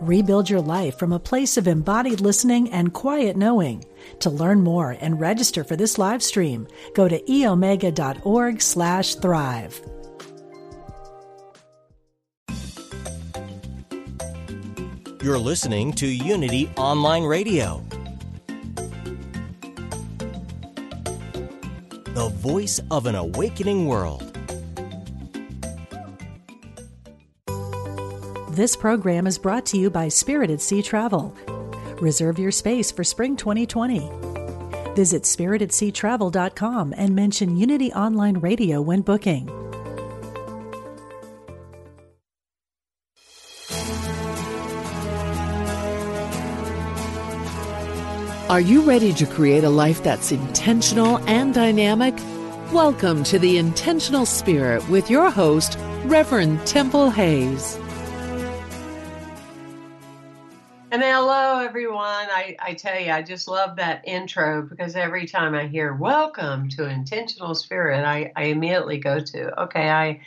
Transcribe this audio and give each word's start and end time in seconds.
Rebuild 0.00 0.48
your 0.48 0.62
life 0.62 0.98
from 0.98 1.12
a 1.12 1.18
place 1.18 1.58
of 1.58 1.68
embodied 1.68 2.22
listening 2.22 2.70
and 2.70 2.94
quiet 2.94 3.36
knowing. 3.36 3.84
To 4.20 4.30
learn 4.30 4.62
more 4.62 4.96
and 4.98 5.20
register 5.20 5.62
for 5.62 5.76
this 5.76 5.98
live 5.98 6.22
stream, 6.22 6.66
go 6.94 7.06
to 7.06 7.20
eomega.org 7.20 8.62
slash 8.62 9.16
thrive. 9.16 9.78
You're 15.22 15.38
listening 15.38 15.92
to 15.94 16.06
Unity 16.06 16.70
Online 16.78 17.24
Radio, 17.24 17.84
the 22.14 22.32
voice 22.36 22.80
of 22.90 23.04
an 23.04 23.16
awakening 23.16 23.86
world. 23.86 24.29
This 28.50 28.74
program 28.74 29.28
is 29.28 29.38
brought 29.38 29.64
to 29.66 29.78
you 29.78 29.90
by 29.90 30.08
Spirited 30.08 30.60
Sea 30.60 30.82
Travel. 30.82 31.32
Reserve 32.00 32.36
your 32.36 32.50
space 32.50 32.90
for 32.90 33.04
spring 33.04 33.36
2020. 33.36 34.10
Visit 34.96 35.22
spiritedseatravel.com 35.22 36.92
and 36.96 37.14
mention 37.14 37.56
Unity 37.56 37.92
Online 37.92 38.38
Radio 38.38 38.80
when 38.82 39.02
booking. 39.02 39.48
Are 48.48 48.60
you 48.60 48.82
ready 48.82 49.12
to 49.12 49.26
create 49.26 49.62
a 49.62 49.70
life 49.70 50.02
that's 50.02 50.32
intentional 50.32 51.18
and 51.28 51.54
dynamic? 51.54 52.16
Welcome 52.72 53.22
to 53.24 53.38
the 53.38 53.58
Intentional 53.58 54.26
Spirit 54.26 54.88
with 54.88 55.08
your 55.08 55.30
host, 55.30 55.78
Reverend 56.04 56.66
Temple 56.66 57.10
Hayes. 57.10 57.78
And 60.92 61.02
hello, 61.04 61.60
everyone. 61.60 62.00
I, 62.02 62.56
I 62.58 62.74
tell 62.74 62.98
you, 62.98 63.12
I 63.12 63.22
just 63.22 63.46
love 63.46 63.76
that 63.76 64.08
intro 64.08 64.62
because 64.62 64.96
every 64.96 65.24
time 65.24 65.54
I 65.54 65.68
hear 65.68 65.94
"Welcome 65.94 66.68
to 66.70 66.88
Intentional 66.88 67.54
Spirit," 67.54 68.04
I, 68.04 68.32
I 68.34 68.46
immediately 68.46 68.98
go 68.98 69.20
to, 69.20 69.62
okay, 69.62 69.88
I 69.88 70.20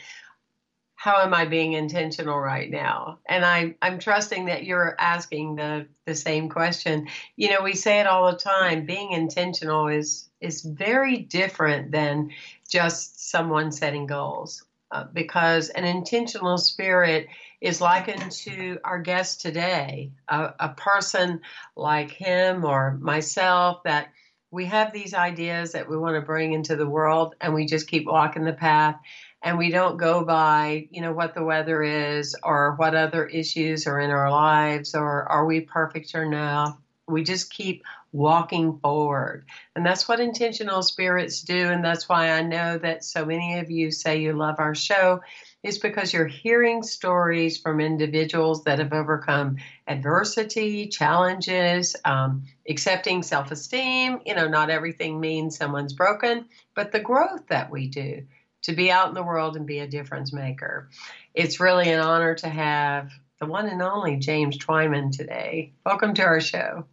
how 0.94 1.20
am 1.20 1.34
I 1.34 1.44
being 1.44 1.74
intentional 1.74 2.38
right 2.38 2.70
now? 2.70 3.18
And 3.28 3.44
I, 3.44 3.74
I'm 3.82 3.98
trusting 3.98 4.46
that 4.46 4.64
you're 4.64 4.96
asking 4.98 5.56
the, 5.56 5.86
the 6.06 6.14
same 6.14 6.48
question. 6.48 7.08
You 7.36 7.50
know, 7.50 7.60
we 7.60 7.74
say 7.74 8.00
it 8.00 8.06
all 8.06 8.32
the 8.32 8.38
time. 8.38 8.86
Being 8.86 9.12
intentional 9.12 9.88
is 9.88 10.30
is 10.40 10.62
very 10.62 11.18
different 11.18 11.90
than 11.90 12.30
just 12.70 13.30
someone 13.30 13.70
setting 13.70 14.06
goals, 14.06 14.64
uh, 14.90 15.04
because 15.12 15.68
an 15.68 15.84
intentional 15.84 16.56
spirit 16.56 17.26
is 17.64 17.80
likened 17.80 18.30
to 18.30 18.78
our 18.84 18.98
guest 18.98 19.40
today, 19.40 20.12
a, 20.28 20.52
a 20.60 20.68
person 20.68 21.40
like 21.74 22.10
him 22.10 22.62
or 22.62 22.98
myself 23.00 23.82
that 23.84 24.08
we 24.50 24.66
have 24.66 24.92
these 24.92 25.14
ideas 25.14 25.72
that 25.72 25.88
we 25.88 25.96
want 25.96 26.14
to 26.14 26.20
bring 26.20 26.52
into 26.52 26.76
the 26.76 26.86
world 26.86 27.34
and 27.40 27.54
we 27.54 27.64
just 27.64 27.88
keep 27.88 28.04
walking 28.06 28.44
the 28.44 28.52
path 28.52 28.96
and 29.42 29.56
we 29.56 29.70
don't 29.70 29.96
go 29.96 30.26
by 30.26 30.86
you 30.90 31.00
know 31.00 31.14
what 31.14 31.34
the 31.34 31.42
weather 31.42 31.82
is 31.82 32.36
or 32.42 32.74
what 32.76 32.94
other 32.94 33.24
issues 33.24 33.86
are 33.86 33.98
in 33.98 34.10
our 34.10 34.30
lives 34.30 34.94
or 34.94 35.24
are 35.32 35.46
we 35.46 35.62
perfect 35.62 36.14
or 36.14 36.26
no 36.26 36.76
we 37.06 37.22
just 37.22 37.52
keep 37.52 37.82
walking 38.12 38.78
forward. 38.78 39.44
And 39.76 39.84
that's 39.84 40.08
what 40.08 40.20
intentional 40.20 40.82
spirits 40.82 41.42
do 41.42 41.70
and 41.70 41.84
that's 41.84 42.08
why 42.08 42.30
i 42.30 42.42
know 42.42 42.78
that 42.78 43.04
so 43.04 43.24
many 43.24 43.58
of 43.58 43.70
you 43.70 43.90
say 43.90 44.20
you 44.20 44.34
love 44.34 44.56
our 44.58 44.74
show 44.74 45.20
is 45.64 45.78
because 45.78 46.12
you're 46.12 46.26
hearing 46.26 46.82
stories 46.82 47.58
from 47.58 47.80
individuals 47.80 48.64
that 48.64 48.78
have 48.78 48.92
overcome 48.92 49.56
adversity, 49.88 50.86
challenges, 50.88 51.96
um, 52.04 52.44
accepting 52.68 53.22
self 53.22 53.50
esteem. 53.50 54.20
You 54.26 54.34
know, 54.34 54.46
not 54.46 54.70
everything 54.70 55.18
means 55.18 55.56
someone's 55.56 55.94
broken, 55.94 56.44
but 56.74 56.92
the 56.92 57.00
growth 57.00 57.48
that 57.48 57.70
we 57.70 57.88
do 57.88 58.26
to 58.62 58.72
be 58.74 58.90
out 58.90 59.08
in 59.08 59.14
the 59.14 59.22
world 59.22 59.56
and 59.56 59.66
be 59.66 59.78
a 59.78 59.86
difference 59.86 60.32
maker. 60.32 60.90
It's 61.34 61.60
really 61.60 61.90
an 61.90 62.00
honor 62.00 62.34
to 62.36 62.48
have 62.48 63.10
the 63.40 63.46
one 63.46 63.66
and 63.66 63.82
only 63.82 64.16
James 64.16 64.58
Twyman 64.58 65.16
today. 65.16 65.72
Welcome 65.84 66.14
to 66.14 66.22
our 66.22 66.40
show. 66.40 66.84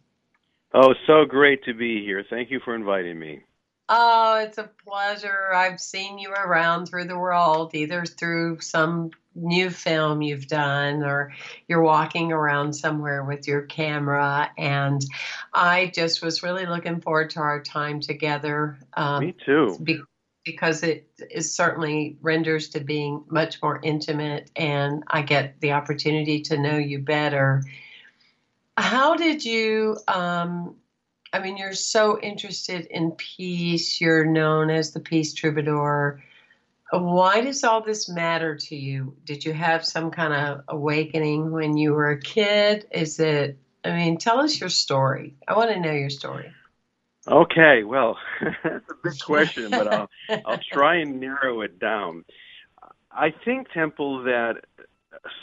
Oh, 0.74 0.94
so 1.06 1.26
great 1.26 1.64
to 1.64 1.74
be 1.74 2.02
here. 2.02 2.24
Thank 2.28 2.50
you 2.50 2.60
for 2.64 2.74
inviting 2.74 3.18
me. 3.18 3.42
Oh, 3.94 4.38
it's 4.38 4.56
a 4.56 4.70
pleasure. 4.86 5.52
I've 5.52 5.78
seen 5.78 6.18
you 6.18 6.30
around 6.30 6.86
through 6.86 7.04
the 7.04 7.18
world, 7.18 7.74
either 7.74 8.06
through 8.06 8.60
some 8.60 9.10
new 9.34 9.68
film 9.68 10.22
you've 10.22 10.46
done 10.46 11.02
or 11.02 11.34
you're 11.68 11.82
walking 11.82 12.32
around 12.32 12.72
somewhere 12.72 13.22
with 13.22 13.46
your 13.46 13.62
camera. 13.62 14.50
And 14.56 15.04
I 15.52 15.92
just 15.94 16.22
was 16.22 16.42
really 16.42 16.64
looking 16.64 17.02
forward 17.02 17.28
to 17.30 17.40
our 17.40 17.62
time 17.62 18.00
together. 18.00 18.78
Um, 18.94 19.26
Me 19.26 19.34
too. 19.44 19.78
Be- 19.82 20.00
because 20.42 20.82
it 20.82 21.10
is 21.30 21.54
certainly 21.54 22.16
renders 22.22 22.70
to 22.70 22.80
being 22.80 23.22
much 23.28 23.60
more 23.60 23.78
intimate 23.82 24.50
and 24.56 25.04
I 25.06 25.20
get 25.20 25.60
the 25.60 25.72
opportunity 25.72 26.40
to 26.44 26.56
know 26.56 26.78
you 26.78 26.98
better. 26.98 27.62
How 28.78 29.16
did 29.16 29.44
you 29.44 29.98
um, 30.08 30.76
I 31.32 31.38
mean, 31.38 31.56
you're 31.56 31.72
so 31.72 32.20
interested 32.20 32.86
in 32.86 33.12
peace. 33.12 34.00
You're 34.00 34.26
known 34.26 34.70
as 34.70 34.92
the 34.92 35.00
peace 35.00 35.32
troubadour. 35.32 36.22
Why 36.90 37.40
does 37.40 37.64
all 37.64 37.82
this 37.82 38.08
matter 38.08 38.56
to 38.56 38.76
you? 38.76 39.16
Did 39.24 39.44
you 39.44 39.54
have 39.54 39.84
some 39.84 40.10
kind 40.10 40.34
of 40.34 40.64
awakening 40.68 41.50
when 41.50 41.78
you 41.78 41.94
were 41.94 42.10
a 42.10 42.20
kid? 42.20 42.86
Is 42.92 43.18
it, 43.18 43.58
I 43.82 43.92
mean, 43.92 44.18
tell 44.18 44.40
us 44.40 44.60
your 44.60 44.68
story. 44.68 45.34
I 45.48 45.56
want 45.56 45.70
to 45.70 45.80
know 45.80 45.92
your 45.92 46.10
story. 46.10 46.52
Okay, 47.26 47.84
well, 47.84 48.18
that's 48.62 48.90
a 48.90 48.94
big 49.02 49.18
question, 49.24 49.70
but 49.70 49.88
I'll, 49.88 50.10
I'll 50.44 50.60
try 50.70 50.96
and 50.96 51.18
narrow 51.18 51.62
it 51.62 51.78
down. 51.78 52.24
I 53.10 53.32
think, 53.44 53.70
Temple, 53.70 54.24
that 54.24 54.64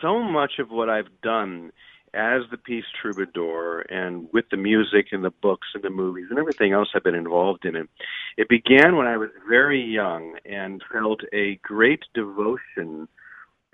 so 0.02 0.20
much 0.22 0.60
of 0.60 0.70
what 0.70 0.90
I've 0.90 1.22
done 1.24 1.72
as 2.14 2.42
the 2.52 2.58
Peace 2.58 2.86
Troubadour 3.02 3.82
and 3.90 4.28
with 4.34 4.46
the 4.50 4.58
music 4.58 5.08
and 5.12 5.24
the 5.24 5.30
books 5.30 5.68
and 5.74 5.84
the 5.84 5.90
movies 5.90 6.28
and 6.30 6.40
everything 6.40 6.74
else 6.74 6.90
I've 6.94 7.04
been 7.04 7.16
involved 7.16 7.66
in 7.66 7.76
it. 7.76 7.90
It 8.38 8.50
began 8.50 8.96
when 8.96 9.08
I 9.08 9.18
was 9.18 9.30
very 9.48 9.82
young 9.82 10.38
and 10.46 10.84
felt 10.92 11.22
a 11.34 11.60
great 11.64 12.04
devotion 12.14 13.08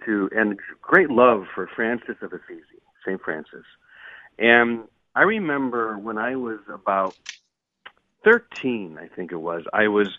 to 0.06 0.30
and 0.36 0.60
great 0.82 1.10
love 1.10 1.46
for 1.54 1.70
Francis 1.76 2.16
of 2.22 2.34
Assisi, 2.34 2.82
St. 3.06 3.22
Francis. 3.22 3.66
And 4.38 4.84
I 5.16 5.22
remember 5.22 5.98
when 5.98 6.18
I 6.18 6.36
was 6.36 6.60
about 6.72 7.16
13, 8.24 8.98
I 9.00 9.08
think 9.16 9.32
it 9.32 9.38
was, 9.38 9.64
I 9.72 9.88
was 9.88 10.10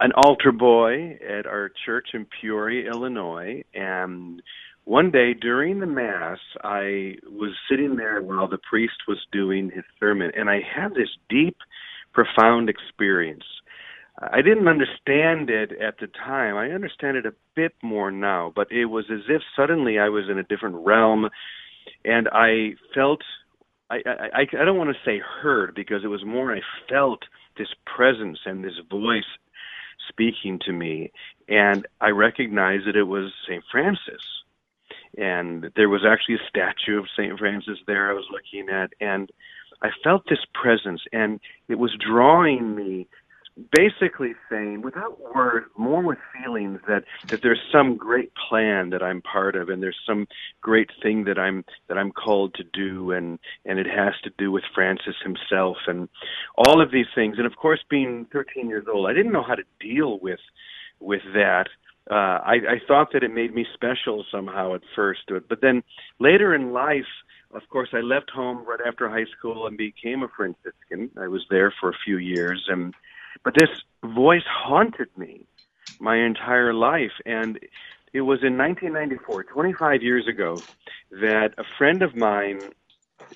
an 0.00 0.12
altar 0.12 0.52
boy 0.52 1.18
at 1.26 1.46
our 1.46 1.70
church 1.84 2.08
in 2.12 2.26
Peoria, 2.40 2.90
Illinois, 2.90 3.62
and 3.74 4.42
one 4.86 5.10
day 5.10 5.34
during 5.34 5.80
the 5.80 5.86
mass, 5.86 6.38
I 6.62 7.16
was 7.28 7.50
sitting 7.68 7.96
there 7.96 8.22
while 8.22 8.46
the 8.48 8.58
priest 8.70 8.94
was 9.08 9.18
doing 9.32 9.68
his 9.74 9.84
sermon, 9.98 10.30
and 10.36 10.48
I 10.48 10.60
had 10.60 10.94
this 10.94 11.08
deep, 11.28 11.56
profound 12.12 12.70
experience. 12.70 13.42
I 14.16 14.42
didn't 14.42 14.68
understand 14.68 15.50
it 15.50 15.72
at 15.72 15.98
the 15.98 16.06
time. 16.06 16.56
I 16.56 16.70
understand 16.70 17.16
it 17.16 17.26
a 17.26 17.34
bit 17.56 17.74
more 17.82 18.12
now, 18.12 18.52
but 18.54 18.70
it 18.70 18.84
was 18.86 19.06
as 19.12 19.22
if 19.28 19.42
suddenly 19.56 19.98
I 19.98 20.08
was 20.08 20.30
in 20.30 20.38
a 20.38 20.44
different 20.44 20.76
realm, 20.76 21.28
and 22.04 22.28
I 22.32 22.74
felt. 22.94 23.22
I, 23.90 23.98
I, 24.06 24.46
I 24.60 24.64
don't 24.64 24.78
want 24.78 24.90
to 24.90 25.04
say 25.04 25.20
heard 25.20 25.74
because 25.74 26.02
it 26.04 26.08
was 26.08 26.24
more 26.24 26.54
I 26.54 26.60
felt 26.88 27.22
this 27.58 27.68
presence 27.84 28.38
and 28.44 28.64
this 28.64 28.78
voice 28.90 29.24
speaking 30.08 30.60
to 30.66 30.72
me, 30.72 31.12
and 31.48 31.86
I 32.00 32.10
recognized 32.10 32.86
that 32.86 32.96
it 32.96 33.04
was 33.04 33.32
St. 33.48 33.62
Francis 33.70 34.22
and 35.16 35.70
there 35.76 35.88
was 35.88 36.02
actually 36.06 36.36
a 36.36 36.48
statue 36.48 36.98
of 36.98 37.06
St. 37.16 37.38
Francis 37.38 37.78
there 37.86 38.10
I 38.10 38.14
was 38.14 38.26
looking 38.30 38.68
at, 38.68 38.90
and 39.00 39.30
I 39.82 39.90
felt 40.02 40.24
this 40.28 40.44
presence, 40.54 41.02
and 41.12 41.40
it 41.68 41.78
was 41.78 41.96
drawing 41.98 42.74
me 42.74 43.06
basically 43.74 44.34
saying, 44.50 44.82
without 44.82 45.18
words, 45.34 45.66
more 45.78 46.02
with 46.02 46.18
feelings, 46.34 46.80
that 46.86 47.04
that 47.28 47.42
there's 47.42 47.60
some 47.72 47.96
great 47.96 48.32
plan 48.48 48.90
that 48.90 49.02
I'm 49.02 49.22
part 49.22 49.56
of, 49.56 49.68
and 49.68 49.82
there's 49.82 49.98
some 50.06 50.26
great 50.60 50.90
thing 51.02 51.24
that 51.24 51.38
I'm 51.38 51.64
that 51.88 51.96
I'm 51.96 52.12
called 52.12 52.54
to 52.54 52.64
do, 52.64 53.12
and 53.12 53.38
and 53.64 53.78
it 53.78 53.86
has 53.86 54.14
to 54.24 54.30
do 54.36 54.50
with 54.52 54.64
Francis 54.74 55.16
himself, 55.22 55.78
and 55.86 56.08
all 56.56 56.82
of 56.82 56.90
these 56.90 57.06
things. 57.14 57.36
And 57.38 57.46
of 57.46 57.56
course, 57.56 57.80
being 57.88 58.26
13 58.32 58.68
years 58.68 58.86
old, 58.92 59.08
I 59.08 59.14
didn't 59.14 59.32
know 59.32 59.44
how 59.46 59.54
to 59.54 59.64
deal 59.80 60.18
with 60.20 60.40
with 61.00 61.22
that. 61.34 61.68
Uh, 62.08 62.14
I, 62.14 62.54
I 62.54 62.80
thought 62.86 63.12
that 63.12 63.24
it 63.24 63.32
made 63.32 63.54
me 63.54 63.66
special 63.74 64.24
somehow 64.30 64.74
at 64.74 64.82
first, 64.94 65.22
but 65.48 65.60
then 65.60 65.82
later 66.20 66.54
in 66.54 66.72
life, 66.72 67.06
of 67.52 67.62
course, 67.68 67.88
I 67.92 68.00
left 68.00 68.30
home 68.30 68.64
right 68.66 68.80
after 68.86 69.08
high 69.08 69.26
school 69.36 69.66
and 69.66 69.76
became 69.76 70.22
a 70.22 70.28
Franciscan. 70.28 71.10
I 71.20 71.26
was 71.28 71.44
there 71.50 71.72
for 71.80 71.88
a 71.90 71.96
few 72.04 72.18
years, 72.18 72.66
and 72.68 72.94
but 73.42 73.54
this 73.54 73.70
voice 74.04 74.44
haunted 74.46 75.08
me 75.16 75.46
my 76.00 76.16
entire 76.16 76.74
life. 76.74 77.12
And 77.24 77.58
it 78.12 78.22
was 78.22 78.42
in 78.42 78.56
1994, 78.58 79.44
25 79.44 80.02
years 80.02 80.28
ago, 80.28 80.62
that 81.10 81.54
a 81.58 81.64
friend 81.78 82.02
of 82.02 82.16
mine, 82.16 82.60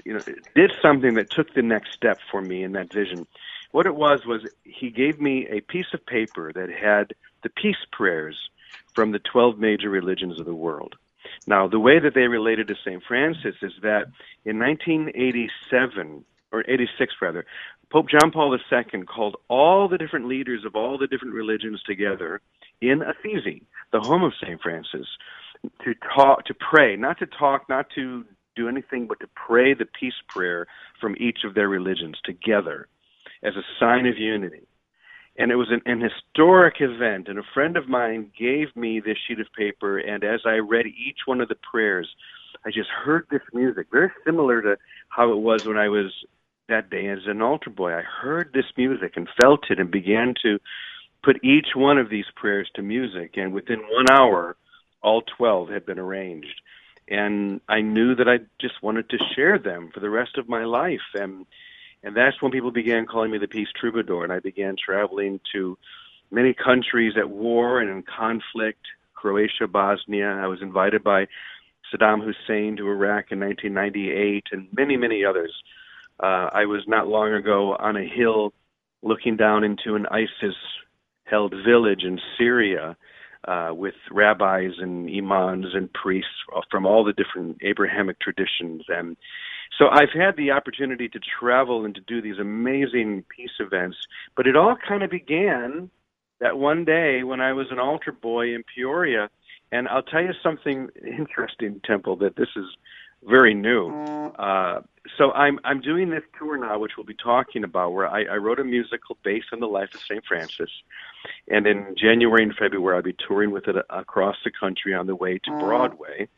you 0.05 0.15
know, 0.15 0.23
did 0.55 0.73
something 0.83 1.15
that 1.15 1.31
took 1.31 1.55
the 1.55 1.63
next 1.63 1.93
step 1.93 2.19
for 2.31 2.41
me 2.41 2.63
in 2.63 2.73
that 2.73 2.93
vision. 2.93 3.27
What 3.73 3.87
it 3.87 3.95
was 3.95 4.27
was 4.27 4.43
he 4.65 4.91
gave 4.91 5.21
me 5.21 5.47
a 5.49 5.61
piece 5.61 5.93
of 5.95 6.05
paper 6.05 6.53
that 6.53 6.71
had 6.71 7.15
the 7.43 7.51
peace 7.51 7.85
prayers 7.93 8.51
from 8.95 9.13
the 9.13 9.19
12 9.19 9.59
major 9.59 9.91
religions 9.91 10.39
of 10.41 10.47
the 10.47 10.55
world. 10.55 10.97
Now, 11.47 11.69
the 11.69 11.79
way 11.79 11.99
that 11.99 12.15
they 12.15 12.29
related 12.29 12.69
to 12.69 12.75
St. 12.85 13.03
Francis 13.07 13.57
is 13.63 13.73
that 13.83 14.07
in 14.45 14.59
1987, 14.59 16.25
or 16.53 16.65
86 16.69 17.15
rather, 17.21 17.47
Pope 17.91 18.09
John 18.09 18.31
Paul 18.31 18.57
II 18.57 19.03
called 19.03 19.37
all 19.49 19.89
the 19.89 19.99
different 19.99 20.29
leaders 20.29 20.65
of 20.65 20.77
all 20.77 20.97
the 20.97 21.07
different 21.07 21.35
religions 21.35 21.83
together 21.83 22.41
in 22.81 23.03
Assisi, 23.03 23.63
the 23.93 24.01
home 24.01 24.23
of 24.23 24.33
St. 24.41 24.61
Francis, 24.61 25.07
to 25.85 25.95
talk, 26.15 26.45
to 26.47 26.55
pray, 26.55 26.97
not 26.97 27.19
to 27.19 27.27
talk, 27.27 27.69
not 27.69 27.87
to 27.97 28.25
do 28.57 28.69
anything, 28.69 29.07
but 29.07 29.21
to 29.21 29.29
pray 29.35 29.75
the 29.75 29.87
peace 29.87 30.15
prayer 30.29 30.67
from 31.01 31.17
each 31.19 31.41
of 31.45 31.55
their 31.55 31.69
religions 31.69 32.19
together 32.25 32.87
as 33.43 33.55
a 33.57 33.63
sign 33.79 34.07
of 34.07 34.19
unity. 34.19 34.67
And 35.41 35.51
it 35.51 35.57
was 35.57 35.71
an, 35.71 35.81
an 35.87 36.03
historic 36.03 36.77
event, 36.81 37.29
and 37.29 37.39
a 37.39 37.43
friend 37.55 37.79
of 37.79 37.89
mine 37.89 38.31
gave 38.39 38.77
me 38.77 39.01
this 39.01 39.17
sheet 39.27 39.41
of 39.41 39.47
paper, 39.57 39.97
and 39.97 40.23
as 40.23 40.41
I 40.45 40.57
read 40.57 40.85
each 40.87 41.21
one 41.25 41.41
of 41.41 41.49
the 41.49 41.55
prayers, 41.55 42.07
I 42.67 42.71
just 42.71 42.91
heard 42.91 43.27
this 43.31 43.41
music, 43.55 43.87
very 43.91 44.11
similar 44.27 44.61
to 44.61 44.77
how 45.09 45.33
it 45.33 45.39
was 45.39 45.67
when 45.67 45.79
I 45.79 45.89
was 45.89 46.13
that 46.69 46.91
day 46.91 47.09
as 47.09 47.21
an 47.27 47.41
altar 47.41 47.71
boy. 47.71 47.95
I 47.95 48.03
heard 48.03 48.51
this 48.53 48.67
music 48.77 49.15
and 49.17 49.31
felt 49.41 49.71
it 49.71 49.81
and 49.81 49.91
began 49.91 50.35
to 50.43 50.59
put 51.25 51.43
each 51.43 51.69
one 51.75 51.97
of 51.97 52.11
these 52.11 52.27
prayers 52.37 52.69
to 52.75 52.83
music. 52.83 53.39
And 53.39 53.55
within 53.55 53.81
one 53.81 54.11
hour, 54.13 54.57
all 55.03 55.23
12 55.39 55.71
had 55.71 55.87
been 55.87 55.99
arranged. 55.99 56.61
And 57.09 57.63
I 57.67 57.81
knew 57.81 58.15
that 58.15 58.29
I 58.29 58.41
just 58.61 58.83
wanted 58.83 59.09
to 59.09 59.19
share 59.35 59.59
them 59.59 59.91
for 59.93 60.01
the 60.01 60.11
rest 60.11 60.37
of 60.37 60.51
my 60.51 60.65
life. 60.65 61.01
And 61.15 61.47
and 62.03 62.17
that's 62.17 62.41
when 62.41 62.53
people 62.53 62.71
began 62.71 63.07
calling 63.07 63.31
me 63.31 63.39
the 63.39 63.49
peace 63.49 63.69
troubadour. 63.79 64.25
And 64.25 64.33
I 64.33 64.41
began 64.41 64.77
traveling 64.83 65.41
to 65.53 65.77
many 66.31 66.55
countries 66.55 67.15
at 67.19 67.29
war 67.29 67.81
and 67.81 67.91
in 67.91 68.03
conflict, 68.03 68.81
Croatia, 69.15 69.67
Bosnia. 69.69 70.29
I 70.29 70.47
was 70.47 70.63
invited 70.63 71.05
by 71.05 71.27
Saddam 71.93 72.25
Hussein 72.25 72.77
to 72.77 72.89
Iraq 72.89 73.27
in 73.31 73.41
1998 73.41 74.45
and 74.53 74.69
many, 74.77 74.97
many 74.97 75.25
others. 75.25 75.53
Uh, 76.23 76.49
I 76.53 76.67
was 76.67 76.83
not 76.87 77.09
long 77.09 77.35
ago 77.35 77.77
on 77.79 77.97
a 77.97 78.07
hill 78.07 78.53
looking 79.03 79.37
down 79.37 79.65
into 79.65 79.95
an 79.95 80.07
ISIS 80.11 80.55
held 81.25 81.55
village 81.67 82.03
in 82.03 82.19
Syria 82.39 82.97
uh, 83.47 83.71
with 83.73 83.95
rabbis 84.11 84.73
and 84.79 85.09
imams 85.09 85.69
and 85.75 85.93
priests 85.93 86.29
from 86.71 86.87
all 86.87 87.05
the 87.05 87.13
different 87.13 87.59
Abrahamic 87.63 88.21
traditions. 88.21 88.83
And 88.89 89.17
so 89.79 89.89
I've 89.89 90.13
had 90.15 90.37
the 90.37 90.51
opportunity 90.51 91.09
to 91.09 91.19
travel 91.19 91.85
and 91.85 91.95
to 91.95 92.01
do 92.01 92.21
these 92.21 92.39
amazing 92.39 93.25
peace 93.35 93.59
events, 93.61 93.97
but 94.37 94.47
it 94.47 94.57
all 94.57 94.77
kind 94.77 95.03
of 95.03 95.11
began 95.11 95.91
that 96.41 96.59
one 96.59 96.85
day 96.85 97.23
when 97.23 97.41
I 97.41 97.53
was 97.53 97.67
an 97.71 97.79
altar 97.79 98.13
boy 98.13 98.55
in 98.55 98.65
Peoria. 98.75 99.31
And 99.73 99.87
I'll 99.87 100.03
tell 100.03 100.23
you 100.23 100.33
something 100.43 100.89
interesting, 101.07 101.81
Temple, 101.85 102.17
that 102.17 102.35
this 102.35 102.49
is 102.57 102.65
very 103.23 103.55
new. 103.55 103.89
Uh, 104.37 104.81
so 105.17 105.31
I'm 105.33 105.59
I'm 105.65 105.81
doing 105.81 106.11
this 106.11 106.23
tour 106.39 106.57
now, 106.59 106.79
which 106.79 106.93
we'll 106.97 107.07
be 107.07 107.15
talking 107.15 107.65
about, 107.65 107.93
where 107.93 108.09
I, 108.09 108.25
I 108.25 108.37
wrote 108.37 108.61
a 108.61 108.65
musical 108.65 109.17
based 109.23 109.49
on 109.53 109.61
the 109.61 109.67
life 109.67 109.95
of 109.95 110.01
Saint 110.01 110.25
Francis, 110.27 110.71
and 111.49 111.67
in 111.67 111.95
January 111.97 112.43
and 112.43 112.55
February 112.55 112.97
I'll 112.97 113.03
be 113.03 113.15
touring 113.27 113.51
with 113.51 113.69
it 113.69 113.77
across 113.91 114.37
the 114.45 114.51
country 114.51 114.95
on 114.95 115.07
the 115.07 115.15
way 115.15 115.39
to 115.39 115.51
Broadway. 115.59 116.29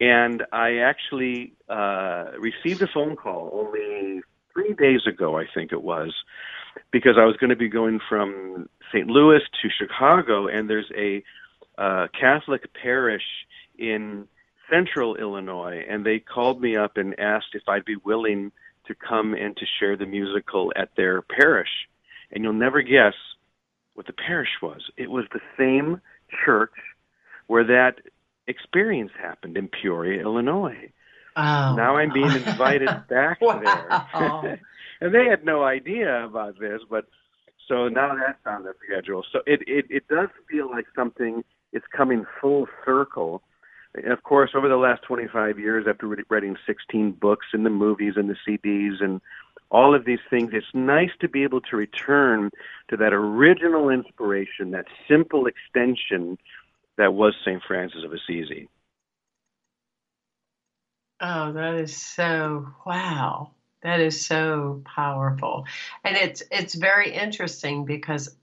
And 0.00 0.42
I 0.52 0.78
actually 0.78 1.54
uh, 1.68 2.32
received 2.38 2.82
a 2.82 2.88
phone 2.92 3.16
call 3.16 3.50
only 3.52 4.22
three 4.52 4.74
days 4.74 5.06
ago, 5.06 5.38
I 5.38 5.46
think 5.54 5.72
it 5.72 5.82
was, 5.82 6.12
because 6.90 7.14
I 7.18 7.24
was 7.24 7.36
going 7.36 7.50
to 7.50 7.56
be 7.56 7.68
going 7.68 8.00
from 8.08 8.68
St. 8.92 9.06
Louis 9.06 9.40
to 9.62 9.68
Chicago, 9.70 10.48
and 10.48 10.68
there's 10.68 10.90
a 10.96 11.22
uh, 11.78 12.08
Catholic 12.18 12.72
parish 12.74 13.22
in 13.78 14.26
Central 14.70 15.16
Illinois, 15.16 15.84
and 15.88 16.04
they 16.04 16.18
called 16.18 16.60
me 16.60 16.76
up 16.76 16.96
and 16.96 17.18
asked 17.18 17.54
if 17.54 17.62
I'd 17.68 17.84
be 17.84 17.96
willing 17.96 18.52
to 18.86 18.94
come 18.94 19.34
and 19.34 19.56
to 19.56 19.66
share 19.78 19.96
the 19.96 20.06
musical 20.06 20.72
at 20.76 20.90
their 20.96 21.22
parish. 21.22 21.68
And 22.30 22.42
you'll 22.42 22.52
never 22.54 22.82
guess 22.82 23.14
what 23.94 24.06
the 24.06 24.12
parish 24.12 24.48
was. 24.60 24.80
It 24.96 25.10
was 25.10 25.24
the 25.32 25.40
same 25.58 26.00
church 26.44 26.72
where 27.46 27.64
that 27.64 28.00
experience 28.46 29.12
happened 29.20 29.56
in 29.56 29.68
Peoria, 29.68 30.22
Illinois. 30.22 30.90
Oh. 31.36 31.74
Now 31.76 31.96
I'm 31.96 32.12
being 32.12 32.30
invited 32.30 32.88
back 33.08 33.40
there. 33.40 34.60
and 35.00 35.14
they 35.14 35.24
had 35.24 35.44
no 35.44 35.62
idea 35.64 36.24
about 36.24 36.58
this, 36.58 36.80
but 36.88 37.06
so 37.68 37.88
now 37.88 38.14
that's 38.14 38.38
on 38.46 38.64
the 38.64 38.74
schedule. 38.84 39.24
So 39.32 39.40
it, 39.46 39.60
it, 39.66 39.86
it 39.88 40.08
does 40.08 40.28
feel 40.50 40.70
like 40.70 40.86
something 40.94 41.44
is 41.72 41.82
coming 41.96 42.26
full 42.40 42.66
circle 42.84 43.42
And 43.94 44.12
of 44.12 44.22
course, 44.22 44.50
over 44.54 44.68
the 44.68 44.76
last 44.76 45.02
25 45.02 45.58
years, 45.58 45.86
after 45.88 46.06
writing 46.28 46.56
16 46.66 47.12
books 47.12 47.46
and 47.52 47.64
the 47.64 47.70
movies 47.70 48.14
and 48.16 48.28
the 48.28 48.36
CDs 48.46 49.02
and 49.02 49.20
all 49.70 49.94
of 49.94 50.04
these 50.04 50.20
things, 50.28 50.50
it's 50.52 50.66
nice 50.74 51.10
to 51.20 51.28
be 51.28 51.44
able 51.44 51.60
to 51.62 51.76
return 51.76 52.50
to 52.88 52.96
that 52.98 53.12
original 53.12 53.88
inspiration, 53.88 54.70
that 54.72 54.86
simple 55.08 55.46
extension 55.46 56.38
that 56.98 57.14
was 57.14 57.34
St. 57.44 57.62
Francis 57.66 58.04
of 58.04 58.12
Assisi. 58.12 58.68
Oh, 61.20 61.52
that 61.52 61.74
is 61.74 61.96
so 61.96 62.66
wow. 62.84 63.52
That 63.82 64.00
is 64.00 64.24
so 64.24 64.82
powerful. 64.84 65.66
And 66.04 66.16
it's 66.16 66.42
it's 66.50 66.74
very 66.74 67.12
interesting 67.12 67.84
because 67.84 68.36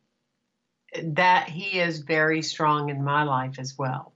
that 1.03 1.50
he 1.50 1.79
is 1.79 2.00
very 2.00 2.41
strong 2.41 2.89
in 2.89 3.03
my 3.03 3.24
life 3.24 3.59
as 3.59 3.77
well. 3.77 4.13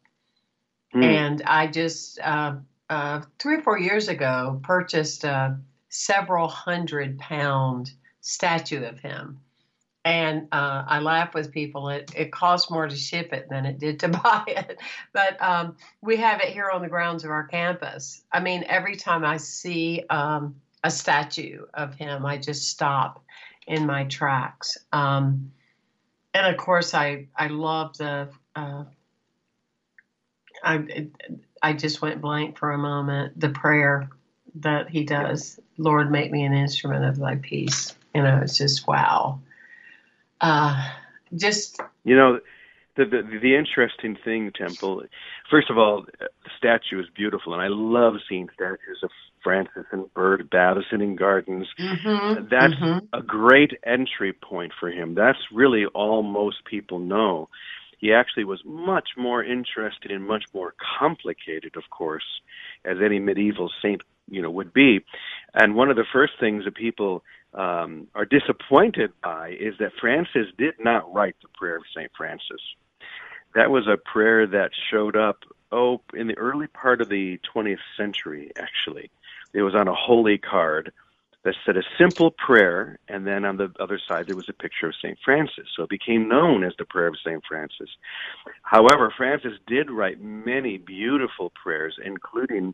Mm. 0.93 1.03
And 1.03 1.41
I 1.45 1.67
just 1.67 2.19
uh, 2.19 2.55
uh, 2.89 3.21
three 3.39 3.57
or 3.57 3.61
four 3.61 3.79
years 3.79 4.07
ago 4.07 4.59
purchased 4.63 5.23
a 5.23 5.59
several 5.89 6.47
hundred 6.47 7.19
pound 7.19 7.91
statue 8.21 8.83
of 8.83 8.99
him. 8.99 9.39
And 10.05 10.47
uh, 10.51 10.83
I 10.85 10.99
laugh 10.99 11.33
with 11.33 11.51
people. 11.51 11.89
It, 11.89 12.11
it 12.15 12.31
cost 12.31 12.69
more 12.69 12.87
to 12.87 12.95
ship 12.95 13.31
it 13.31 13.47
than 13.49 13.65
it 13.65 13.79
did 13.79 13.99
to 14.01 14.07
buy 14.23 14.43
it. 14.47 14.79
But 15.13 15.41
um, 15.41 15.77
we 16.01 16.17
have 16.17 16.41
it 16.41 16.49
here 16.49 16.69
on 16.69 16.81
the 16.81 16.89
grounds 16.89 17.23
of 17.23 17.31
our 17.31 17.45
campus. 17.45 18.23
I 18.31 18.39
mean, 18.41 18.65
every 18.67 18.95
time 18.95 19.23
I 19.23 19.37
see 19.37 20.03
um, 20.09 20.55
a 20.83 20.91
statue 20.91 21.65
of 21.73 21.95
him, 21.95 22.25
I 22.25 22.37
just 22.37 22.69
stop 22.69 23.23
in 23.65 23.85
my 23.85 24.03
tracks. 24.05 24.77
Um, 24.91 25.51
and 26.33 26.47
of 26.47 26.57
course, 26.57 26.93
I, 26.93 27.27
I 27.35 27.47
love 27.47 27.97
the 27.97 28.29
uh, 28.55 28.83
I 30.63 31.07
I 31.61 31.73
just 31.73 32.01
went 32.01 32.21
blank 32.21 32.57
for 32.57 32.71
a 32.71 32.77
moment. 32.77 33.39
The 33.39 33.49
prayer 33.49 34.09
that 34.55 34.89
he 34.89 35.03
does, 35.03 35.59
Lord, 35.77 36.11
make 36.11 36.31
me 36.31 36.43
an 36.43 36.53
instrument 36.53 37.05
of 37.05 37.17
Thy 37.17 37.35
peace. 37.35 37.95
You 38.15 38.23
know, 38.23 38.39
it's 38.43 38.57
just 38.57 38.87
wow. 38.87 39.39
Uh, 40.43 40.75
just 41.33 41.79
you 42.03 42.15
know, 42.17 42.39
the, 42.97 43.05
the 43.05 43.39
the 43.41 43.55
interesting 43.55 44.17
thing, 44.25 44.51
Temple. 44.53 45.03
First 45.49 45.69
of 45.69 45.77
all, 45.77 46.05
the 46.19 46.27
statue 46.57 46.99
is 46.99 47.07
beautiful, 47.15 47.53
and 47.53 47.61
I 47.61 47.67
love 47.69 48.15
seeing 48.27 48.49
statues 48.53 48.99
of 49.03 49.09
Francis 49.41 49.85
and 49.91 50.13
Bird 50.13 50.49
Babison 50.49 51.01
in 51.01 51.15
gardens. 51.15 51.67
Mm-hmm, 51.79 52.47
That's 52.51 52.73
mm-hmm. 52.73 53.05
a 53.13 53.21
great 53.21 53.71
entry 53.85 54.33
point 54.33 54.73
for 54.77 54.89
him. 54.89 55.15
That's 55.15 55.39
really 55.51 55.85
all 55.85 56.23
most 56.23 56.65
people 56.65 56.99
know. 56.99 57.47
He 57.99 58.11
actually 58.11 58.43
was 58.43 58.61
much 58.65 59.11
more 59.15 59.41
interested 59.41 60.11
in 60.11 60.27
much 60.27 60.43
more 60.53 60.75
complicated, 60.99 61.77
of 61.77 61.83
course, 61.89 62.41
as 62.83 62.97
any 63.01 63.19
medieval 63.19 63.71
saint 63.81 64.01
you 64.29 64.41
know 64.41 64.51
would 64.51 64.73
be. 64.73 64.99
And 65.53 65.75
one 65.75 65.89
of 65.89 65.95
the 65.95 66.05
first 66.11 66.33
things 66.37 66.65
that 66.65 66.75
people 66.75 67.23
um, 67.53 68.07
are 68.15 68.25
disappointed 68.25 69.11
by 69.21 69.49
is 69.59 69.75
that 69.79 69.91
Francis 69.99 70.47
did 70.57 70.75
not 70.79 71.11
write 71.13 71.35
the 71.41 71.49
prayer 71.53 71.77
of 71.77 71.83
St. 71.95 72.11
Francis. 72.17 72.61
That 73.55 73.69
was 73.69 73.87
a 73.87 73.97
prayer 73.97 74.47
that 74.47 74.71
showed 74.91 75.15
up, 75.15 75.39
oh, 75.71 76.01
in 76.13 76.27
the 76.27 76.37
early 76.37 76.67
part 76.67 77.01
of 77.01 77.09
the 77.09 77.39
20th 77.55 77.77
century, 77.95 78.51
actually. 78.57 79.11
It 79.53 79.61
was 79.61 79.75
on 79.75 79.87
a 79.87 79.93
holy 79.93 80.39
card 80.39 80.91
that 81.43 81.55
said 81.65 81.77
a 81.77 81.83
simple 81.97 82.31
prayer, 82.31 82.97
and 83.07 83.27
then 83.27 83.45
on 83.45 83.57
the 83.57 83.71
other 83.79 83.99
side 84.07 84.27
there 84.27 84.35
was 84.35 84.49
a 84.49 84.53
picture 84.53 84.87
of 84.87 84.95
St. 84.95 85.17
Francis. 85.23 85.67
So 85.75 85.83
it 85.83 85.89
became 85.89 86.29
known 86.29 86.63
as 86.63 86.73
the 86.77 86.85
Prayer 86.85 87.07
of 87.07 87.17
St. 87.23 87.43
Francis. 87.47 87.89
However, 88.63 89.13
Francis 89.15 89.53
did 89.67 89.91
write 89.91 90.21
many 90.21 90.77
beautiful 90.77 91.51
prayers, 91.61 91.99
including 92.03 92.73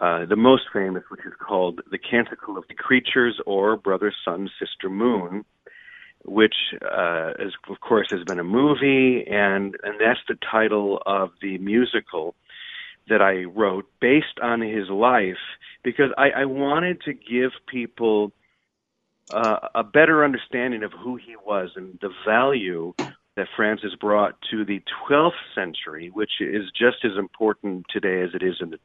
uh, 0.00 0.24
the 0.26 0.36
most 0.36 0.64
famous, 0.72 1.02
which 1.10 1.26
is 1.26 1.32
called 1.38 1.80
the 1.90 1.98
Canticle 1.98 2.56
of 2.56 2.64
the 2.68 2.74
Creatures 2.74 3.40
or 3.46 3.76
Brother, 3.76 4.12
Sun, 4.24 4.48
Sister, 4.58 4.88
Moon, 4.88 5.44
which 6.24 6.54
uh, 6.82 7.32
is, 7.38 7.52
of 7.68 7.80
course 7.80 8.08
has 8.10 8.22
been 8.24 8.38
a 8.38 8.44
movie, 8.44 9.24
and 9.26 9.76
and 9.82 9.94
that's 10.00 10.20
the 10.28 10.36
title 10.50 11.02
of 11.04 11.30
the 11.42 11.58
musical 11.58 12.34
that 13.08 13.22
I 13.22 13.44
wrote 13.44 13.86
based 14.00 14.38
on 14.42 14.60
his 14.60 14.88
life 14.88 15.38
because 15.82 16.10
I, 16.18 16.30
I 16.30 16.44
wanted 16.44 17.00
to 17.02 17.14
give 17.14 17.52
people 17.66 18.32
uh, 19.32 19.68
a 19.74 19.84
better 19.84 20.24
understanding 20.24 20.82
of 20.82 20.92
who 20.92 21.16
he 21.16 21.34
was 21.44 21.70
and 21.76 21.98
the 22.00 22.10
value 22.26 22.94
that 23.38 23.46
Francis 23.54 23.94
brought 24.00 24.34
to 24.50 24.64
the 24.64 24.82
12th 25.08 25.30
century, 25.54 26.10
which 26.12 26.40
is 26.40 26.64
just 26.76 27.04
as 27.04 27.12
important 27.16 27.86
today 27.88 28.20
as 28.20 28.30
it 28.34 28.42
is 28.42 28.56
in 28.60 28.70
the, 28.70 28.78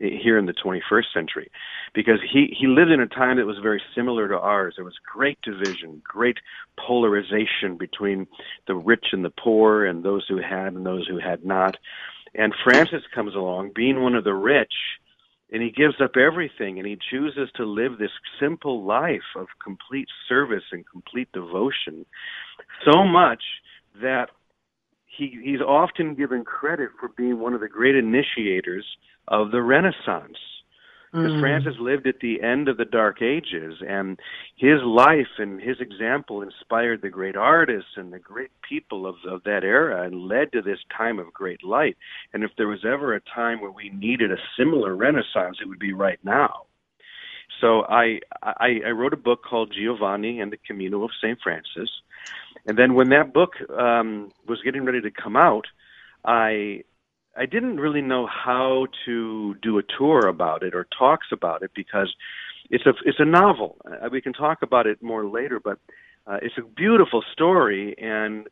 here 0.00 0.36
in 0.36 0.46
the 0.46 0.52
21st 0.52 1.04
century, 1.14 1.48
because 1.94 2.18
he 2.30 2.54
he 2.58 2.66
lived 2.66 2.90
in 2.90 3.00
a 3.00 3.06
time 3.06 3.36
that 3.36 3.46
was 3.46 3.58
very 3.62 3.80
similar 3.94 4.26
to 4.26 4.36
ours. 4.36 4.74
There 4.76 4.84
was 4.84 4.98
great 5.12 5.38
division, 5.42 6.02
great 6.04 6.38
polarization 6.76 7.76
between 7.78 8.26
the 8.66 8.74
rich 8.74 9.06
and 9.12 9.24
the 9.24 9.30
poor, 9.30 9.84
and 9.84 10.04
those 10.04 10.26
who 10.28 10.38
had 10.38 10.74
and 10.74 10.84
those 10.84 11.06
who 11.06 11.18
had 11.18 11.44
not. 11.44 11.76
And 12.34 12.52
Francis 12.64 13.02
comes 13.14 13.36
along, 13.36 13.70
being 13.76 14.02
one 14.02 14.16
of 14.16 14.24
the 14.24 14.34
rich, 14.34 14.74
and 15.52 15.62
he 15.62 15.70
gives 15.70 16.00
up 16.00 16.16
everything 16.16 16.78
and 16.78 16.86
he 16.86 16.98
chooses 17.10 17.48
to 17.56 17.64
live 17.64 17.98
this 17.98 18.10
simple 18.40 18.84
life 18.84 19.36
of 19.36 19.46
complete 19.62 20.08
service 20.28 20.64
and 20.72 20.84
complete 20.88 21.28
devotion. 21.32 22.06
So 22.84 23.04
much 23.04 23.42
that 24.00 24.30
he 25.06 25.38
he's 25.42 25.60
often 25.60 26.14
given 26.14 26.44
credit 26.44 26.90
for 26.98 27.08
being 27.08 27.38
one 27.38 27.54
of 27.54 27.60
the 27.60 27.68
great 27.68 27.96
initiators 27.96 28.84
of 29.28 29.50
the 29.50 29.62
Renaissance. 29.62 30.38
Because 31.12 31.32
mm. 31.32 31.40
Francis 31.40 31.74
lived 31.80 32.06
at 32.06 32.20
the 32.20 32.40
end 32.40 32.68
of 32.68 32.76
the 32.76 32.84
Dark 32.84 33.20
Ages, 33.20 33.82
and 33.84 34.20
his 34.54 34.80
life 34.84 35.26
and 35.38 35.60
his 35.60 35.80
example 35.80 36.40
inspired 36.40 37.02
the 37.02 37.08
great 37.08 37.34
artists 37.34 37.90
and 37.96 38.12
the 38.12 38.20
great 38.20 38.52
people 38.68 39.06
of, 39.06 39.16
of 39.28 39.42
that 39.42 39.64
era 39.64 40.06
and 40.06 40.28
led 40.28 40.52
to 40.52 40.62
this 40.62 40.78
time 40.96 41.18
of 41.18 41.32
great 41.32 41.64
light. 41.64 41.96
And 42.32 42.44
if 42.44 42.52
there 42.56 42.68
was 42.68 42.84
ever 42.84 43.12
a 43.12 43.20
time 43.34 43.60
where 43.60 43.72
we 43.72 43.88
needed 43.88 44.30
a 44.30 44.36
similar 44.56 44.94
Renaissance, 44.94 45.58
it 45.60 45.66
would 45.68 45.80
be 45.80 45.92
right 45.92 46.20
now. 46.22 46.66
So 47.60 47.82
I, 47.82 48.20
I, 48.42 48.80
I 48.86 48.90
wrote 48.90 49.12
a 49.12 49.18
book 49.18 49.42
called 49.42 49.74
Giovanni 49.76 50.40
and 50.40 50.52
the 50.52 50.58
Camino 50.64 51.02
of 51.02 51.10
St. 51.20 51.38
Francis, 51.42 51.90
and 52.66 52.78
then 52.78 52.94
when 52.94 53.10
that 53.10 53.32
book 53.32 53.52
um, 53.70 54.30
was 54.46 54.60
getting 54.62 54.84
ready 54.84 55.00
to 55.00 55.10
come 55.10 55.36
out, 55.36 55.66
I 56.24 56.84
I 57.36 57.46
didn't 57.46 57.78
really 57.78 58.02
know 58.02 58.26
how 58.26 58.86
to 59.06 59.54
do 59.62 59.78
a 59.78 59.82
tour 59.98 60.26
about 60.26 60.62
it 60.62 60.74
or 60.74 60.86
talks 60.98 61.28
about 61.32 61.62
it 61.62 61.70
because 61.74 62.12
it's 62.70 62.86
a 62.86 62.92
it's 63.04 63.20
a 63.20 63.24
novel. 63.24 63.76
Uh, 63.84 64.08
we 64.10 64.20
can 64.20 64.32
talk 64.32 64.62
about 64.62 64.86
it 64.86 65.02
more 65.02 65.26
later, 65.26 65.60
but 65.60 65.78
uh, 66.26 66.38
it's 66.42 66.58
a 66.58 66.62
beautiful 66.62 67.22
story. 67.32 67.94
And 67.98 68.46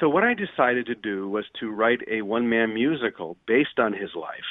so 0.00 0.08
what 0.08 0.24
I 0.24 0.34
decided 0.34 0.86
to 0.86 0.94
do 0.94 1.28
was 1.28 1.44
to 1.60 1.70
write 1.70 2.00
a 2.10 2.22
one 2.22 2.48
man 2.48 2.74
musical 2.74 3.36
based 3.46 3.78
on 3.78 3.92
his 3.92 4.10
life. 4.14 4.50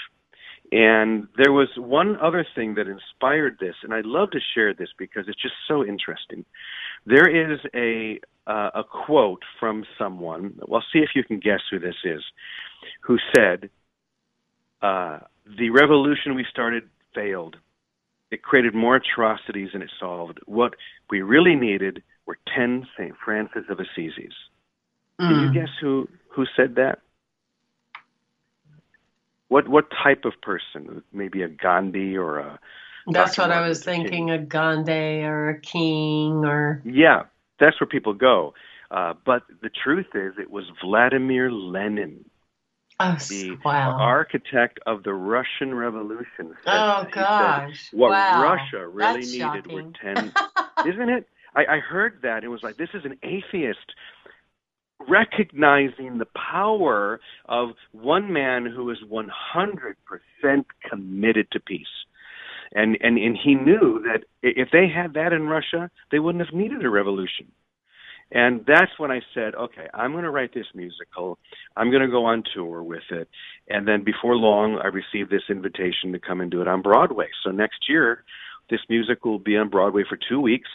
And 0.72 1.28
there 1.36 1.52
was 1.52 1.68
one 1.76 2.18
other 2.22 2.48
thing 2.56 2.76
that 2.76 2.88
inspired 2.88 3.58
this, 3.60 3.76
and 3.84 3.94
I'd 3.94 4.06
love 4.06 4.32
to 4.32 4.40
share 4.54 4.74
this 4.74 4.88
because 4.98 5.26
it's 5.28 5.42
just 5.42 5.56
so 5.68 5.84
interesting. 5.84 6.46
There 7.06 7.28
is 7.28 7.60
a 7.76 8.20
uh, 8.48 8.70
a 8.76 8.84
quote 8.84 9.44
from 9.60 9.84
someone. 10.00 10.58
Well, 10.66 10.84
see 10.94 11.00
if 11.00 11.10
you 11.14 11.24
can 11.26 11.40
guess 11.40 11.60
who 11.70 11.78
this 11.78 11.96
is, 12.06 12.24
who 13.02 13.18
said, 13.36 13.70
uh, 14.82 15.20
"The 15.58 15.72
revolution 15.72 16.36
we 16.36 16.46
started 16.50 16.84
failed. 17.14 17.58
It 18.32 18.42
created 18.42 18.74
more 18.74 18.96
atrocities 18.96 19.72
than 19.74 19.82
it 19.82 19.92
solved. 20.00 20.40
What 20.46 20.76
we 21.10 21.22
really 21.22 21.56
needed 21.56 22.02
were 22.26 22.38
ten 22.56 22.88
Saint 22.98 23.16
Francis 23.26 23.66
of 23.70 23.80
Assisi." 23.82 24.30
Mm. 25.20 25.28
Can 25.28 25.42
you 25.42 25.48
hmm. 25.48 25.54
guess 25.54 25.70
who 25.82 26.08
who 26.30 26.46
said 26.56 26.76
that? 26.76 27.00
What 29.52 29.68
what 29.68 29.88
type 30.02 30.24
of 30.24 30.32
person? 30.42 31.04
Maybe 31.12 31.42
a 31.42 31.50
Gandhi 31.50 32.16
or 32.16 32.40
a 32.40 32.58
that's 33.06 33.36
Dr. 33.36 33.42
what 33.42 33.50
Martin 33.50 33.66
I 33.66 33.68
was 33.68 33.84
thinking, 33.84 34.28
King. 34.28 34.32
a 34.32 34.38
Gandhi 34.38 35.24
or 35.24 35.50
a 35.50 35.60
king 35.60 36.46
or 36.46 36.82
Yeah, 36.86 37.24
that's 37.60 37.78
where 37.82 37.88
people 37.88 38.14
go. 38.14 38.54
Uh, 38.90 39.14
but 39.26 39.44
the 39.62 39.70
truth 39.70 40.08
is, 40.16 40.36
it 40.40 40.50
was 40.50 40.64
Vladimir 40.82 41.52
Lenin, 41.52 42.24
oh, 43.02 43.18
the 43.28 43.58
wow. 43.66 43.98
architect 44.00 44.80
of 44.86 45.04
the 45.04 45.14
Russian 45.14 45.76
Revolution. 45.76 46.56
Oh 46.66 47.06
gosh! 47.12 47.90
Said, 47.90 48.00
what 48.00 48.12
wow. 48.12 48.42
Russia 48.42 48.88
really 48.88 49.16
That's 49.16 49.34
needed 49.34 49.42
shocking. 49.42 49.76
were 49.76 49.92
ten. 50.02 50.32
isn't 50.88 51.10
it? 51.10 51.28
I, 51.54 51.66
I 51.66 51.80
heard 51.80 52.20
that. 52.24 52.46
It 52.46 52.48
was 52.48 52.64
like 52.64 52.78
this 52.78 52.92
is 52.94 53.04
an 53.04 53.18
atheist 53.22 53.96
recognizing 55.10 56.18
the 56.18 56.28
power 56.52 57.20
of 57.46 57.70
one 57.92 58.32
man 58.32 58.66
who 58.66 58.90
is 58.90 58.98
100% 59.10 60.66
committed 60.90 61.48
to 61.52 61.60
peace 61.60 61.88
and 62.74 62.98
and 63.02 63.18
and 63.18 63.38
he 63.42 63.56
knew 63.56 64.04
that 64.04 64.24
if 64.42 64.70
they 64.72 64.88
had 64.88 65.14
that 65.14 65.34
in 65.34 65.44
Russia, 65.44 65.90
they 66.12 66.20
wouldn't 66.20 66.46
have 66.46 66.54
needed 66.54 66.86
a 66.86 66.90
revolution. 66.90 67.52
And 68.34 68.64
that's 68.66 68.92
when 68.98 69.12
I 69.12 69.20
said, 69.34 69.56
okay, 69.56 69.88
I'm 69.94 70.14
going 70.14 70.24
to 70.24 70.30
write 70.30 70.54
this 70.54 70.68
musical. 70.74 71.38
I'm 71.76 71.92
going 71.92 72.02
to 72.02 72.08
go 72.08 72.24
on 72.24 72.44
tour 72.56 72.82
with 72.82 73.04
it. 73.12 73.28
And 73.68 73.86
then 73.86 74.06
before 74.06 74.38
long, 74.38 74.80
I 74.82 74.88
received 74.88 75.30
this 75.30 75.42
invitation 75.50 76.14
to 76.14 76.20
come 76.20 76.40
and 76.40 76.50
do 76.50 76.62
it 76.62 76.68
on 76.68 76.82
Broadway. 76.82 77.28
So 77.44 77.52
next 77.52 77.90
year, 77.90 78.24
this 78.70 78.80
music 78.88 79.26
will 79.26 79.40
be 79.40 79.58
on 79.58 79.68
Broadway 79.68 80.04
for 80.08 80.18
two 80.30 80.40
weeks. 80.40 80.70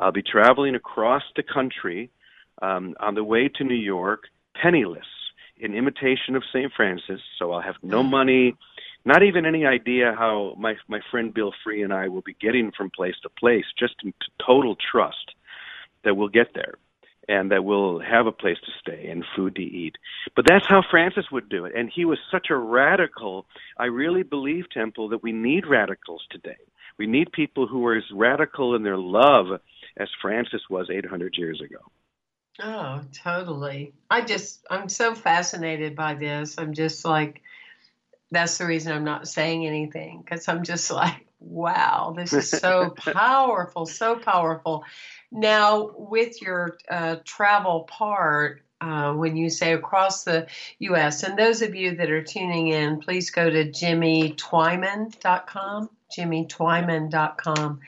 I'll 0.00 0.10
be 0.10 0.22
traveling 0.22 0.74
across 0.74 1.22
the 1.36 1.44
country 1.44 2.10
um, 2.62 2.94
on 3.00 3.14
the 3.14 3.24
way 3.24 3.48
to 3.48 3.64
New 3.64 3.74
York, 3.74 4.24
penniless, 4.60 5.06
in 5.56 5.74
imitation 5.74 6.36
of 6.36 6.42
St. 6.52 6.72
Francis. 6.76 7.20
So 7.38 7.52
I'll 7.52 7.62
have 7.62 7.76
no 7.82 8.02
money, 8.02 8.54
not 9.04 9.22
even 9.22 9.44
any 9.44 9.66
idea 9.66 10.14
how 10.16 10.54
my 10.58 10.76
my 10.86 11.00
friend 11.10 11.34
Bill 11.34 11.52
Free 11.64 11.82
and 11.82 11.92
I 11.92 12.08
will 12.08 12.22
be 12.22 12.36
getting 12.40 12.72
from 12.76 12.90
place 12.90 13.16
to 13.22 13.28
place, 13.28 13.64
just 13.78 13.94
in 14.04 14.12
total 14.44 14.76
trust 14.76 15.34
that 16.04 16.16
we'll 16.16 16.28
get 16.28 16.54
there 16.54 16.74
and 17.28 17.50
that 17.50 17.62
we'll 17.62 18.00
have 18.00 18.26
a 18.26 18.32
place 18.32 18.56
to 18.64 18.72
stay 18.80 19.08
and 19.10 19.24
food 19.36 19.54
to 19.56 19.62
eat. 19.62 19.96
But 20.34 20.46
that's 20.48 20.66
how 20.66 20.82
Francis 20.90 21.26
would 21.30 21.48
do 21.48 21.66
it. 21.66 21.74
And 21.76 21.90
he 21.94 22.06
was 22.06 22.18
such 22.30 22.46
a 22.50 22.56
radical. 22.56 23.44
I 23.76 23.84
really 23.86 24.22
believe, 24.22 24.70
Temple, 24.70 25.10
that 25.10 25.22
we 25.22 25.32
need 25.32 25.66
radicals 25.66 26.22
today. 26.30 26.56
We 26.98 27.06
need 27.06 27.30
people 27.32 27.66
who 27.66 27.86
are 27.86 27.96
as 27.96 28.10
radical 28.12 28.74
in 28.74 28.82
their 28.82 28.96
love 28.96 29.60
as 29.98 30.08
Francis 30.22 30.62
was 30.70 30.88
800 30.90 31.36
years 31.36 31.60
ago. 31.60 31.78
Oh, 32.60 33.02
totally. 33.12 33.92
I 34.10 34.22
just, 34.22 34.66
I'm 34.68 34.88
so 34.88 35.14
fascinated 35.14 35.94
by 35.94 36.14
this. 36.14 36.56
I'm 36.58 36.74
just 36.74 37.04
like, 37.04 37.42
that's 38.30 38.58
the 38.58 38.66
reason 38.66 38.92
I'm 38.92 39.04
not 39.04 39.26
saying 39.28 39.66
anything 39.66 40.22
because 40.22 40.48
I'm 40.48 40.64
just 40.64 40.90
like, 40.90 41.26
wow, 41.40 42.14
this 42.16 42.32
is 42.32 42.50
so 42.50 42.90
powerful, 42.96 43.86
so 43.86 44.16
powerful. 44.16 44.84
Now, 45.30 45.92
with 45.96 46.42
your 46.42 46.78
uh, 46.90 47.16
travel 47.24 47.84
part, 47.84 48.62
uh, 48.80 49.12
when 49.12 49.36
you 49.36 49.50
say 49.50 49.72
across 49.72 50.24
the 50.24 50.48
U.S., 50.78 51.22
and 51.22 51.38
those 51.38 51.60
of 51.62 51.74
you 51.74 51.96
that 51.96 52.10
are 52.10 52.22
tuning 52.22 52.68
in, 52.68 53.00
please 53.00 53.30
go 53.30 53.50
to 53.50 53.70
jimmytwyman.com, 53.70 55.90
jimmytwyman.com, 56.16 57.80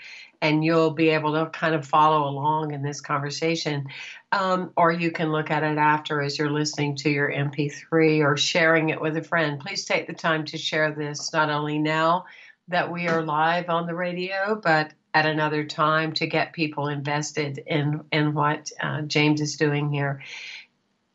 and 0.43 0.65
you'll 0.65 0.93
be 0.93 1.11
able 1.11 1.33
to 1.35 1.51
kind 1.51 1.75
of 1.75 1.87
follow 1.87 2.29
along 2.29 2.73
in 2.73 2.83
this 2.83 3.01
conversation. 3.01 3.87
Um, 4.33 4.73
or 4.77 4.93
you 4.93 5.11
can 5.11 5.33
look 5.33 5.51
at 5.51 5.63
it 5.63 5.77
after 5.77 6.23
as 6.23 6.39
you're 6.39 6.51
listening 6.51 6.97
to 6.97 7.11
your 7.11 7.31
MP3 7.31 8.25
or 8.25 8.37
sharing 8.37 8.91
it 8.91 9.01
with 9.01 9.17
a 9.17 9.23
friend. 9.23 9.61
Please 9.61 9.85
take 9.85 10.07
the 10.07 10.15
time 10.15 10.45
to 10.47 10.59
share 10.59 10.93
this 10.93 11.33
not 11.33 11.51
only 11.51 11.79
now 11.79 12.25
that 12.69 12.91
we 12.91 13.09
are 13.09 13.23
live 13.23 13.69
on 13.69 13.87
the 13.87 13.95
radio, 13.95 14.59
but 14.63 14.93
at 15.13 15.27
another 15.27 15.65
time 15.65 16.13
to 16.13 16.27
get 16.27 16.53
people 16.53 16.87
invested 16.87 17.63
in 17.67 18.01
in 18.13 18.33
what 18.33 18.71
uh, 18.81 19.03
James 19.03 19.41
is 19.41 19.57
doing 19.57 19.91
here. 19.91 20.23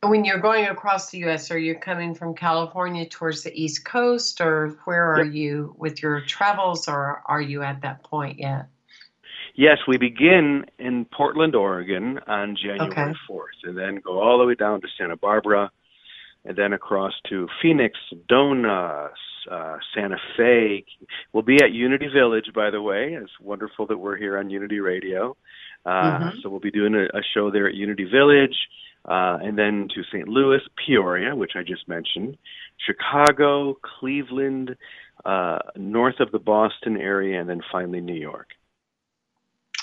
when 0.03 0.25
you're 0.25 0.39
going 0.39 0.67
across 0.67 1.09
the 1.09 1.19
U.S., 1.19 1.49
are 1.49 1.57
you 1.57 1.75
coming 1.75 2.13
from 2.13 2.35
California 2.35 3.07
towards 3.07 3.41
the 3.43 3.59
East 3.59 3.85
Coast, 3.85 4.41
or 4.41 4.77
where 4.83 5.15
are 5.15 5.23
you 5.23 5.73
with 5.79 6.03
your 6.03 6.21
travels, 6.21 6.87
or 6.87 7.23
are 7.25 7.41
you 7.41 7.63
at 7.63 7.81
that 7.81 8.03
point 8.03 8.37
yet? 8.37 8.67
Yes, 9.55 9.77
we 9.87 9.97
begin 9.97 10.65
in 10.77 11.05
Portland, 11.05 11.55
Oregon 11.55 12.19
on 12.27 12.57
January 12.61 12.91
okay. 12.91 13.13
4th, 13.29 13.63
and 13.63 13.77
then 13.77 14.01
go 14.03 14.19
all 14.21 14.37
the 14.37 14.45
way 14.45 14.55
down 14.55 14.81
to 14.81 14.87
Santa 14.97 15.15
Barbara, 15.15 15.71
and 16.43 16.57
then 16.57 16.73
across 16.73 17.13
to 17.29 17.47
Phoenix, 17.61 17.97
Sedona, 18.11 19.09
uh, 19.49 19.77
Santa 19.95 20.17
Fe. 20.35 20.83
We'll 21.31 21.43
be 21.43 21.57
at 21.63 21.71
Unity 21.71 22.07
Village, 22.13 22.51
by 22.53 22.69
the 22.69 22.81
way. 22.81 23.17
It's 23.19 23.31
wonderful 23.41 23.87
that 23.87 23.97
we're 23.97 24.17
here 24.17 24.37
on 24.37 24.49
Unity 24.49 24.79
Radio. 24.79 25.37
Uh, 25.85 25.89
mm-hmm. 25.89 26.29
So 26.41 26.49
we'll 26.49 26.59
be 26.59 26.71
doing 26.71 26.93
a, 26.93 27.17
a 27.17 27.21
show 27.33 27.49
there 27.49 27.67
at 27.67 27.75
Unity 27.75 28.05
Village 28.05 28.55
uh, 29.05 29.37
and 29.41 29.57
then 29.57 29.87
to 29.93 30.03
St. 30.11 30.27
Louis, 30.27 30.61
Peoria, 30.85 31.35
which 31.35 31.51
I 31.55 31.61
just 31.61 31.87
mentioned, 31.87 32.37
Chicago, 32.85 33.77
Cleveland, 33.99 34.75
uh, 35.23 35.59
north 35.75 36.19
of 36.19 36.31
the 36.31 36.39
Boston 36.39 36.97
area, 36.97 37.39
and 37.39 37.49
then 37.49 37.61
finally 37.71 38.01
New 38.01 38.19
York. 38.19 38.47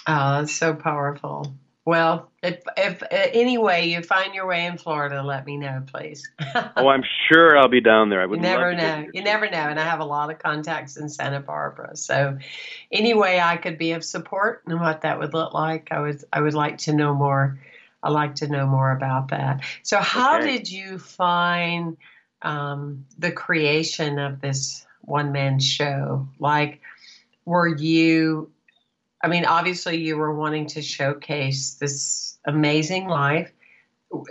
Oh, 0.07 0.41
that's 0.41 0.55
so 0.55 0.75
powerful. 0.75 1.55
Well, 1.85 2.31
if 2.45 2.63
if 2.77 3.03
anyway 3.11 3.89
you 3.89 4.03
find 4.03 4.35
your 4.35 4.47
way 4.47 4.67
in 4.67 4.79
Florida, 4.79 5.21
let 5.23 5.45
me 5.45 5.57
know, 5.57 5.83
please. 5.85 6.29
oh, 6.77 6.89
I'm 6.89 7.03
sure 7.29 7.59
I'll 7.59 7.69
be 7.69 7.81
down 7.81 8.09
there. 8.09 8.23
I 8.23 8.27
would 8.27 8.37
you 8.37 8.43
never 8.43 8.73
know. 8.73 9.09
You 9.13 9.23
never 9.23 9.51
know, 9.51 9.59
and 9.59 9.81
I 9.81 9.85
have 9.85 9.99
a 9.99 10.05
lot 10.05 10.31
of 10.31 10.39
contacts 10.39 10.97
in 10.97 11.09
Santa 11.09 11.41
Barbara. 11.41 11.97
So, 11.97 12.39
anyway, 12.93 13.41
I 13.43 13.57
could 13.57 13.79
be 13.79 13.93
of 13.93 14.05
support 14.05 14.63
and 14.67 14.81
what 14.81 15.01
that 15.01 15.19
would 15.19 15.35
look 15.35 15.55
like. 15.55 15.89
I 15.91 16.01
would 16.01 16.23
I 16.33 16.41
would 16.41 16.55
like 16.55 16.79
to 16.79 16.93
know 16.93 17.15
more 17.15 17.59
I'd 18.03 18.11
like 18.11 18.37
to 18.37 18.49
know 18.49 18.67
more 18.67 18.91
about 18.91 19.29
that. 19.29 19.65
So, 19.83 19.99
how 19.99 20.39
okay. 20.39 20.59
did 20.59 20.71
you 20.71 20.99
find 20.99 21.97
um, 22.43 23.07
the 23.19 23.31
creation 23.31 24.19
of 24.19 24.41
this 24.41 24.85
one 25.03 25.33
man 25.33 25.61
show? 25.61 26.27
Like, 26.39 26.81
were 27.45 27.69
you, 27.69 28.51
I 29.23 29.29
mean, 29.29 29.45
obviously, 29.45 29.99
you 29.99 30.17
were 30.17 30.35
wanting 30.35 30.67
to 30.69 30.83
showcase 30.83 31.75
this 31.75 32.39
amazing 32.45 33.07
life. 33.07 33.53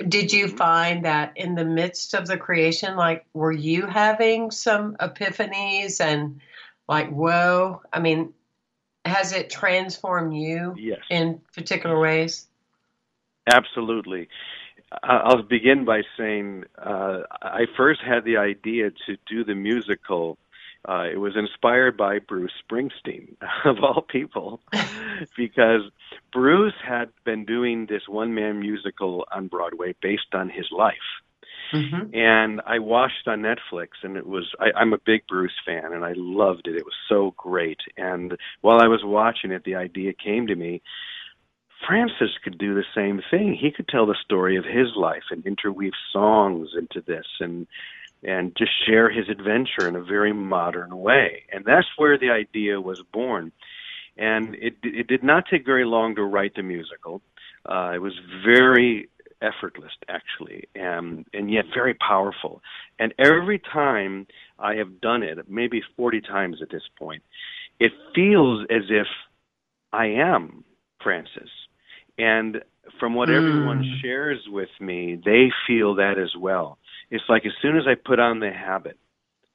Did 0.07 0.33
you 0.33 0.47
mm-hmm. 0.47 0.57
find 0.57 1.05
that 1.05 1.33
in 1.37 1.55
the 1.55 1.65
midst 1.65 2.13
of 2.13 2.27
the 2.27 2.37
creation, 2.37 2.95
like, 2.95 3.25
were 3.33 3.51
you 3.51 3.87
having 3.87 4.51
some 4.51 4.95
epiphanies 4.97 6.01
and 6.01 6.41
like, 6.87 7.09
whoa? 7.09 7.81
I 7.91 7.99
mean, 7.99 8.33
has 9.05 9.31
it 9.31 9.49
transformed 9.49 10.35
you 10.35 10.75
yes. 10.77 10.99
in 11.09 11.41
particular 11.55 11.99
ways? 11.99 12.47
Absolutely. 13.51 14.27
I'll 15.03 15.41
begin 15.41 15.85
by 15.85 16.03
saying 16.17 16.65
uh, 16.77 17.21
I 17.41 17.65
first 17.77 18.01
had 18.01 18.25
the 18.25 18.37
idea 18.37 18.91
to 19.07 19.17
do 19.25 19.43
the 19.43 19.55
musical. 19.55 20.37
Uh, 20.87 21.03
it 21.11 21.17
was 21.17 21.33
inspired 21.35 21.95
by 21.95 22.19
Bruce 22.19 22.51
Springsteen, 22.63 23.35
of 23.65 23.77
all 23.83 24.01
people, 24.01 24.61
because 25.37 25.81
Bruce 26.33 26.73
had 26.83 27.09
been 27.23 27.45
doing 27.45 27.85
this 27.87 28.03
one 28.07 28.33
man 28.33 28.59
musical 28.59 29.25
on 29.31 29.47
Broadway 29.47 29.93
based 30.01 30.33
on 30.33 30.49
his 30.49 30.65
life. 30.71 30.95
Mm-hmm. 31.73 32.13
And 32.15 32.61
I 32.65 32.79
watched 32.79 33.27
on 33.27 33.41
Netflix, 33.41 33.89
and 34.03 34.17
it 34.17 34.25
was, 34.25 34.51
I, 34.59 34.77
I'm 34.77 34.91
a 34.91 34.97
big 34.97 35.25
Bruce 35.27 35.53
fan, 35.65 35.93
and 35.93 36.03
I 36.03 36.13
loved 36.15 36.67
it. 36.67 36.75
It 36.75 36.83
was 36.83 36.95
so 37.07 37.33
great. 37.37 37.79
And 37.95 38.35
while 38.61 38.81
I 38.81 38.87
was 38.87 39.01
watching 39.03 39.51
it, 39.51 39.63
the 39.63 39.75
idea 39.75 40.11
came 40.13 40.47
to 40.47 40.55
me 40.55 40.81
Francis 41.87 42.31
could 42.43 42.57
do 42.57 42.75
the 42.75 42.83
same 42.95 43.21
thing. 43.31 43.57
He 43.59 43.71
could 43.71 43.87
tell 43.87 44.05
the 44.05 44.15
story 44.23 44.55
of 44.55 44.65
his 44.65 44.95
life 44.95 45.23
and 45.31 45.45
interweave 45.45 45.93
songs 46.11 46.69
into 46.77 47.01
this 47.01 47.25
and 47.39 47.67
and 48.23 48.55
just 48.55 48.71
share 48.85 49.09
his 49.09 49.29
adventure 49.29 49.87
in 49.87 49.95
a 49.95 50.03
very 50.03 50.33
modern 50.33 50.97
way. 50.97 51.43
And 51.51 51.65
that's 51.65 51.87
where 51.97 52.17
the 52.17 52.29
idea 52.29 52.79
was 52.79 53.01
born. 53.13 53.51
And 54.17 54.55
it 54.55 54.75
it 54.83 55.07
did 55.07 55.23
not 55.23 55.45
take 55.49 55.65
very 55.65 55.85
long 55.85 56.15
to 56.15 56.23
write 56.23 56.55
the 56.55 56.63
musical. 56.63 57.21
Uh, 57.65 57.91
it 57.95 58.01
was 58.01 58.13
very 58.45 59.09
effortless, 59.41 59.91
actually, 60.07 60.67
and 60.75 61.25
and 61.33 61.51
yet 61.51 61.65
very 61.73 61.93
powerful. 61.95 62.61
And 62.99 63.13
every 63.17 63.59
time 63.59 64.27
I 64.59 64.75
have 64.75 65.01
done 65.01 65.23
it, 65.23 65.37
maybe 65.49 65.81
40 65.97 66.21
times 66.21 66.57
at 66.61 66.69
this 66.69 66.83
point, 66.99 67.23
it 67.79 67.91
feels 68.13 68.65
as 68.69 68.83
if 68.89 69.07
I 69.93 70.07
am 70.07 70.63
Francis 71.01 71.49
and 72.17 72.61
from 72.99 73.15
what 73.15 73.29
mm. 73.29 73.37
everyone 73.37 73.99
shares 74.01 74.39
with 74.47 74.69
me, 74.79 75.19
they 75.23 75.49
feel 75.67 75.95
that 75.95 76.17
as 76.17 76.35
well. 76.37 76.77
It's 77.11 77.25
like 77.27 77.45
as 77.45 77.51
soon 77.61 77.77
as 77.77 77.83
I 77.87 77.95
put 77.95 78.19
on 78.19 78.39
the 78.39 78.51
habit 78.51 78.97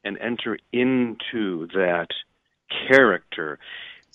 and 0.04 0.18
enter 0.18 0.58
into 0.72 1.66
that 1.68 2.08
character, 2.88 3.58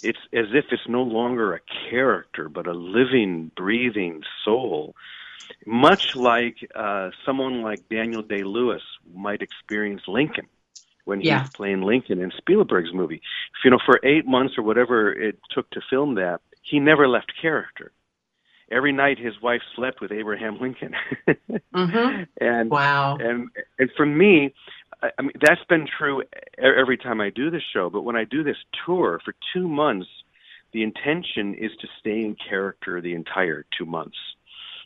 it's 0.04 0.20
as 0.32 0.46
if 0.54 0.66
it's 0.72 0.88
no 0.88 1.02
longer 1.02 1.56
a 1.56 1.60
character, 1.90 2.48
but 2.48 2.68
a 2.68 2.74
living, 2.74 3.52
breathing 3.56 4.22
soul. 4.46 4.96
Much 5.66 6.16
like 6.16 6.70
uh, 6.76 7.10
someone 7.26 7.62
like 7.62 7.90
Daniel 7.90 8.22
Day 8.22 8.44
Lewis 8.44 8.84
might 9.14 9.42
experience 9.42 10.04
Lincoln 10.08 10.48
when 11.06 11.22
yeah. 11.22 11.42
he's 11.42 11.50
playing 11.50 11.82
Lincoln 11.82 12.22
in 12.22 12.32
Spielberg's 12.38 12.94
movie. 12.94 13.22
You 13.66 13.72
know, 13.72 13.80
for 13.84 14.00
eight 14.04 14.28
months 14.28 14.58
or 14.58 14.64
whatever 14.64 15.12
it 15.12 15.40
took 15.50 15.70
to 15.72 15.82
film 15.90 16.16
that, 16.16 16.42
he 16.62 16.80
never 16.80 17.08
left 17.08 17.34
character 17.42 17.92
every 18.72 18.92
night 18.92 19.20
his 19.20 19.42
wife 19.42 19.62
slept 19.76 20.02
with 20.02 20.12
Abraham 20.12 20.60
Lincoln. 20.60 20.94
mm-hmm. 21.28 22.24
And 22.40 22.70
wow. 22.70 23.18
And 23.20 23.50
and 23.78 23.90
for 23.96 24.06
me, 24.06 24.54
I 25.02 25.22
mean 25.22 25.34
that's 25.42 25.64
been 25.70 25.88
true 25.98 26.24
every 26.58 26.98
time 26.98 27.22
I 27.22 27.30
do 27.30 27.52
this 27.52 27.64
show. 27.74 27.90
But 27.90 28.02
when 28.04 28.16
I 28.16 28.24
do 28.24 28.44
this 28.44 28.58
tour 28.86 29.20
for 29.24 29.34
two 29.54 29.68
months, 29.68 30.08
the 30.74 30.84
intention 30.84 31.54
is 31.56 31.72
to 31.82 31.88
stay 32.00 32.22
in 32.22 32.36
character 32.50 33.02
the 33.02 33.14
entire 33.14 33.66
two 33.78 33.86
months, 33.86 34.18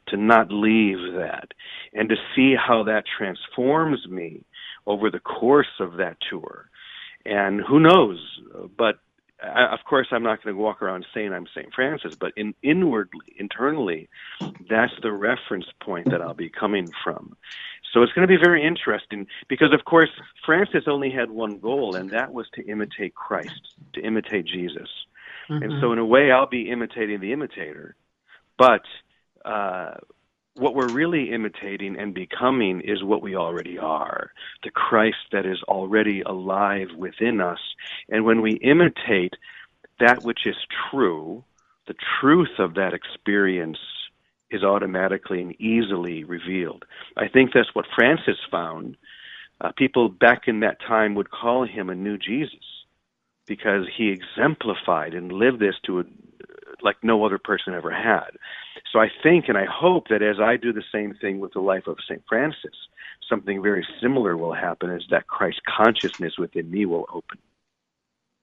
to 0.08 0.18
not 0.18 0.52
leave 0.52 1.14
that, 1.16 1.50
and 1.94 2.10
to 2.10 2.16
see 2.36 2.56
how 2.56 2.84
that 2.84 3.04
transforms 3.18 4.08
me 4.08 4.44
over 4.88 5.10
the 5.10 5.20
course 5.20 5.80
of 5.80 5.98
that 5.98 6.18
tour. 6.30 6.70
And 7.26 7.62
who 7.62 7.80
knows? 7.80 8.20
But 8.78 9.00
I, 9.44 9.66
of 9.74 9.80
course, 9.86 10.08
I'm 10.12 10.24
not 10.24 10.44
going 10.44 10.56
to 10.56 10.62
walk 10.62 10.82
around 10.82 11.06
saying 11.14 11.34
I'm 11.34 11.48
St. 11.48 11.74
Francis, 11.74 12.16
but 12.16 12.32
in 12.36 12.54
inwardly, 12.64 13.36
internally, 13.38 14.10
that's 14.70 14.94
the 15.02 15.12
reference 15.12 15.66
point 15.82 16.10
that 16.10 16.22
I'll 16.22 16.34
be 16.34 16.50
coming 16.50 16.90
from. 17.04 17.36
So 17.92 18.02
it's 18.02 18.12
going 18.14 18.28
to 18.28 18.34
be 18.34 18.42
very 18.42 18.66
interesting 18.66 19.28
because, 19.48 19.74
of 19.74 19.86
course, 19.86 20.10
Francis 20.46 20.84
only 20.88 21.10
had 21.10 21.30
one 21.30 21.60
goal, 21.60 21.96
and 21.96 22.10
that 22.12 22.34
was 22.34 22.48
to 22.56 22.66
imitate 22.66 23.16
Christ, 23.16 23.76
to 23.94 24.02
imitate 24.02 24.46
Jesus. 24.46 24.90
Mm-hmm. 25.50 25.64
And 25.64 25.82
so, 25.82 25.94
in 25.94 26.00
a 26.00 26.06
way, 26.06 26.32
I'll 26.32 26.48
be 26.48 26.70
imitating 26.70 27.20
the 27.20 27.32
imitator, 27.32 27.96
but 28.58 28.82
uh, 29.46 29.96
what 30.56 30.74
we're 30.74 30.88
really 30.88 31.32
imitating 31.32 31.98
and 32.00 32.14
becoming 32.14 32.82
is 32.82 33.04
what 33.04 33.22
we 33.22 33.36
already 33.36 33.78
are 33.78 34.32
the 34.64 34.72
Christ 34.72 35.18
that 35.32 35.46
is 35.46 35.62
already 35.64 36.22
alive 36.22 36.88
within 36.98 37.42
us. 37.42 37.60
And 38.10 38.26
when 38.26 38.42
we 38.42 38.54
imitate 38.54 39.34
that 40.00 40.24
which 40.24 40.46
is 40.46 40.56
true, 40.90 41.44
the 41.88 41.96
truth 42.20 42.58
of 42.58 42.76
that 42.76 42.94
experience 42.94 43.78
is 44.50 44.64
automatically 44.64 45.42
and 45.42 45.60
easily 45.60 46.24
revealed. 46.24 46.86
I 47.18 47.28
think 47.28 47.52
that's 47.54 47.74
what 47.76 47.86
Francis 47.96 48.38
found. 48.50 48.98
Uh, 49.62 49.72
people 49.78 50.10
back 50.10 50.48
in 50.48 50.62
that 50.62 50.80
time 50.82 51.16
would 51.16 51.32
call 51.32 51.66
him 51.66 51.90
a 51.90 51.96
new 51.96 52.18
Jesus 52.18 52.60
because 53.46 53.86
he 53.96 54.10
exemplified 54.10 55.14
and 55.14 55.32
lived 55.32 55.60
this 55.60 55.76
to 55.86 56.00
a, 56.00 56.04
like 56.82 56.98
no 57.04 57.26
other 57.26 57.38
person 57.38 57.74
ever 57.74 57.92
had. 57.92 58.32
So 58.96 59.02
I 59.02 59.12
think 59.24 59.50
and 59.50 59.58
I 59.58 59.66
hope 59.66 60.08
that 60.08 60.22
as 60.22 60.40
I 60.40 60.56
do 60.56 60.72
the 60.72 60.84
same 60.90 61.16
thing 61.16 61.42
with 61.42 61.52
the 61.52 61.60
life 61.60 61.86
of 61.86 61.98
St. 62.08 62.24
Francis, 62.30 62.72
something 63.28 63.62
very 63.62 63.86
similar 64.02 64.38
will 64.38 64.54
happen 64.54 64.90
is 64.90 65.04
that 65.10 65.28
Christ 65.28 65.60
consciousness 65.68 66.38
within 66.38 66.72
me 66.72 66.86
will 66.86 67.06
open. 67.14 67.38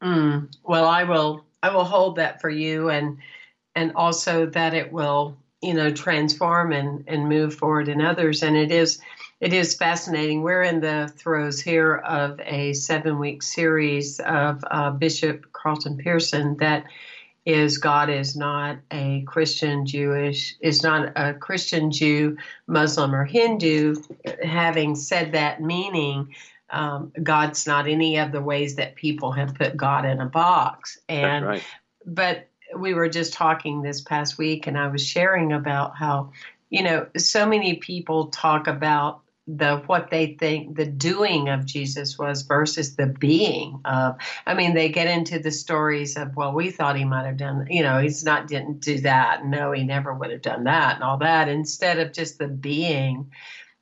Mm, 0.03 0.55
well, 0.62 0.87
I 0.87 1.05
will 1.05 1.47
I 1.62 1.75
will 1.75 1.85
hold 1.85 2.17
that 2.17 2.43
for 2.43 2.51
you 2.51 2.91
and 2.91 3.17
and 3.75 3.93
also 3.97 4.45
that 4.45 4.75
it 4.75 4.93
will, 4.93 5.38
you 5.62 5.73
know, 5.73 5.91
transform 5.91 6.73
and, 6.73 7.05
and 7.07 7.31
move 7.31 7.55
forward 7.55 7.88
in 7.88 8.03
others. 8.03 8.43
And 8.43 8.55
it 8.55 8.71
is 8.71 9.01
it 9.41 9.55
is 9.55 9.75
fascinating. 9.75 10.43
We're 10.43 10.65
in 10.65 10.81
the 10.81 11.11
throes 11.17 11.62
here 11.62 11.95
of 11.95 12.38
a 12.45 12.75
seven 12.75 13.19
week 13.19 13.43
series 13.43 14.21
of 14.21 14.62
uh, 14.71 14.91
Bishop 14.91 15.51
Carlton 15.55 15.97
Pearson 15.97 16.59
that 16.59 16.85
is 17.44 17.78
God 17.78 18.09
is 18.09 18.37
not 18.37 18.78
a 18.90 19.22
Christian 19.26 19.87
Jewish, 19.87 20.55
is 20.61 20.83
not 20.83 21.12
a 21.16 21.35
Christian 21.35 21.90
Jew, 21.90 22.37
Muslim, 22.66 23.14
or 23.14 23.24
Hindu. 23.24 23.96
Having 24.44 24.96
said 24.96 25.33
that, 25.33 25.61
meaning 25.61 26.35
um, 26.70 27.12
God's 27.20 27.66
not 27.66 27.88
any 27.88 28.18
of 28.18 28.33
the 28.33 28.40
ways 28.40 28.76
that 28.76 28.94
people 28.94 29.33
have 29.33 29.55
put 29.55 29.76
God 29.76 30.05
in 30.05 30.20
a 30.20 30.26
box. 30.26 30.98
And 31.09 31.46
right. 31.46 31.64
but 32.07 32.48
we 32.76 32.94
were 32.94 33.09
just 33.09 33.33
talking 33.33 33.83
this 33.83 34.00
past 34.00 34.38
week, 34.38 34.66
and 34.66 34.78
I 34.78 34.88
was 34.88 35.07
sharing 35.07 35.52
about 35.52 35.96
how 35.96 36.33
you 36.72 36.83
know, 36.83 37.07
so 37.18 37.46
many 37.46 37.74
people 37.74 38.28
talk 38.28 38.66
about 38.66 39.21
the 39.48 39.78
what 39.87 40.11
they 40.11 40.37
think 40.38 40.76
the 40.76 40.87
doing 40.87 41.48
of 41.48 41.66
Jesus 41.66 42.16
was 42.16 42.42
versus 42.42 42.94
the 42.94 43.07
being 43.07 43.81
of. 43.85 44.16
I 44.46 44.55
mean, 44.55 44.74
they 44.74 44.88
get 44.88 45.09
into 45.09 45.38
the 45.38 45.50
stories 45.50 46.16
of 46.16 46.37
well, 46.37 46.52
we 46.52 46.70
thought 46.70 46.96
he 46.96 47.05
might 47.05 47.26
have 47.26 47.38
done, 47.38 47.66
you 47.68 47.83
know, 47.83 47.98
he's 47.98 48.24
not 48.24 48.46
didn't 48.46 48.81
do 48.81 49.00
that. 49.00 49.44
No, 49.44 49.72
he 49.72 49.83
never 49.83 50.14
would 50.14 50.31
have 50.31 50.42
done 50.42 50.64
that 50.64 50.96
and 50.96 51.05
all 51.05 51.18
that. 51.18 51.48
Instead 51.48 51.98
of 51.98 52.12
just 52.12 52.38
the 52.38 52.48
being, 52.48 53.31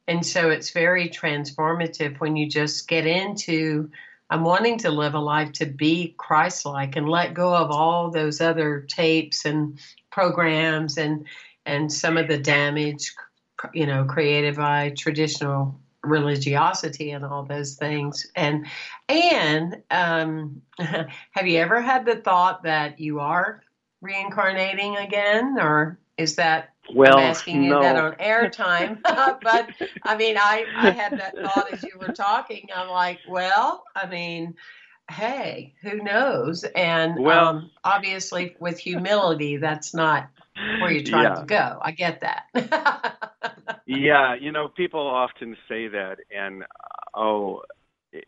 and 0.09 0.25
so 0.25 0.51
it's 0.51 0.71
very 0.71 1.09
transformative 1.09 2.19
when 2.21 2.37
you 2.37 2.49
just 2.49 2.89
get 2.89 3.07
into. 3.07 3.91
I'm 4.33 4.45
wanting 4.45 4.79
to 4.79 4.91
live 4.91 5.15
a 5.15 5.19
life 5.19 5.53
to 5.55 5.67
be 5.67 6.15
Christ-like 6.17 6.95
and 6.95 7.09
let 7.09 7.35
go 7.35 7.53
of 7.53 7.73
all 7.73 8.13
those 8.13 8.41
other 8.41 8.87
tapes 8.89 9.45
and 9.45 9.79
programs 10.11 10.97
and 10.97 11.27
and 11.67 11.93
some 11.93 12.17
of 12.17 12.29
the 12.29 12.39
damage 12.39 13.13
you 13.75 13.87
know, 13.87 14.05
created 14.05 14.57
by 14.57 14.91
traditional 14.97 15.79
religiosity 16.03 17.11
and 17.11 17.25
all 17.25 17.45
those 17.45 17.75
things. 17.75 18.27
And 18.37 18.67
and 19.09 19.83
um, 19.91 20.63
have 20.79 21.47
you 21.47 21.59
ever 21.59 21.81
had 21.81 22.05
the 22.05 22.17
thought 22.17 22.63
that 22.65 23.01
you 23.01 23.21
are 23.21 23.63
reincarnating 24.01 24.97
again, 24.97 25.59
or 25.61 25.99
is 26.17 26.37
that 26.37 26.71
well, 26.95 27.19
I'm 27.19 27.25
asking 27.25 27.65
you 27.65 27.79
that 27.81 27.97
on 27.97 28.13
airtime? 28.15 29.01
but 29.43 29.69
I 30.05 30.17
mean, 30.17 30.37
I 30.39 30.65
I 30.77 30.91
had 30.91 31.19
that 31.19 31.37
thought 31.37 31.73
as 31.73 31.83
you 31.83 31.99
were 31.99 32.13
talking. 32.13 32.69
I'm 32.75 32.89
like, 32.89 33.19
well, 33.29 33.85
I 33.95 34.07
mean. 34.07 34.55
Hey, 35.11 35.75
who 35.83 35.97
knows? 35.97 36.63
And 36.77 37.19
Well- 37.19 37.49
um, 37.49 37.71
obviously, 37.83 38.55
with 38.61 38.79
humility, 38.79 39.57
that's 39.57 39.93
not 39.93 40.29
where 40.79 40.91
you're 40.91 41.03
trying 41.03 41.35
Yeah. 41.35 41.37
to 41.37 41.45
go. 41.45 41.79
I 41.83 41.93
get 41.93 42.21
that. 42.21 42.45
Yeah, 43.87 44.35
you 44.35 44.53
know, 44.53 44.69
people 44.69 45.01
often 45.01 45.57
say 45.69 45.89
that, 45.89 46.19
and 46.31 46.63
uh, 46.63 46.67
oh, 47.19 47.63
it- 48.13 48.27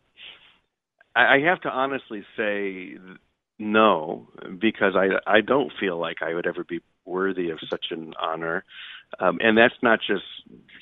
I 1.15 1.35
I 1.35 1.39
have 1.41 1.61
to 1.61 1.69
honestly 1.69 2.23
say 2.37 2.97
no, 3.59 4.27
because 4.59 4.95
I 4.95 5.09
I 5.27 5.41
don't 5.41 5.71
feel 5.79 5.97
like 5.99 6.17
I 6.21 6.33
would 6.33 6.47
ever 6.47 6.63
be 6.63 6.81
worthy 7.05 7.49
of 7.49 7.59
such 7.69 7.87
an 7.91 8.13
honor, 8.21 8.63
um, 9.19 9.37
and 9.41 9.57
that's 9.57 9.75
not 9.81 9.99
just 10.05 10.23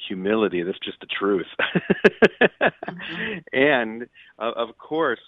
humility; 0.07 0.63
that's 0.63 0.79
just 0.79 0.99
the 1.01 1.07
truth. 1.07 1.47
And 3.53 4.03
uh, 4.39 4.51
of 4.55 4.77
course, 4.77 5.19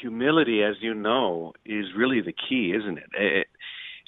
humility, 0.00 0.62
as 0.62 0.76
you 0.80 0.94
know, 0.94 1.52
is 1.64 1.86
really 1.96 2.20
the 2.20 2.32
key, 2.32 2.72
isn't 2.76 2.98
it? 2.98 3.04
it 3.14 3.46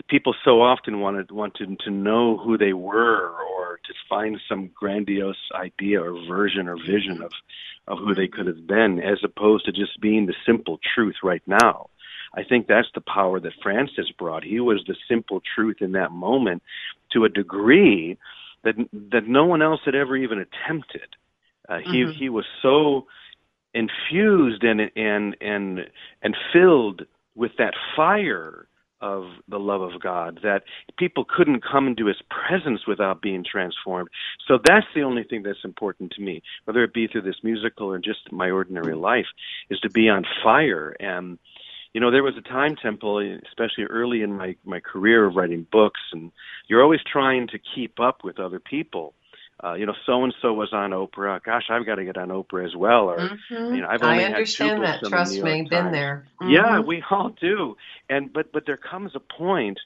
people 0.08 0.34
so 0.44 0.62
often 0.62 1.00
wanted 1.00 1.30
wanted 1.30 1.78
to 1.80 1.90
know 1.90 2.36
who 2.38 2.56
they 2.58 2.72
were 2.72 3.30
or 3.30 3.78
to 3.84 3.94
find 4.08 4.40
some 4.48 4.70
grandiose 4.74 5.36
idea 5.54 6.02
or 6.02 6.26
version 6.26 6.68
or 6.68 6.76
vision 6.76 7.22
of 7.22 7.32
of 7.88 7.98
who 7.98 8.14
they 8.14 8.28
could 8.28 8.46
have 8.46 8.66
been 8.66 9.00
as 9.00 9.18
opposed 9.24 9.64
to 9.64 9.72
just 9.72 10.00
being 10.00 10.26
the 10.26 10.34
simple 10.46 10.78
truth 10.94 11.16
right 11.22 11.42
now. 11.46 11.88
I 12.34 12.44
think 12.44 12.66
that's 12.66 12.88
the 12.94 13.00
power 13.00 13.40
that 13.40 13.52
francis 13.62 14.10
brought. 14.18 14.44
He 14.44 14.60
was 14.60 14.82
the 14.86 14.96
simple 15.08 15.42
truth 15.54 15.78
in 15.80 15.92
that 15.92 16.12
moment 16.12 16.62
to 17.12 17.24
a 17.24 17.28
degree 17.28 18.16
that 18.64 18.74
that 19.10 19.26
no 19.26 19.44
one 19.44 19.62
else 19.62 19.80
had 19.84 19.94
ever 19.94 20.16
even 20.16 20.38
attempted. 20.38 21.16
Uh, 21.68 21.78
he 21.78 22.04
Mhm. 22.04 22.14
he 22.14 22.28
was 22.28 22.46
so 22.60 23.06
infused 23.74 24.64
and 24.64 24.90
and 24.96 25.36
and 25.40 25.90
and 26.22 26.36
filled 26.52 27.06
with 27.34 27.56
that 27.56 27.74
fire 27.96 28.66
of 29.02 29.24
the 29.48 29.58
love 29.58 29.82
of 29.82 30.00
God 30.00 30.40
that 30.42 30.62
people 30.98 31.24
couldn't 31.24 31.62
come 31.62 31.88
into 31.88 32.06
his 32.06 32.22
presence 32.30 32.86
without 32.86 33.20
being 33.20 33.44
transformed. 33.44 34.08
So 34.48 34.58
that's 34.64 34.86
the 34.94 35.02
only 35.02 35.24
thing 35.24 35.42
that's 35.42 35.64
important 35.64 36.12
to 36.12 36.22
me, 36.22 36.42
whether 36.64 36.82
it 36.84 36.94
be 36.94 37.08
through 37.08 37.22
this 37.22 37.42
musical 37.42 37.88
or 37.88 37.98
just 37.98 38.32
my 38.32 38.50
ordinary 38.50 38.94
life, 38.94 39.26
is 39.68 39.80
to 39.80 39.90
be 39.90 40.08
on 40.08 40.24
fire. 40.42 40.96
And 41.00 41.38
you 41.92 42.00
know, 42.00 42.10
there 42.10 42.22
was 42.22 42.36
a 42.38 42.48
time 42.48 42.76
temple, 42.76 43.18
especially 43.46 43.84
early 43.84 44.22
in 44.22 44.32
my 44.32 44.56
my 44.64 44.80
career 44.80 45.26
of 45.26 45.34
writing 45.36 45.66
books, 45.70 46.00
and 46.12 46.32
you're 46.68 46.82
always 46.82 47.00
trying 47.04 47.48
to 47.48 47.58
keep 47.74 48.00
up 48.00 48.24
with 48.24 48.38
other 48.38 48.60
people. 48.60 49.14
Uh, 49.64 49.74
you 49.74 49.86
know, 49.86 49.94
so 50.06 50.24
and 50.24 50.34
so 50.42 50.52
was 50.52 50.72
on 50.72 50.90
Oprah. 50.90 51.42
Gosh, 51.42 51.64
I've 51.70 51.86
got 51.86 51.96
to 51.96 52.04
get 52.04 52.16
on 52.16 52.28
Oprah 52.28 52.64
as 52.66 52.74
well. 52.74 53.08
Or 53.08 53.18
Mhm. 53.18 53.76
you 53.76 53.80
know, 53.80 53.88
I've 53.88 54.02
only 54.02 54.24
I 54.24 54.26
had 54.26 54.34
understand 54.34 54.78
two 54.78 54.82
that. 54.82 55.00
books 55.00 55.04
on 55.04 55.10
the 55.10 55.16
Trust 55.16 55.32
me, 55.32 55.38
York 55.38 55.70
been 55.70 55.84
Times. 55.84 55.92
there. 55.92 56.26
Yeah, 56.40 56.80
Mhm. 56.80 56.86
we 56.86 57.02
all 57.10 57.28
do. 57.30 57.76
And 58.08 58.32
but 58.32 58.52
but 58.52 58.66
there 58.66 58.76
comes 58.76 59.14
a 59.14 59.20
point 59.20 59.78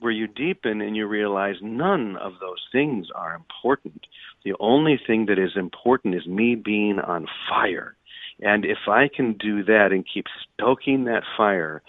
where 0.00 0.12
you 0.12 0.26
deepen 0.26 0.80
and 0.80 0.96
you 0.96 1.06
realize 1.06 1.56
none 1.62 2.16
of 2.16 2.38
those 2.40 2.62
things 2.72 3.10
are 3.14 3.34
important. 3.34 4.06
The 4.44 4.54
only 4.60 4.98
thing 5.06 5.26
that 5.26 5.38
is 5.38 5.56
important 5.56 6.14
is 6.14 6.26
me 6.26 6.54
being 6.54 6.98
on 6.98 7.26
fire. 7.48 7.96
And 8.40 8.64
if 8.64 8.88
I 8.88 9.08
can 9.08 9.32
do 9.34 9.62
that 9.64 9.92
and 9.92 10.06
keep 10.06 10.26
stoking 10.54 11.04
that 11.04 11.22
fire, 11.36 11.82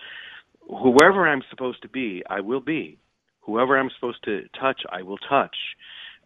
whoever 0.70 1.28
I'm 1.28 1.44
supposed 1.50 1.82
to 1.82 1.90
be, 1.90 2.24
I 2.30 2.40
will 2.42 2.62
be. 2.62 2.98
Whoever 3.42 3.78
I'm 3.78 3.90
supposed 3.92 4.24
to 4.24 4.48
touch, 4.60 4.82
I 4.90 5.02
will 5.02 5.18
touch. 5.18 5.56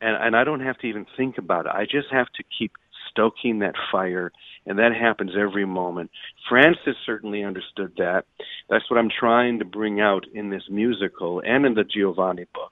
And 0.01 0.17
and 0.21 0.35
I 0.35 0.43
don't 0.43 0.61
have 0.61 0.77
to 0.79 0.87
even 0.87 1.05
think 1.15 1.37
about 1.37 1.65
it. 1.65 1.71
I 1.73 1.85
just 1.85 2.11
have 2.11 2.27
to 2.37 2.43
keep 2.57 2.73
stoking 3.11 3.59
that 3.59 3.75
fire 3.91 4.31
and 4.65 4.77
that 4.77 4.91
happens 4.93 5.31
every 5.39 5.65
moment. 5.65 6.11
Francis 6.47 6.95
certainly 7.05 7.43
understood 7.43 7.93
that. 7.97 8.25
That's 8.69 8.89
what 8.89 8.99
I'm 8.99 9.09
trying 9.09 9.59
to 9.59 9.65
bring 9.65 9.99
out 9.99 10.25
in 10.33 10.49
this 10.49 10.63
musical 10.69 11.41
and 11.45 11.65
in 11.65 11.73
the 11.73 11.83
Giovanni 11.83 12.45
book. 12.53 12.71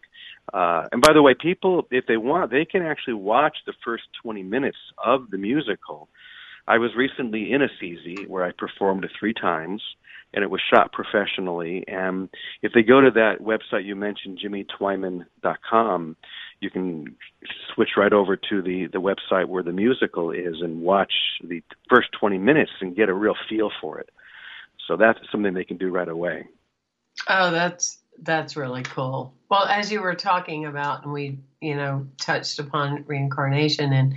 Uh, 0.53 0.87
and 0.91 1.01
by 1.01 1.13
the 1.13 1.21
way, 1.21 1.35
people, 1.39 1.87
if 1.91 2.05
they 2.07 2.17
want, 2.17 2.51
they 2.51 2.65
can 2.65 2.81
actually 2.81 3.13
watch 3.13 3.57
the 3.65 3.73
first 3.83 4.03
20 4.23 4.43
minutes 4.43 4.77
of 5.03 5.29
the 5.29 5.37
musical. 5.37 6.09
I 6.67 6.77
was 6.77 6.91
recently 6.95 7.51
in 7.51 7.61
Assisi 7.61 8.25
where 8.27 8.43
I 8.43 8.51
performed 8.51 9.07
three 9.19 9.33
times, 9.33 9.81
and 10.33 10.43
it 10.43 10.49
was 10.49 10.61
shot 10.73 10.91
professionally. 10.91 11.83
And 11.87 12.29
if 12.61 12.71
they 12.73 12.83
go 12.83 13.01
to 13.01 13.11
that 13.11 13.41
website 13.41 13.85
you 13.85 13.95
mentioned, 13.95 14.39
jimmytwyman.com, 14.43 16.15
you 16.61 16.69
can 16.69 17.15
switch 17.73 17.91
right 17.97 18.13
over 18.13 18.35
to 18.35 18.61
the 18.61 18.87
the 18.87 18.99
website 18.99 19.47
where 19.47 19.63
the 19.63 19.71
musical 19.71 20.31
is 20.31 20.61
and 20.61 20.81
watch 20.81 21.13
the 21.43 21.63
first 21.89 22.09
20 22.19 22.37
minutes 22.37 22.71
and 22.81 22.95
get 22.95 23.09
a 23.09 23.13
real 23.13 23.35
feel 23.47 23.71
for 23.81 23.99
it. 23.99 24.09
So 24.87 24.97
that's 24.97 25.19
something 25.31 25.53
they 25.53 25.63
can 25.63 25.77
do 25.77 25.89
right 25.89 26.07
away. 26.07 26.45
Oh, 27.27 27.51
that's 27.51 27.99
that's 28.21 28.57
really 28.57 28.83
cool. 28.83 29.33
Well, 29.49 29.65
as 29.65 29.91
you 29.91 30.01
were 30.01 30.15
talking 30.15 30.65
about, 30.65 31.03
and 31.03 31.13
we, 31.13 31.39
you 31.61 31.75
know, 31.75 32.07
touched 32.17 32.59
upon 32.59 33.05
reincarnation, 33.07 33.93
and 33.93 34.15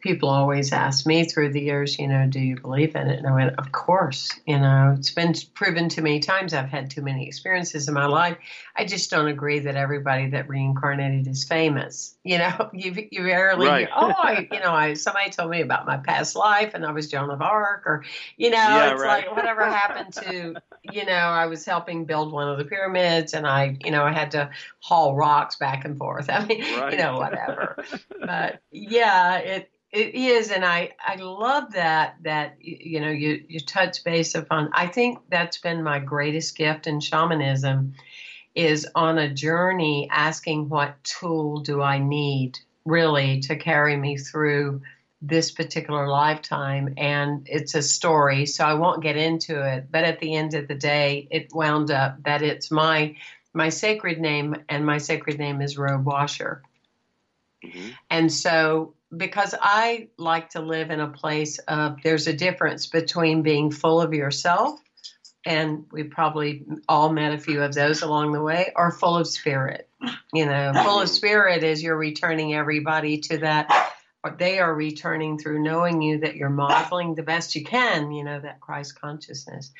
people 0.00 0.28
always 0.28 0.72
ask 0.72 1.06
me 1.06 1.24
through 1.24 1.52
the 1.52 1.60
years, 1.60 1.98
you 1.98 2.06
know, 2.06 2.26
do 2.28 2.38
you 2.40 2.58
believe 2.60 2.94
in 2.94 3.08
it? 3.08 3.18
And 3.18 3.26
I 3.26 3.32
went, 3.34 3.58
of 3.58 3.72
course. 3.72 4.30
You 4.46 4.58
know, 4.58 4.94
it's 4.96 5.10
been 5.10 5.34
proven 5.54 5.88
too 5.88 6.02
many 6.02 6.20
times. 6.20 6.54
I've 6.54 6.68
had 6.68 6.90
too 6.90 7.02
many 7.02 7.26
experiences 7.26 7.88
in 7.88 7.94
my 7.94 8.06
life. 8.06 8.36
I 8.76 8.84
just 8.84 9.10
don't 9.10 9.26
agree 9.28 9.58
that 9.60 9.74
everybody 9.74 10.30
that 10.30 10.48
reincarnated 10.48 11.26
is 11.26 11.44
famous. 11.44 12.16
You 12.22 12.38
know, 12.38 12.70
you 12.74 13.08
you 13.10 13.24
rarely, 13.24 13.66
Right. 13.66 13.88
oh, 13.94 14.12
I, 14.16 14.48
you 14.52 14.60
know, 14.60 14.72
I 14.72 14.94
somebody 14.94 15.30
told 15.30 15.50
me 15.50 15.62
about 15.62 15.84
my 15.86 15.96
past 15.96 16.36
life, 16.36 16.74
and 16.74 16.86
I 16.86 16.92
was 16.92 17.08
Joan 17.08 17.30
of 17.30 17.42
Arc, 17.42 17.84
or 17.86 18.04
you 18.36 18.50
know, 18.50 18.56
Yeah, 18.56 18.92
it's 18.92 19.02
right. 19.02 19.26
like 19.26 19.36
whatever 19.36 19.64
happened 19.64 20.12
to 20.14 20.54
you 20.90 21.04
know, 21.04 21.12
I 21.12 21.46
was 21.46 21.64
helping 21.64 22.04
build 22.04 22.32
one 22.32 22.48
of 22.48 22.56
the 22.56 22.64
pyramids 22.64 23.34
and 23.34 23.46
I, 23.46 23.76
you 23.84 23.90
know, 23.90 24.04
I 24.04 24.12
had 24.12 24.30
to 24.30 24.50
haul 24.80 25.14
rocks 25.16 25.56
back 25.56 25.84
and 25.84 25.98
forth. 25.98 26.30
I 26.32 26.44
mean, 26.46 26.62
Right. 26.78 26.92
you 26.92 26.98
know, 26.98 27.18
whatever. 27.18 27.84
but 28.20 28.60
yeah, 28.70 29.36
it 29.38 29.70
it 29.90 30.14
is 30.14 30.50
and 30.50 30.64
I 30.64 30.92
I 31.04 31.16
love 31.16 31.72
that 31.72 32.16
that 32.22 32.56
you 32.60 33.00
know, 33.00 33.10
you 33.10 33.44
you 33.48 33.60
touch 33.60 34.04
base 34.04 34.34
upon 34.34 34.70
I 34.72 34.86
think 34.86 35.18
that's 35.30 35.58
been 35.58 35.82
my 35.82 35.98
greatest 35.98 36.56
gift 36.56 36.86
in 36.86 37.00
shamanism 37.00 37.94
is 38.54 38.86
on 38.94 39.18
a 39.18 39.32
journey 39.32 40.08
asking 40.10 40.68
what 40.68 41.02
tool 41.04 41.60
do 41.60 41.80
I 41.80 41.98
need 41.98 42.58
really 42.84 43.40
to 43.40 43.56
carry 43.56 43.96
me 43.96 44.16
through 44.18 44.82
this 45.20 45.50
particular 45.50 46.08
lifetime 46.08 46.94
and 46.96 47.46
it's 47.50 47.74
a 47.74 47.82
story 47.82 48.46
so 48.46 48.64
i 48.64 48.72
won't 48.72 49.02
get 49.02 49.16
into 49.16 49.60
it 49.60 49.90
but 49.90 50.04
at 50.04 50.20
the 50.20 50.36
end 50.36 50.54
of 50.54 50.68
the 50.68 50.76
day 50.76 51.26
it 51.32 51.52
wound 51.52 51.90
up 51.90 52.22
that 52.22 52.40
it's 52.40 52.70
my 52.70 53.16
my 53.52 53.68
sacred 53.68 54.20
name 54.20 54.54
and 54.68 54.86
my 54.86 54.96
sacred 54.96 55.36
name 55.36 55.60
is 55.60 55.76
robe 55.76 56.06
washer 56.06 56.62
Mhm. 57.64 57.94
and 58.08 58.32
so 58.32 58.94
because 59.16 59.54
i 59.60 60.08
like 60.18 60.50
to 60.50 60.60
live 60.60 60.90
in 60.90 61.00
a 61.00 61.08
place 61.08 61.58
of 61.68 61.96
there's 62.02 62.26
a 62.26 62.32
difference 62.32 62.86
between 62.86 63.42
being 63.42 63.70
full 63.70 64.00
of 64.00 64.12
yourself 64.12 64.80
and 65.46 65.86
we 65.92 66.02
probably 66.02 66.64
all 66.88 67.10
met 67.10 67.32
a 67.32 67.38
few 67.38 67.62
of 67.62 67.72
those 67.72 68.02
along 68.02 68.32
the 68.32 68.42
way 68.42 68.72
or 68.76 68.90
full 68.90 69.16
of 69.16 69.26
spirit 69.26 69.88
you 70.32 70.44
know 70.44 70.72
full 70.84 71.00
of 71.00 71.08
spirit 71.08 71.62
is 71.64 71.82
you're 71.82 71.96
returning 71.96 72.54
everybody 72.54 73.18
to 73.18 73.38
that 73.38 73.94
or 74.24 74.34
they 74.38 74.58
are 74.58 74.74
returning 74.74 75.38
through 75.38 75.62
knowing 75.62 76.02
you 76.02 76.18
that 76.18 76.36
you're 76.36 76.50
modeling 76.50 77.14
the 77.14 77.22
best 77.22 77.54
you 77.54 77.64
can, 77.64 78.10
you 78.10 78.24
know, 78.24 78.40
that 78.40 78.60
Christ 78.60 79.00
consciousness. 79.00 79.70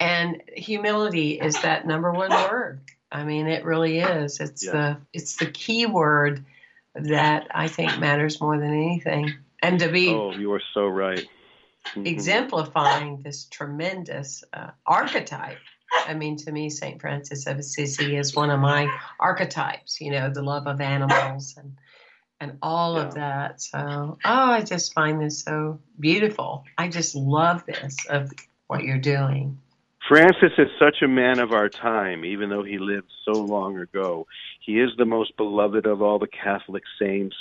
And 0.00 0.42
humility 0.56 1.38
is 1.38 1.60
that 1.62 1.86
number 1.86 2.10
one 2.10 2.30
word. 2.30 2.80
I 3.10 3.24
mean, 3.24 3.46
it 3.46 3.64
really 3.64 3.98
is. 3.98 4.40
It's 4.40 4.64
Yeah. 4.64 4.72
the 4.72 4.96
it's 5.12 5.36
the 5.36 5.50
key 5.50 5.86
word 5.86 6.44
that 6.94 7.48
I 7.54 7.68
think 7.68 7.98
matters 7.98 8.40
more 8.40 8.58
than 8.58 8.72
anything. 8.72 9.32
And 9.62 9.78
to 9.80 9.88
be 9.88 10.10
oh, 10.10 10.32
you 10.32 10.52
are 10.52 10.62
so 10.74 10.86
right. 10.86 11.26
Mm-hmm. 11.88 12.06
exemplifying 12.06 13.22
this 13.22 13.46
tremendous 13.46 14.44
uh, 14.52 14.70
archetype. 14.86 15.58
I 16.06 16.14
mean, 16.14 16.36
to 16.38 16.52
me, 16.52 16.70
St. 16.70 17.00
Francis 17.00 17.46
of 17.46 17.58
Assisi 17.58 18.16
is 18.16 18.34
one 18.34 18.50
of 18.50 18.60
my 18.60 18.88
archetypes, 19.20 20.00
you 20.00 20.10
know, 20.10 20.30
the 20.30 20.42
love 20.42 20.66
of 20.66 20.80
animals 20.80 21.54
and 21.56 21.76
and 22.40 22.58
all 22.60 22.96
yeah. 22.96 23.06
of 23.06 23.14
that. 23.14 23.60
So, 23.62 23.78
oh, 23.78 24.18
I 24.24 24.62
just 24.62 24.94
find 24.94 25.20
this 25.20 25.42
so 25.42 25.78
beautiful. 26.00 26.64
I 26.76 26.88
just 26.88 27.14
love 27.14 27.64
this 27.66 27.96
of 28.08 28.32
what 28.66 28.82
you're 28.82 28.98
doing. 28.98 29.58
Francis 30.12 30.52
is 30.58 30.68
such 30.78 31.00
a 31.00 31.08
man 31.08 31.38
of 31.38 31.52
our 31.52 31.70
time, 31.70 32.22
even 32.22 32.50
though 32.50 32.62
he 32.62 32.76
lived 32.76 33.10
so 33.24 33.32
long 33.32 33.78
ago. 33.78 34.26
He 34.60 34.78
is 34.78 34.90
the 34.98 35.06
most 35.06 35.34
beloved 35.38 35.86
of 35.86 36.02
all 36.02 36.18
the 36.18 36.26
Catholic 36.26 36.82
saints. 37.00 37.34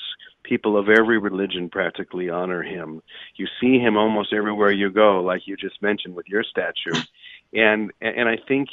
People 0.43 0.77
of 0.77 0.87
every 0.87 1.17
religion 1.17 1.67
practically 1.67 2.29
honor 2.29 2.63
him. 2.63 3.01
You 3.35 3.47
see 3.59 3.77
him 3.77 3.97
almost 3.97 4.31
everywhere 4.31 4.71
you 4.71 4.89
go, 4.89 5.21
like 5.21 5.47
you 5.47 5.57
just 5.57 5.81
mentioned 5.81 6.15
with 6.15 6.29
your 6.29 6.45
statue. 6.45 6.97
And 7.51 7.91
and 7.99 8.29
I 8.29 8.37
think 8.47 8.69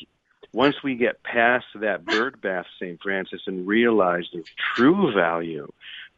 once 0.53 0.77
we 0.85 0.95
get 0.95 1.25
past 1.25 1.67
that 1.81 2.05
bird 2.05 2.41
bath 2.41 2.67
St. 2.81 3.03
Francis 3.03 3.41
and 3.49 3.67
realize 3.67 4.27
the 4.33 4.45
true 4.77 5.13
value 5.13 5.67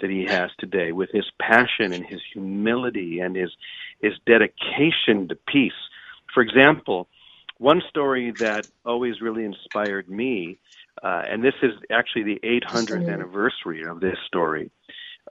that 0.02 0.10
he 0.10 0.26
has 0.26 0.50
today 0.58 0.92
with 0.92 1.08
his 1.12 1.30
passion 1.40 1.94
and 1.94 2.04
his 2.04 2.20
humility 2.34 3.20
and 3.20 3.34
his 3.34 3.52
his 4.02 4.12
dedication 4.26 5.28
to 5.28 5.34
peace. 5.34 5.72
For 6.34 6.42
example, 6.42 7.08
one 7.60 7.82
story 7.90 8.32
that 8.38 8.66
always 8.86 9.20
really 9.20 9.44
inspired 9.44 10.08
me, 10.08 10.58
uh, 11.02 11.24
and 11.28 11.44
this 11.44 11.54
is 11.62 11.72
actually 11.92 12.22
the 12.22 12.40
800th 12.42 13.12
anniversary 13.12 13.84
of 13.84 14.00
this 14.00 14.16
story, 14.26 14.70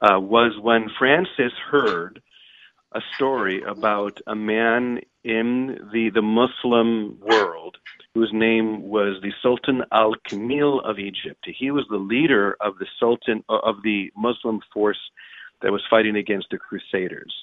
uh, 0.04 0.20
was 0.20 0.54
when 0.62 0.92
Francis 1.00 1.52
heard 1.72 2.22
a 2.92 3.02
story 3.16 3.64
about 3.64 4.22
a 4.28 4.36
man 4.36 5.00
in 5.24 5.80
the, 5.92 6.12
the 6.14 6.22
Muslim 6.22 7.20
world 7.20 7.78
whose 8.14 8.30
name 8.32 8.84
was 8.84 9.20
the 9.24 9.34
Sultan 9.42 9.84
al 9.92 10.14
Kamil 10.28 10.82
of 10.82 11.00
Egypt. 11.00 11.44
He 11.48 11.72
was 11.72 11.86
the 11.90 11.98
leader 11.98 12.56
of 12.62 12.78
the 12.78 12.88
Sultan 13.00 13.44
of 13.50 13.82
the 13.84 14.12
Muslim 14.16 14.62
force 14.72 15.00
that 15.64 15.72
was 15.72 15.82
fighting 15.90 16.16
against 16.16 16.50
the 16.52 16.60
Crusaders. 16.60 17.34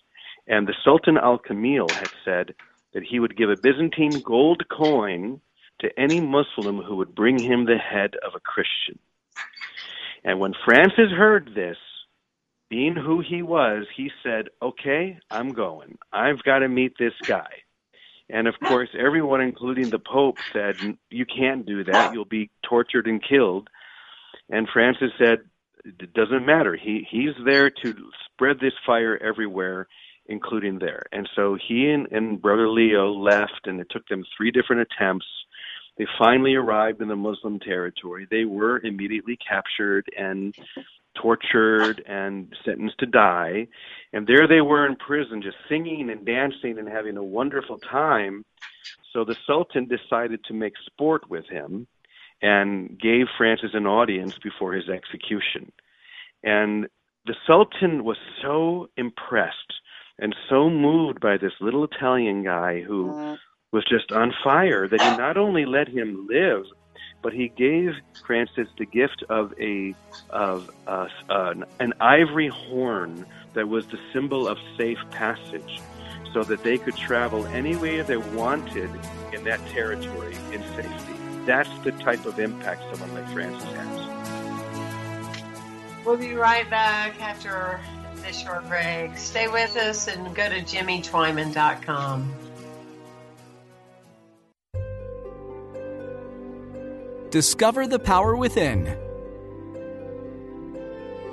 And 0.47 0.69
the 0.69 0.75
Sultan 0.85 1.19
al 1.19 1.39
Kamil 1.39 1.89
had 1.89 2.11
said 2.25 2.55
that 2.97 3.05
he 3.05 3.21
would 3.21 3.37
give 3.37 3.51
a 3.51 3.57
Byzantine 3.63 4.23
gold 4.25 4.63
coin 4.71 5.39
to 5.81 6.01
any 6.01 6.19
Muslim 6.19 6.81
who 6.81 6.97
would 6.97 7.15
bring 7.15 7.39
him 7.39 7.67
the 7.67 7.77
head 7.77 8.15
of 8.27 8.33
a 8.35 8.41
Christian. 8.41 8.99
And 10.25 10.41
when 10.41 10.55
Francis 10.65 11.11
heard 11.15 11.51
this, 11.55 11.77
being 12.71 12.97
who 12.97 13.21
he 13.21 13.43
was, 13.43 13.85
he 13.95 14.11
said, 14.23 14.49
Okay, 14.63 15.19
I'm 15.31 15.51
going. 15.51 15.99
I've 16.11 16.43
got 16.43 16.61
to 16.61 16.69
meet 16.69 16.95
this 16.99 17.13
guy. 17.27 17.51
And 18.31 18.49
of 18.49 18.55
course, 18.65 18.89
everyone, 18.99 19.43
including 19.43 19.91
the 19.91 19.99
Pope, 19.99 20.39
said, 20.55 20.77
You 21.11 21.27
can't 21.27 21.67
do 21.67 21.85
that. 21.85 22.15
You'll 22.15 22.25
be 22.25 22.49
tortured 22.63 23.07
and 23.07 23.23
killed. 23.23 23.69
And 24.49 24.67
Francis 24.73 25.13
said, 25.19 25.41
It 25.85 26.15
doesn't 26.15 26.47
matter. 26.47 26.75
He, 26.75 27.07
he's 27.11 27.35
there 27.45 27.69
to 27.69 27.95
spread 28.33 28.59
this 28.59 28.73
fire 28.87 29.19
everywhere, 29.23 29.87
including 30.29 30.79
there. 30.79 31.05
And 31.13 31.29
so 31.35 31.57
he 31.69 31.91
and, 31.91 32.07
and 32.11 32.41
Brother 32.41 32.69
Leo 32.69 33.13
left, 33.13 33.67
and 33.67 33.81
it 33.81 33.89
took 33.91 34.07
them 34.09 34.25
three 34.37 34.51
different 34.51 34.83
attempts. 34.83 35.27
They 35.99 36.07
finally 36.19 36.55
arrived 36.55 37.01
in 37.01 37.09
the 37.09 37.17
Muslim 37.17 37.59
territory. 37.59 38.27
They 38.31 38.45
were 38.45 38.81
immediately 38.81 39.37
captured 39.37 40.07
and 40.17 40.55
tortured 41.15 42.03
and 42.07 42.55
sentenced 42.65 42.99
to 42.99 43.07
die. 43.07 43.67
And 44.13 44.27
there 44.27 44.47
they 44.47 44.61
were 44.61 44.87
in 44.87 44.97
prison, 44.97 45.43
just 45.43 45.57
singing 45.69 46.11
and 46.11 46.25
dancing 46.27 46.79
and 46.79 46.89
having 46.89 47.17
a 47.17 47.25
wonderful 47.25 47.79
time. 47.79 48.45
So 49.13 49.25
the 49.25 49.37
Sultan 49.47 49.89
decided 49.89 50.45
to 50.45 50.55
make 50.55 50.75
sport 50.85 51.31
with 51.31 51.47
him 51.49 51.87
and 52.43 53.01
gave 53.01 53.27
Francis 53.39 53.71
an 53.73 53.87
audience 53.87 54.39
before 54.39 54.75
his 54.75 54.89
execution. 54.91 55.73
And 56.45 56.87
the 57.25 57.35
Sultan 57.47 58.05
was 58.05 58.19
so 58.43 58.89
impressed 58.97 59.73
and 60.19 60.35
so 60.49 60.71
moved 60.71 61.21
by 61.21 61.37
this 61.37 61.53
little 61.61 61.85
Italian 61.85 62.43
guy 62.43 62.81
who 62.81 63.37
was 63.73 63.85
just 63.85 64.13
on 64.13 64.33
fire 64.43 64.89
that 64.89 65.01
he 65.01 65.17
not 65.17 65.37
only 65.37 65.67
let 65.67 65.89
him 65.89 66.27
live, 66.29 66.65
but 67.23 67.33
he 67.33 67.49
gave 67.49 67.93
Francis 68.25 68.69
the 68.79 68.87
gift 68.87 69.25
of 69.29 69.53
a 69.61 69.95
of 70.31 70.71
uh, 70.87 71.09
an, 71.29 71.65
an 71.81 71.93
ivory 72.01 72.49
horn 72.49 73.27
that 73.55 73.69
was 73.69 73.87
the 73.89 73.99
symbol 74.13 74.47
of 74.49 74.59
safe 74.77 74.99
passage, 75.11 75.81
so 76.33 76.43
that 76.45 76.63
they 76.63 76.79
could 76.79 76.97
travel 76.97 77.45
any 77.47 77.77
way 77.77 78.01
they 78.03 78.17
wanted 78.17 78.91
in 79.33 79.45
that 79.45 79.61
territory 79.69 80.37
in 80.53 80.63
safety. 80.75 81.15
That's 81.47 81.71
the 81.81 81.93
type 81.93 82.25
of 82.27 82.39
impact 82.39 82.83
someone 82.91 83.15
like 83.15 83.29
Francis 83.33 83.73
has. 83.73 83.97
We'll 86.05 86.17
be 86.17 86.35
right 86.35 86.69
back 86.71 87.21
after 87.21 87.81
this 88.27 88.41
short 88.41 88.69
break. 88.69 89.17
Stay 89.17 89.47
with 89.47 89.77
us 89.77 90.09
and 90.09 90.35
go 90.35 90.49
to 90.49 90.61
jimmytwyman.com. 90.61 92.35
Discover 97.31 97.87
the 97.87 97.99
power 97.99 98.37
within. 98.37 98.99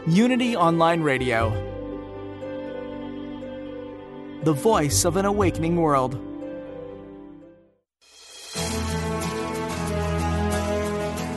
Unity 0.07 0.55
Online 0.55 1.01
Radio. 1.01 1.49
The 4.43 4.53
voice 4.53 5.05
of 5.05 5.17
an 5.17 5.25
awakening 5.25 5.77
world. 5.77 6.19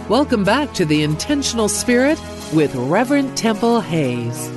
Welcome 0.08 0.44
back 0.44 0.72
to 0.74 0.84
The 0.84 1.02
Intentional 1.02 1.68
Spirit 1.68 2.20
with 2.52 2.74
Reverend 2.74 3.36
Temple 3.36 3.80
Hayes. 3.80 4.50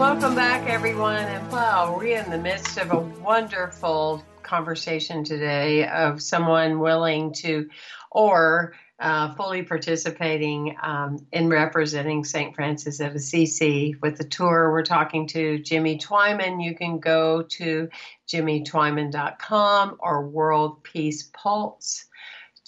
Welcome 0.00 0.34
back, 0.34 0.66
everyone. 0.66 1.26
And 1.26 1.52
wow, 1.52 1.94
we're 1.94 2.16
in 2.16 2.30
the 2.30 2.38
midst 2.38 2.78
of 2.78 2.90
a 2.90 2.98
wonderful 2.98 4.24
conversation 4.42 5.24
today 5.24 5.86
of 5.86 6.22
someone 6.22 6.78
willing 6.80 7.34
to, 7.34 7.68
or 8.10 8.72
uh, 8.98 9.34
fully 9.34 9.62
participating 9.62 10.74
um, 10.82 11.26
in 11.32 11.50
representing 11.50 12.24
St. 12.24 12.54
Francis 12.54 13.00
of 13.00 13.14
Assisi 13.14 13.94
with 14.00 14.16
the 14.16 14.24
tour. 14.24 14.72
We're 14.72 14.84
talking 14.84 15.26
to 15.28 15.58
Jimmy 15.58 15.98
Twyman. 15.98 16.64
You 16.64 16.74
can 16.74 16.98
go 16.98 17.42
to 17.42 17.90
jimmytwyman.com 18.26 19.98
or 19.98 20.26
World 20.26 20.82
Peace 20.82 21.28
Pulse 21.30 22.06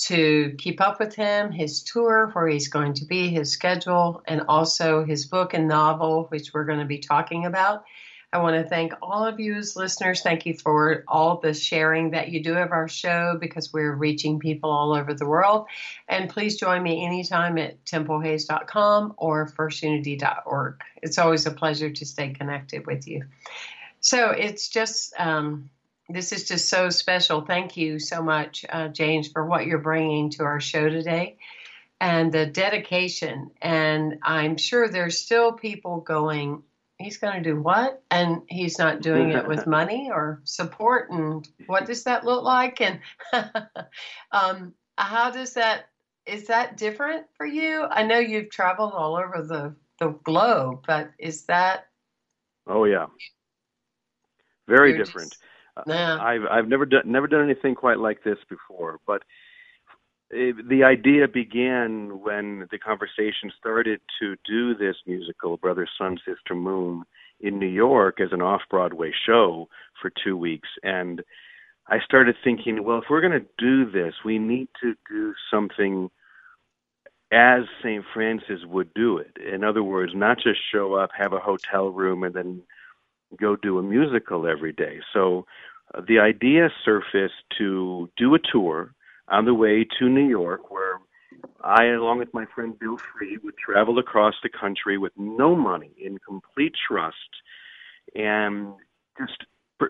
to 0.06 0.54
keep 0.58 0.80
up 0.80 0.98
with 0.98 1.14
him, 1.14 1.52
his 1.52 1.82
tour, 1.82 2.30
where 2.32 2.48
he's 2.48 2.68
going 2.68 2.94
to 2.94 3.04
be, 3.04 3.28
his 3.28 3.52
schedule, 3.52 4.22
and 4.26 4.42
also 4.48 5.04
his 5.04 5.26
book 5.26 5.54
and 5.54 5.68
novel, 5.68 6.26
which 6.28 6.52
we're 6.52 6.64
going 6.64 6.80
to 6.80 6.84
be 6.84 6.98
talking 6.98 7.46
about. 7.46 7.84
I 8.34 8.38
want 8.38 8.56
to 8.56 8.66
thank 8.66 8.94
all 9.02 9.26
of 9.26 9.38
you 9.40 9.56
as 9.56 9.76
listeners. 9.76 10.22
Thank 10.22 10.46
you 10.46 10.54
for 10.54 11.04
all 11.06 11.38
the 11.38 11.52
sharing 11.52 12.12
that 12.12 12.30
you 12.30 12.42
do 12.42 12.56
of 12.56 12.72
our 12.72 12.88
show 12.88 13.36
because 13.38 13.74
we're 13.74 13.94
reaching 13.94 14.38
people 14.38 14.70
all 14.70 14.94
over 14.94 15.12
the 15.12 15.28
world. 15.28 15.66
And 16.08 16.30
please 16.30 16.56
join 16.56 16.82
me 16.82 17.04
anytime 17.04 17.58
at 17.58 17.84
templehayes.com 17.84 19.14
or 19.18 19.48
firstunity.org. 19.48 20.80
It's 21.02 21.18
always 21.18 21.44
a 21.44 21.50
pleasure 21.50 21.90
to 21.90 22.06
stay 22.06 22.30
connected 22.30 22.86
with 22.86 23.06
you. 23.06 23.24
So 24.00 24.30
it's 24.30 24.70
just, 24.70 25.12
um, 25.18 25.68
this 26.08 26.32
is 26.32 26.48
just 26.48 26.68
so 26.68 26.90
special. 26.90 27.42
Thank 27.42 27.76
you 27.76 27.98
so 27.98 28.22
much, 28.22 28.64
uh, 28.68 28.88
James, 28.88 29.28
for 29.28 29.46
what 29.46 29.66
you're 29.66 29.78
bringing 29.78 30.30
to 30.30 30.44
our 30.44 30.60
show 30.60 30.88
today 30.88 31.36
and 32.00 32.32
the 32.32 32.46
dedication. 32.46 33.52
And 33.62 34.18
I'm 34.22 34.56
sure 34.56 34.88
there's 34.88 35.18
still 35.18 35.52
people 35.52 36.00
going, 36.00 36.64
he's 36.98 37.18
going 37.18 37.42
to 37.42 37.48
do 37.48 37.60
what? 37.60 38.02
And 38.10 38.42
he's 38.48 38.78
not 38.78 39.02
doing 39.02 39.30
it 39.30 39.46
with 39.46 39.66
money 39.68 40.10
or 40.12 40.40
support 40.42 41.10
and 41.10 41.48
what 41.66 41.86
does 41.86 42.04
that 42.04 42.24
look 42.24 42.42
like? 42.42 42.80
And 42.80 43.00
um, 44.32 44.74
how 44.98 45.30
does 45.30 45.54
that 45.54 45.88
is 46.24 46.46
that 46.46 46.76
different 46.76 47.26
for 47.36 47.44
you? 47.44 47.82
I 47.82 48.04
know 48.04 48.18
you've 48.18 48.50
traveled 48.50 48.92
all 48.92 49.16
over 49.16 49.42
the, 49.42 49.74
the 49.98 50.16
globe 50.24 50.84
but 50.86 51.12
is 51.18 51.44
that 51.44 51.86
oh 52.66 52.84
yeah. 52.84 53.06
Very 54.68 54.96
different 54.96 55.30
just, 55.30 55.42
Uh, 55.76 55.82
yeah. 55.86 56.18
i've 56.22 56.42
i've 56.50 56.68
never 56.68 56.84
done 56.84 57.02
never 57.06 57.26
done 57.26 57.42
anything 57.42 57.74
quite 57.74 57.98
like 57.98 58.22
this 58.24 58.38
before 58.48 58.98
but 59.06 59.22
it, 60.32 60.68
the 60.68 60.82
idea 60.82 61.28
began 61.28 62.20
when 62.22 62.66
the 62.70 62.78
conversation 62.78 63.52
started 63.58 64.00
to 64.18 64.36
do 64.46 64.74
this 64.74 64.96
musical, 65.06 65.58
Brother 65.58 65.86
Sun, 65.98 66.18
Sister 66.26 66.54
Moon, 66.54 67.04
in 67.40 67.58
New 67.58 67.68
York 67.68 68.20
as 68.20 68.32
an 68.32 68.40
off 68.40 68.62
Broadway 68.70 69.12
show 69.26 69.68
for 70.00 70.10
two 70.24 70.36
weeks. 70.36 70.68
And 70.82 71.22
I 71.88 71.98
started 72.00 72.36
thinking, 72.42 72.82
well, 72.82 72.98
if 72.98 73.04
we're 73.10 73.20
going 73.20 73.40
to 73.40 73.46
do 73.58 73.90
this, 73.90 74.14
we 74.24 74.38
need 74.38 74.68
to 74.80 74.94
do 75.10 75.34
something 75.50 76.08
as 77.30 77.62
St. 77.82 78.04
Francis 78.14 78.64
would 78.66 78.92
do 78.94 79.18
it. 79.18 79.36
In 79.36 79.64
other 79.64 79.82
words, 79.82 80.12
not 80.14 80.38
just 80.38 80.60
show 80.72 80.94
up, 80.94 81.10
have 81.16 81.32
a 81.32 81.40
hotel 81.40 81.88
room, 81.88 82.22
and 82.22 82.34
then 82.34 82.62
go 83.38 83.56
do 83.56 83.78
a 83.78 83.82
musical 83.82 84.46
every 84.46 84.72
day. 84.72 85.00
So 85.12 85.46
uh, 85.94 86.02
the 86.06 86.18
idea 86.18 86.68
surfaced 86.84 87.44
to 87.58 88.10
do 88.16 88.34
a 88.34 88.38
tour 88.38 88.94
on 89.28 89.44
the 89.44 89.54
way 89.54 89.86
to 89.98 90.08
New 90.08 90.28
York 90.28 90.70
where 90.70 90.98
I, 91.62 91.86
along 91.86 92.18
with 92.18 92.32
my 92.34 92.44
friend 92.54 92.78
Bill 92.78 92.98
Free, 92.98 93.38
would 93.42 93.56
travel 93.56 93.98
across 93.98 94.34
the 94.42 94.48
country 94.48 94.98
with 94.98 95.12
no 95.16 95.54
money, 95.54 95.92
in 95.98 96.18
complete 96.18 96.74
trust, 96.88 97.16
and 98.14 98.74
just 99.18 99.44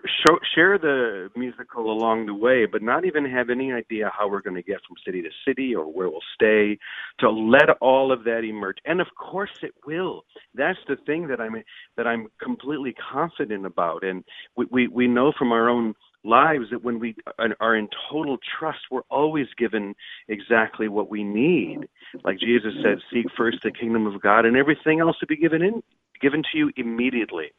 show, 0.05 0.37
share 0.55 0.77
the 0.77 1.29
musical 1.35 1.91
along 1.91 2.25
the 2.25 2.33
way, 2.33 2.65
but 2.65 2.81
not 2.81 3.05
even 3.05 3.25
have 3.25 3.49
any 3.49 3.71
idea 3.71 4.11
how 4.17 4.29
we're 4.29 4.41
going 4.41 4.55
to 4.55 4.63
get 4.63 4.77
from 4.87 4.95
city 5.05 5.21
to 5.21 5.29
city 5.47 5.75
or 5.75 5.85
where 5.85 6.09
we'll 6.09 6.19
stay. 6.33 6.77
To 7.19 7.29
let 7.29 7.69
all 7.81 8.11
of 8.11 8.23
that 8.25 8.39
emerge, 8.43 8.77
and 8.85 9.01
of 9.01 9.07
course 9.17 9.51
it 9.61 9.73
will. 9.85 10.23
That's 10.53 10.79
the 10.87 10.97
thing 11.05 11.27
that 11.27 11.39
I'm 11.39 11.55
that 11.97 12.07
I'm 12.07 12.27
completely 12.41 12.93
confident 12.93 13.65
about, 13.65 14.03
and 14.03 14.23
we 14.55 14.65
we, 14.71 14.87
we 14.87 15.07
know 15.07 15.33
from 15.37 15.51
our 15.51 15.69
own 15.69 15.93
lives 16.25 16.65
that 16.71 16.83
when 16.83 16.99
we 16.99 17.15
are 17.59 17.75
in 17.75 17.89
total 18.09 18.37
trust, 18.57 18.79
we're 18.89 19.01
always 19.09 19.47
given 19.57 19.93
exactly 20.29 20.87
what 20.87 21.09
we 21.09 21.21
need. 21.21 21.79
Like 22.23 22.39
Jesus 22.39 22.73
said, 22.81 22.99
seek 23.11 23.25
first 23.35 23.57
the 23.63 23.71
kingdom 23.71 24.07
of 24.07 24.21
God, 24.21 24.45
and 24.45 24.55
everything 24.55 25.01
else 25.01 25.17
will 25.21 25.27
be 25.27 25.35
given 25.35 25.61
in 25.61 25.83
given 26.23 26.41
to 26.51 26.57
you 26.57 26.71
immediately. 26.77 27.51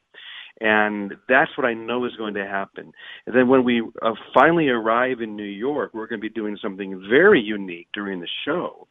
And 0.61 1.15
that's 1.29 1.51
what 1.59 1.67
I 1.67 1.75
know 1.75 2.05
is 2.05 2.13
going 2.17 2.35
to 2.35 2.47
happen. 2.47 2.93
And 3.27 3.35
then 3.35 3.49
when 3.49 3.65
we 3.65 3.83
uh, 4.03 4.13
finally 4.33 4.69
arrive 4.69 5.21
in 5.21 5.35
New 5.37 5.43
York, 5.43 5.93
we're 5.95 6.07
going 6.07 6.21
to 6.21 6.29
be 6.29 6.33
doing 6.33 6.57
something 6.63 7.05
very 7.11 7.41
unique 7.41 7.89
during 7.93 8.21
the 8.21 8.29
show. 8.45 8.87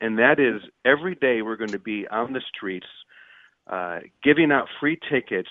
And 0.00 0.18
that 0.18 0.40
is 0.40 0.60
every 0.84 1.14
day 1.14 1.42
we're 1.42 1.56
going 1.56 1.70
to 1.70 1.78
be 1.78 2.06
on 2.10 2.32
the 2.32 2.40
streets 2.54 2.86
uh, 3.70 3.98
giving 4.24 4.50
out 4.50 4.66
free 4.80 4.98
tickets 5.10 5.50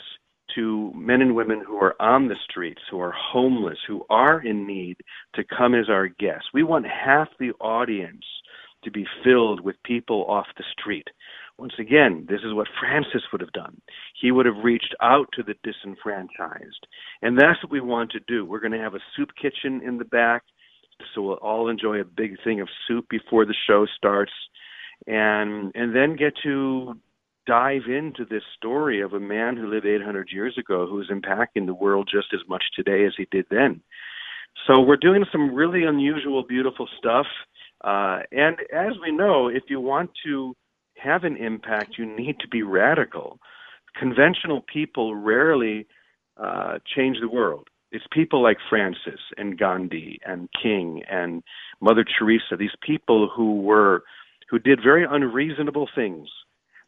to 0.56 0.91
men 0.95 1.21
and 1.21 1.36
women 1.36 1.63
who 1.65 1.76
are 1.76 1.95
on 2.02 2.28
the 2.28 2.36
streets, 2.50 2.82
who 2.89 3.00
are 3.00 3.13
homeless, 3.15 3.78
who 3.88 4.04
are 4.10 4.41
in 4.41 4.65
need 4.65 4.97
to 5.36 5.43
come 5.56 5.76
as 5.76 5.89
our 5.89 6.08
guests. 6.08 6.47
We 6.54 6.63
want 6.63 6.86
half 6.88 7.28
the 7.39 7.52
audience 7.60 8.23
to 8.84 8.91
be 8.91 9.06
filled 9.23 9.60
with 9.62 9.76
people 9.84 10.26
off 10.28 10.47
the 10.58 10.63
street. 10.80 11.08
Once 11.58 11.74
again, 11.80 12.26
this 12.30 12.41
is 12.43 12.54
what 12.54 12.67
Francis 12.80 13.24
would 13.32 13.41
have 13.41 13.52
done. 13.52 13.82
He 14.20 14.32
would 14.32 14.46
have 14.46 14.63
reached 14.63 14.96
out 15.02 15.28
to 15.34 15.43
the 15.43 15.56
disenfranchised. 15.63 16.88
And 17.22 17.38
that's 17.38 17.62
what 17.63 17.72
we 17.72 17.82
want 17.82 18.12
to 18.12 18.20
do. 18.28 18.46
We're 18.46 18.60
going 18.60 18.74
to 18.74 18.80
have 18.80 18.93
a 18.93 19.00
soup 19.15 19.30
kitchen 19.41 19.82
in 19.84 19.98
the 19.98 20.06
back, 20.06 20.43
so 21.13 21.22
we'll 21.22 21.36
all 21.36 21.67
enjoy 21.70 22.00
a 22.00 22.06
big 22.06 22.36
thing 22.43 22.62
of 22.62 22.70
soup 22.88 23.08
before 23.10 23.46
the 23.46 23.56
show 23.67 23.88
starts. 23.98 24.34
And 25.06 25.72
and 25.76 25.96
then 25.96 26.15
get 26.15 26.34
to 26.43 27.00
dive 27.46 27.84
into 27.88 28.26
this 28.26 28.43
story 28.58 29.02
of 29.02 29.13
a 29.13 29.20
man 29.20 29.56
who 29.56 29.67
lived 29.67 29.86
800 29.86 30.30
years 30.32 30.58
ago 30.58 30.86
who 30.86 31.00
is 31.00 31.10
impacting 31.10 31.65
the 31.65 31.74
world 31.74 32.10
just 32.12 32.28
as 32.34 32.41
much 32.48 32.63
today 32.76 33.06
as 33.06 33.13
he 33.15 33.28
did 33.32 33.46
then. 33.50 33.82
So 34.65 34.82
we're 34.82 34.98
doing 34.98 35.24
some 35.32 35.54
really 35.54 35.84
unusual, 35.84 36.43
beautiful 36.43 36.89
stuff. 36.98 37.28
Uh, 37.84 38.20
and 38.32 38.58
as 38.74 38.93
we 39.02 39.12
know, 39.12 39.48
if 39.48 39.63
you 39.70 39.80
want 39.80 40.10
to 40.26 40.56
have 41.02 41.24
an 41.24 41.38
impact, 41.38 41.98
you 41.98 42.06
need 42.06 42.40
to 42.40 42.48
be 42.48 42.64
radical. 42.64 43.40
Conventional 44.00 44.62
people 44.62 45.16
rarely 45.16 45.88
uh, 46.38 46.80
change 46.96 47.18
the 47.20 47.30
world. 47.30 47.68
It's 47.92 48.06
people 48.12 48.44
like 48.44 48.58
Francis 48.70 49.20
and 49.38 49.58
Gandhi 49.58 50.20
and 50.26 50.50
King 50.62 51.04
and 51.10 51.42
Mother 51.82 52.04
Teresa, 52.04 52.58
these 52.58 52.76
people 52.82 53.30
who 53.34 53.62
were 53.62 54.04
who 54.50 54.60
did 54.60 54.80
very 54.82 55.06
unreasonable 55.10 55.90
things. 55.94 56.28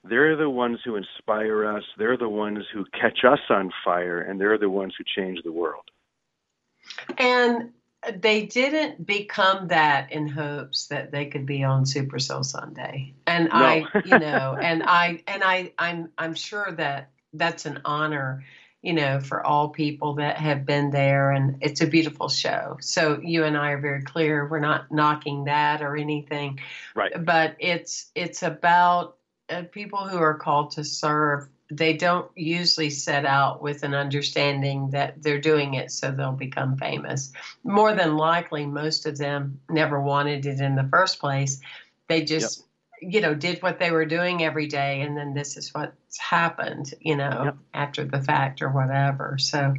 They're 0.04 0.38
the 0.38 0.50
ones 0.50 0.80
who 0.86 0.96
inspire 0.96 1.66
us, 1.66 1.84
they're 1.98 2.18
the 2.18 2.30
ones 2.30 2.60
who 2.74 2.86
catch 3.00 3.20
us 3.28 3.40
on 3.50 3.70
fire, 3.84 4.22
and 4.22 4.40
they're 4.40 4.58
the 4.58 4.70
ones 4.70 4.94
who 4.98 5.04
change 5.04 5.40
the 5.44 5.52
world. 5.52 5.84
And 7.18 7.72
they 8.18 8.46
didn't 8.46 9.06
become 9.06 9.68
that 9.68 10.12
in 10.12 10.28
hopes 10.28 10.88
that 10.88 11.12
they 11.12 11.26
could 11.26 11.46
be 11.46 11.64
on 11.64 11.86
Super 11.86 12.20
Soul 12.20 12.44
Sunday. 12.44 13.14
And 13.28 13.50
no. 13.50 13.56
I, 13.56 13.86
you 14.06 14.20
know, 14.20 14.58
and 14.60 14.84
I 14.84 15.22
and 15.28 15.44
I 15.44 15.74
I'm 15.78 16.12
I'm 16.18 16.34
sure 16.34 16.72
that 16.72 17.12
that's 17.34 17.66
an 17.66 17.82
honor, 17.84 18.46
you 18.82 18.94
know, 18.94 19.20
for 19.20 19.46
all 19.46 19.70
people 19.70 20.16
that 20.16 20.38
have 20.38 20.66
been 20.66 20.92
there 20.92 21.32
and 21.32 21.58
it's 21.62 21.82
a 21.82 21.88
beautiful 21.88 22.30
show. 22.30 22.78
So 22.80 23.20
you 23.22 23.44
and 23.44 23.58
I 23.58 23.72
are 23.72 23.82
very 23.82 24.04
clear 24.04 24.48
we're 24.48 24.60
not 24.60 24.92
knocking 24.92 25.46
that 25.46 25.82
or 25.82 25.98
anything. 25.98 26.60
Right. 26.96 27.12
But 27.24 27.58
it's 27.60 28.12
it's 28.16 28.44
about 28.44 29.18
uh, 29.50 29.64
people 29.72 30.08
who 30.08 30.18
are 30.18 30.36
called 30.36 30.72
to 30.72 30.86
serve 30.86 31.50
they 31.72 31.94
don't 31.94 32.30
usually 32.36 32.90
set 32.90 33.26
out 33.26 33.62
with 33.62 33.84
an 33.84 33.94
understanding 33.94 34.90
that 34.92 35.22
they're 35.22 35.42
doing 35.42 35.76
it 35.76 35.92
so 35.92 36.12
they'll 36.12 36.32
become 36.32 36.78
famous. 36.78 37.32
More 37.64 37.94
than 37.94 38.18
likely, 38.18 38.66
most 38.66 39.06
of 39.06 39.18
them 39.18 39.60
never 39.70 40.02
wanted 40.02 40.46
it 40.46 40.60
in 40.60 40.76
the 40.76 40.88
first 40.90 41.20
place. 41.20 41.62
They 42.08 42.24
just, 42.24 42.66
yep. 43.02 43.14
you 43.14 43.22
know, 43.22 43.36
did 43.36 43.62
what 43.62 43.78
they 43.78 43.92
were 43.92 44.06
doing 44.06 44.44
every 44.44 44.66
day, 44.66 45.02
and 45.02 45.16
then 45.16 45.36
this 45.36 45.58
is 45.58 45.74
what's 45.74 46.18
happened, 46.18 46.94
you 47.02 47.16
know, 47.16 47.44
yep. 47.46 47.58
after 47.74 48.04
the 48.04 48.22
fact 48.22 48.64
or 48.64 48.70
whatever. 48.70 49.38
So, 49.38 49.76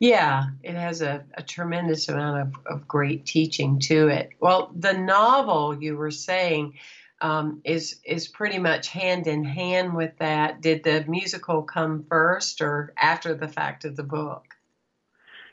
yeah, 0.00 0.46
it 0.64 0.74
has 0.74 1.00
a, 1.00 1.24
a 1.34 1.42
tremendous 1.42 2.08
amount 2.08 2.40
of, 2.40 2.66
of 2.66 2.88
great 2.88 3.24
teaching 3.24 3.78
to 3.80 4.08
it. 4.08 4.30
Well, 4.40 4.72
the 4.74 4.94
novel 4.94 5.80
you 5.80 5.96
were 5.96 6.10
saying, 6.10 6.74
um, 7.20 7.60
is 7.64 8.00
is 8.04 8.28
pretty 8.28 8.58
much 8.58 8.88
hand 8.88 9.26
in 9.26 9.44
hand 9.44 9.94
with 9.94 10.16
that. 10.18 10.60
Did 10.60 10.84
the 10.84 11.04
musical 11.06 11.62
come 11.62 12.04
first 12.08 12.60
or 12.60 12.92
after 12.96 13.34
the 13.34 13.48
fact 13.48 13.84
of 13.84 13.96
the 13.96 14.02
book? 14.02 14.44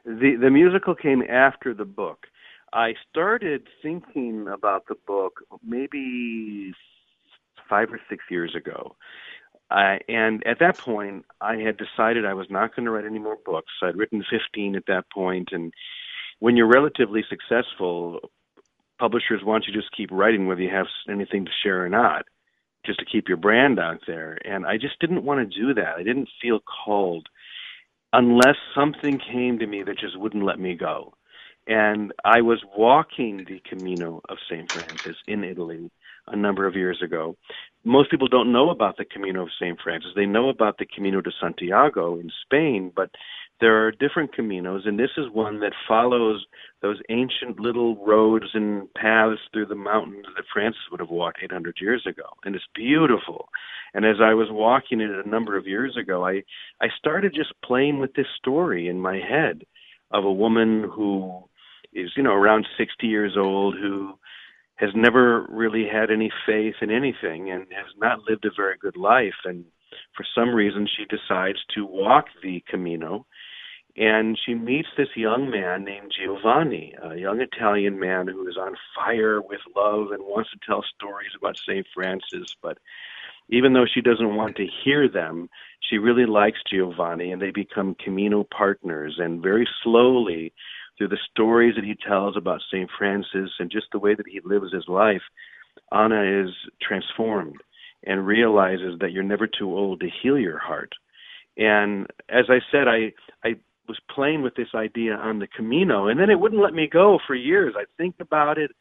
The 0.05 0.37
the 0.39 0.49
musical 0.49 0.95
came 0.95 1.21
after 1.23 1.73
the 1.73 1.85
book. 1.85 2.27
I 2.73 2.95
started 3.09 3.67
thinking 3.81 4.47
about 4.47 4.87
the 4.87 4.95
book 5.05 5.41
maybe 5.65 6.73
five 7.69 7.91
or 7.91 7.99
six 8.09 8.23
years 8.29 8.55
ago. 8.55 8.95
Uh, 9.69 9.97
and 10.07 10.45
at 10.47 10.59
that 10.59 10.77
point, 10.77 11.25
I 11.41 11.57
had 11.57 11.77
decided 11.77 12.25
I 12.25 12.33
was 12.33 12.47
not 12.49 12.73
going 12.75 12.85
to 12.85 12.91
write 12.91 13.05
any 13.05 13.19
more 13.19 13.37
books. 13.45 13.71
I'd 13.81 13.97
written 13.97 14.23
15 14.29 14.75
at 14.75 14.85
that 14.87 15.05
point, 15.13 15.49
and 15.51 15.73
when 16.39 16.55
you're 16.55 16.71
relatively 16.71 17.23
successful, 17.29 18.31
publishers 18.97 19.41
want 19.43 19.65
you 19.67 19.73
to 19.73 19.79
just 19.79 19.95
keep 19.95 20.09
writing 20.11 20.47
whether 20.47 20.61
you 20.61 20.69
have 20.69 20.87
anything 21.09 21.45
to 21.45 21.51
share 21.63 21.83
or 21.83 21.89
not, 21.89 22.25
just 22.85 22.99
to 22.99 23.05
keep 23.05 23.27
your 23.27 23.37
brand 23.37 23.79
out 23.79 23.99
there. 24.07 24.37
And 24.45 24.65
I 24.65 24.77
just 24.77 24.99
didn't 24.99 25.23
want 25.23 25.39
to 25.39 25.59
do 25.59 25.73
that. 25.73 25.95
I 25.97 26.03
didn't 26.03 26.29
feel 26.41 26.59
called 26.85 27.27
unless 28.13 28.55
something 28.75 29.19
came 29.19 29.59
to 29.59 29.67
me 29.67 29.83
that 29.83 29.99
just 29.99 30.17
wouldn't 30.19 30.45
let 30.45 30.59
me 30.59 30.75
go. 30.75 31.13
And 31.67 32.13
I 32.23 32.41
was 32.41 32.63
walking 32.77 33.45
the 33.47 33.61
Camino 33.69 34.21
of 34.29 34.37
St. 34.49 34.69
Francis 34.71 35.17
in 35.27 35.43
Italy 35.43 35.91
a 36.27 36.35
number 36.35 36.65
of 36.65 36.75
years 36.75 37.01
ago. 37.03 37.35
Most 37.83 38.09
people 38.09 38.29
don't 38.29 38.53
know 38.53 38.69
about 38.69 38.97
the 38.97 39.05
Camino 39.05 39.43
of 39.43 39.49
St. 39.59 39.77
Francis. 39.81 40.11
They 40.15 40.25
know 40.25 40.47
about 40.49 40.77
the 40.77 40.85
Camino 40.85 41.19
de 41.19 41.31
Santiago 41.41 42.19
in 42.19 42.31
Spain, 42.43 42.91
but 42.95 43.11
there 43.59 43.85
are 43.85 43.91
different 43.91 44.35
caminos, 44.35 44.87
and 44.87 44.99
this 44.99 45.09
is 45.17 45.25
one 45.31 45.59
that 45.61 45.73
follows 45.87 46.45
those 46.81 46.99
ancient 47.09 47.59
little 47.59 47.95
roads 48.05 48.45
and 48.53 48.93
paths 48.93 49.39
through 49.51 49.65
the 49.65 49.75
mountains 49.75 50.25
that 50.35 50.45
Francis 50.53 50.81
would 50.91 50.99
have 50.99 51.09
walked 51.09 51.39
800 51.43 51.77
years 51.81 52.05
ago, 52.07 52.25
and 52.45 52.55
it's 52.55 52.67
beautiful. 52.75 53.49
And 53.93 54.05
as 54.05 54.17
I 54.21 54.35
was 54.35 54.47
walking 54.51 55.01
it 55.01 55.09
a 55.09 55.27
number 55.27 55.57
of 55.57 55.65
years 55.65 55.97
ago, 55.97 56.25
I 56.25 56.43
I 56.81 56.87
started 56.99 57.33
just 57.33 57.53
playing 57.63 57.99
with 57.99 58.13
this 58.13 58.27
story 58.37 58.89
in 58.89 58.99
my 58.99 59.17
head 59.17 59.63
of 60.11 60.23
a 60.23 60.31
woman 60.31 60.89
who 60.93 61.43
is 61.93 62.11
you 62.15 62.23
know 62.23 62.33
around 62.33 62.67
60 62.77 63.07
years 63.07 63.35
old 63.37 63.75
who 63.75 64.13
has 64.75 64.91
never 64.93 65.47
really 65.49 65.87
had 65.91 66.11
any 66.11 66.31
faith 66.45 66.75
in 66.81 66.91
anything 66.91 67.49
and 67.49 67.61
has 67.71 67.91
not 67.97 68.19
lived 68.29 68.45
a 68.45 68.51
very 68.55 68.77
good 68.77 68.95
life 68.95 69.33
and 69.45 69.65
for 70.15 70.25
some 70.35 70.53
reason 70.53 70.87
she 70.87 71.05
decides 71.05 71.59
to 71.73 71.85
walk 71.85 72.25
the 72.43 72.63
Camino 72.69 73.25
and 73.97 74.37
she 74.37 74.53
meets 74.53 74.89
this 74.95 75.15
young 75.15 75.49
man 75.49 75.83
named 75.83 76.13
Giovanni, 76.15 76.93
a 77.01 77.15
young 77.15 77.41
Italian 77.41 77.99
man 77.99 78.27
who 78.27 78.47
is 78.47 78.55
on 78.55 78.75
fire 78.95 79.41
with 79.41 79.61
love 79.75 80.11
and 80.11 80.21
wants 80.21 80.51
to 80.51 80.59
tell 80.65 80.83
stories 80.95 81.31
about 81.35 81.57
St. 81.57 81.85
Francis. 81.95 82.55
But 82.61 82.77
even 83.49 83.73
though 83.73 83.87
she 83.91 84.01
doesn't 84.01 84.35
want 84.35 84.55
to 84.57 84.67
hear 84.83 85.09
them, 85.09 85.49
she 85.79 85.97
really 85.97 86.27
likes 86.27 86.59
Giovanni, 86.69 87.31
and 87.31 87.41
they 87.41 87.49
become 87.49 87.95
Camino 87.95 88.43
partners. 88.43 89.15
And 89.17 89.41
very 89.41 89.67
slowly, 89.83 90.53
through 90.97 91.07
the 91.07 91.17
stories 91.31 91.73
that 91.75 91.85
he 91.85 91.95
tells 91.95 92.37
about 92.37 92.61
St. 92.71 92.89
Francis 92.97 93.49
and 93.59 93.71
just 93.71 93.87
the 93.91 93.99
way 93.99 94.13
that 94.13 94.27
he 94.27 94.41
lives 94.43 94.73
his 94.73 94.87
life, 94.87 95.23
Anna 95.91 96.43
is 96.43 96.53
transformed 96.81 97.61
and 98.03 98.27
realizes 98.27 98.99
that 98.99 99.11
you're 99.11 99.23
never 99.23 99.47
too 99.47 99.75
old 99.75 100.01
to 100.01 100.09
heal 100.21 100.37
your 100.37 100.59
heart. 100.59 100.93
And 101.57 102.05
as 102.29 102.45
I 102.49 102.59
said, 102.71 102.87
I 102.87 103.13
I 103.43 103.55
was 103.87 103.99
playing 104.13 104.41
with 104.41 104.55
this 104.55 104.69
idea 104.75 105.15
on 105.15 105.39
the 105.39 105.47
Camino, 105.47 106.07
and 106.07 106.19
then 106.19 106.29
it 106.29 106.39
wouldn't 106.39 106.61
let 106.61 106.73
me 106.73 106.87
go 106.91 107.19
for 107.25 107.35
years. 107.35 107.75
I'd 107.77 107.85
think 107.97 108.15
about 108.19 108.57
it, 108.57 108.71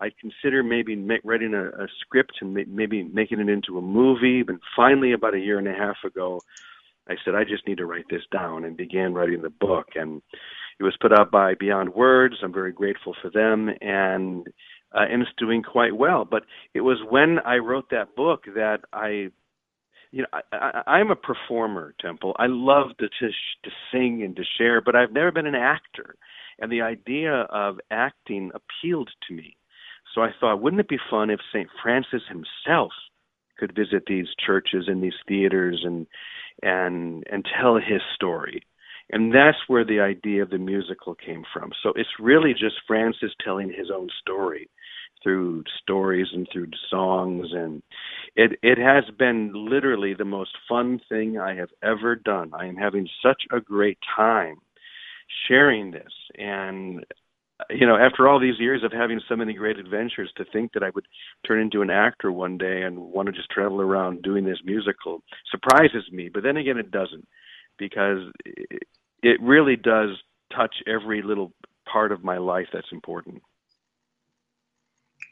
I'd 0.00 0.18
consider 0.18 0.62
maybe 0.62 0.94
make, 0.94 1.20
writing 1.24 1.54
a, 1.54 1.68
a 1.68 1.86
script 2.00 2.32
and 2.40 2.54
ma- 2.54 2.60
maybe 2.68 3.02
making 3.02 3.40
it 3.40 3.48
into 3.48 3.78
a 3.78 3.82
movie. 3.82 4.42
But 4.42 4.56
finally, 4.74 5.12
about 5.12 5.34
a 5.34 5.38
year 5.40 5.58
and 5.58 5.68
a 5.68 5.72
half 5.72 5.96
ago, 6.04 6.40
I 7.08 7.14
said 7.24 7.34
I 7.34 7.44
just 7.44 7.66
need 7.66 7.78
to 7.78 7.86
write 7.86 8.06
this 8.10 8.22
down 8.32 8.64
and 8.64 8.76
began 8.76 9.14
writing 9.14 9.42
the 9.42 9.50
book. 9.50 9.88
And 9.94 10.20
it 10.78 10.82
was 10.82 10.96
put 11.00 11.18
out 11.18 11.30
by 11.30 11.54
Beyond 11.54 11.94
Words. 11.94 12.36
I'm 12.42 12.52
very 12.52 12.72
grateful 12.72 13.14
for 13.22 13.30
them, 13.30 13.70
and 13.80 14.46
uh, 14.94 15.04
and 15.10 15.22
it's 15.22 15.30
doing 15.38 15.62
quite 15.62 15.96
well. 15.96 16.24
But 16.24 16.44
it 16.74 16.82
was 16.82 16.98
when 17.08 17.38
I 17.40 17.56
wrote 17.56 17.90
that 17.90 18.14
book 18.14 18.44
that 18.54 18.80
I 18.92 19.30
you 20.16 20.22
know, 20.22 20.28
I, 20.32 20.82
I, 20.86 20.92
I'm 20.92 21.10
a 21.10 21.16
performer, 21.16 21.94
Temple. 22.00 22.34
I 22.38 22.46
love 22.48 22.96
to, 23.00 23.06
to 23.06 23.28
to 23.28 23.70
sing 23.92 24.22
and 24.24 24.34
to 24.36 24.42
share, 24.56 24.80
but 24.80 24.96
I've 24.96 25.12
never 25.12 25.30
been 25.30 25.46
an 25.46 25.54
actor, 25.54 26.16
and 26.58 26.72
the 26.72 26.80
idea 26.80 27.42
of 27.50 27.76
acting 27.90 28.50
appealed 28.54 29.10
to 29.28 29.34
me. 29.34 29.58
So 30.14 30.22
I 30.22 30.30
thought, 30.40 30.62
wouldn't 30.62 30.80
it 30.80 30.88
be 30.88 30.96
fun 31.10 31.28
if 31.28 31.40
St. 31.52 31.68
Francis 31.82 32.22
himself 32.30 32.92
could 33.58 33.76
visit 33.76 34.04
these 34.06 34.28
churches 34.44 34.84
and 34.86 35.02
these 35.02 35.20
theaters 35.28 35.82
and 35.84 36.06
and 36.62 37.22
and 37.30 37.46
tell 37.60 37.76
his 37.76 38.00
story? 38.14 38.62
And 39.10 39.34
that's 39.34 39.58
where 39.68 39.84
the 39.84 40.00
idea 40.00 40.42
of 40.42 40.48
the 40.48 40.58
musical 40.58 41.14
came 41.14 41.44
from. 41.52 41.72
So 41.82 41.92
it's 41.94 42.08
really 42.18 42.54
just 42.54 42.76
Francis 42.86 43.32
telling 43.44 43.68
his 43.68 43.90
own 43.94 44.08
story 44.22 44.70
through 45.26 45.64
stories 45.82 46.28
and 46.32 46.46
through 46.52 46.68
songs 46.88 47.48
and 47.52 47.82
it 48.36 48.52
it 48.62 48.78
has 48.78 49.02
been 49.18 49.50
literally 49.52 50.14
the 50.14 50.24
most 50.24 50.52
fun 50.68 51.00
thing 51.08 51.36
I 51.36 51.56
have 51.56 51.70
ever 51.82 52.14
done. 52.14 52.52
I 52.54 52.66
am 52.66 52.76
having 52.76 53.08
such 53.24 53.42
a 53.50 53.60
great 53.60 53.98
time 54.14 54.58
sharing 55.48 55.90
this 55.90 56.12
and 56.38 57.04
you 57.70 57.88
know 57.88 57.96
after 57.96 58.28
all 58.28 58.38
these 58.38 58.60
years 58.60 58.84
of 58.84 58.92
having 58.92 59.20
so 59.28 59.34
many 59.34 59.52
great 59.54 59.80
adventures 59.80 60.30
to 60.36 60.44
think 60.52 60.72
that 60.74 60.84
I 60.84 60.90
would 60.94 61.06
turn 61.44 61.60
into 61.60 61.82
an 61.82 61.90
actor 61.90 62.30
one 62.30 62.56
day 62.56 62.82
and 62.82 62.96
want 62.96 63.26
to 63.26 63.32
just 63.32 63.50
travel 63.50 63.80
around 63.80 64.22
doing 64.22 64.44
this 64.44 64.60
musical 64.64 65.24
surprises 65.50 66.04
me 66.12 66.30
but 66.32 66.44
then 66.44 66.56
again 66.56 66.78
it 66.78 66.92
doesn't 66.92 67.26
because 67.78 68.18
it, 68.44 68.82
it 69.24 69.40
really 69.42 69.74
does 69.74 70.10
touch 70.54 70.76
every 70.86 71.20
little 71.22 71.52
part 71.90 72.12
of 72.12 72.24
my 72.24 72.38
life 72.38 72.66
that's 72.72 72.92
important. 72.92 73.42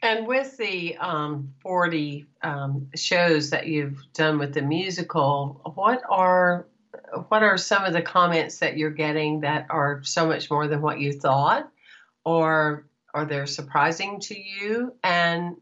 And 0.05 0.27
with 0.27 0.55
the 0.57 0.95
um, 0.97 1.51
40 1.61 2.27
um, 2.43 2.89
shows 2.95 3.49
that 3.49 3.65
you've 3.65 4.03
done 4.13 4.37
with 4.37 4.53
the 4.53 4.61
musical, 4.61 5.59
what 5.73 6.03
are 6.07 6.67
what 7.27 7.41
are 7.41 7.57
some 7.57 7.85
of 7.85 7.93
the 7.93 8.03
comments 8.03 8.59
that 8.59 8.77
you're 8.77 8.91
getting 8.91 9.39
that 9.41 9.65
are 9.71 10.03
so 10.03 10.27
much 10.27 10.51
more 10.51 10.67
than 10.67 10.83
what 10.83 10.99
you 10.99 11.11
thought, 11.11 11.71
or 12.23 12.85
are 13.15 13.25
they 13.25 13.43
surprising 13.47 14.19
to 14.19 14.39
you? 14.39 14.93
And 15.03 15.55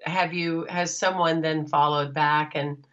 have 0.00 0.32
you 0.32 0.64
has 0.70 0.98
someone 0.98 1.42
then 1.42 1.66
followed 1.66 2.14
back 2.14 2.52
and 2.54 2.86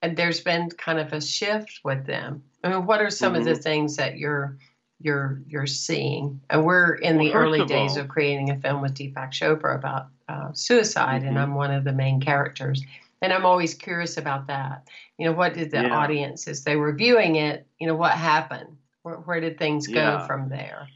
and 0.00 0.16
there's 0.16 0.40
been 0.40 0.70
kind 0.70 0.98
of 0.98 1.12
a 1.12 1.20
shift 1.20 1.80
with 1.84 2.06
them? 2.06 2.44
I 2.64 2.70
mean, 2.70 2.86
what 2.86 3.02
are 3.02 3.10
some 3.10 3.34
mm-hmm. 3.34 3.40
of 3.40 3.44
the 3.44 3.52
mm-hmm. 3.52 3.60
things 3.60 3.96
that 3.96 4.16
you're 4.16 4.56
you're 5.00 5.40
you're 5.46 5.66
seeing. 5.66 6.40
And 6.50 6.64
we're 6.64 6.94
in 6.94 7.16
well, 7.16 7.24
the 7.26 7.34
early 7.34 7.60
of 7.60 7.68
days 7.68 7.96
all, 7.96 8.04
of 8.04 8.08
creating 8.08 8.50
a 8.50 8.56
film 8.56 8.82
with 8.82 8.94
Deepak 8.94 9.30
Chopra 9.30 9.74
about 9.74 10.06
uh, 10.28 10.52
suicide, 10.52 11.20
mm-hmm. 11.20 11.28
and 11.28 11.38
I'm 11.38 11.54
one 11.54 11.72
of 11.72 11.84
the 11.84 11.92
main 11.92 12.20
characters. 12.20 12.82
And 13.20 13.32
I'm 13.32 13.44
always 13.44 13.74
curious 13.74 14.16
about 14.16 14.46
that. 14.46 14.86
You 15.18 15.26
know, 15.26 15.32
what 15.32 15.54
did 15.54 15.72
the 15.72 15.82
yeah. 15.82 15.96
audience, 15.96 16.46
as 16.46 16.62
they 16.62 16.76
were 16.76 16.92
viewing 16.92 17.34
it, 17.36 17.66
you 17.80 17.88
know, 17.88 17.96
what 17.96 18.12
happened? 18.12 18.76
Where, 19.02 19.16
where 19.16 19.40
did 19.40 19.58
things 19.58 19.88
go 19.88 19.94
yeah. 19.94 20.26
from 20.26 20.48
there? 20.48 20.88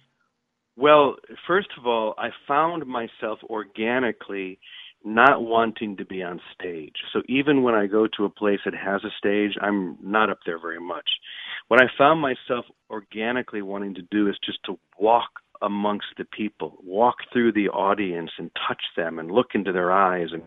Well, 0.77 1.17
first 1.47 1.69
of 1.77 1.87
all, 1.87 2.15
I 2.19 2.31
found 2.47 2.87
myself 2.87 3.41
organically 3.45 4.61
not 5.05 5.43
wanting 5.43 5.97
to 5.97 6.05
be 6.05 6.23
on 6.23 6.41
stage. 6.55 6.95
So 7.13 7.23
even 7.29 7.63
when 7.63 7.75
I 7.75 7.87
go 7.87 8.07
to 8.17 8.25
a 8.25 8.31
place 8.31 8.61
that 8.65 8.75
has 8.75 9.03
a 9.05 9.11
stage, 9.19 9.57
I'm 9.61 9.99
not 10.01 10.31
up 10.31 10.39
there 10.47 10.61
very 10.61 10.81
much. 10.81 11.09
What 11.73 11.81
I 11.81 11.87
found 11.97 12.21
myself 12.21 12.67
organically 12.91 13.63
wanting 13.63 13.95
to 13.95 14.03
do 14.11 14.29
is 14.29 14.37
just 14.45 14.59
to 14.67 14.79
walk 14.99 15.31
amongst 15.63 16.09
the 16.19 16.27
people, 16.27 16.77
walk 16.85 17.15
through 17.33 17.53
the 17.53 17.71
audience 17.71 18.31
and 18.37 18.51
touch 18.69 18.83
them 18.95 19.19
and 19.19 19.31
look 19.31 19.55
into 19.55 19.73
their 19.73 19.91
eyes 19.91 20.29
and 20.33 20.43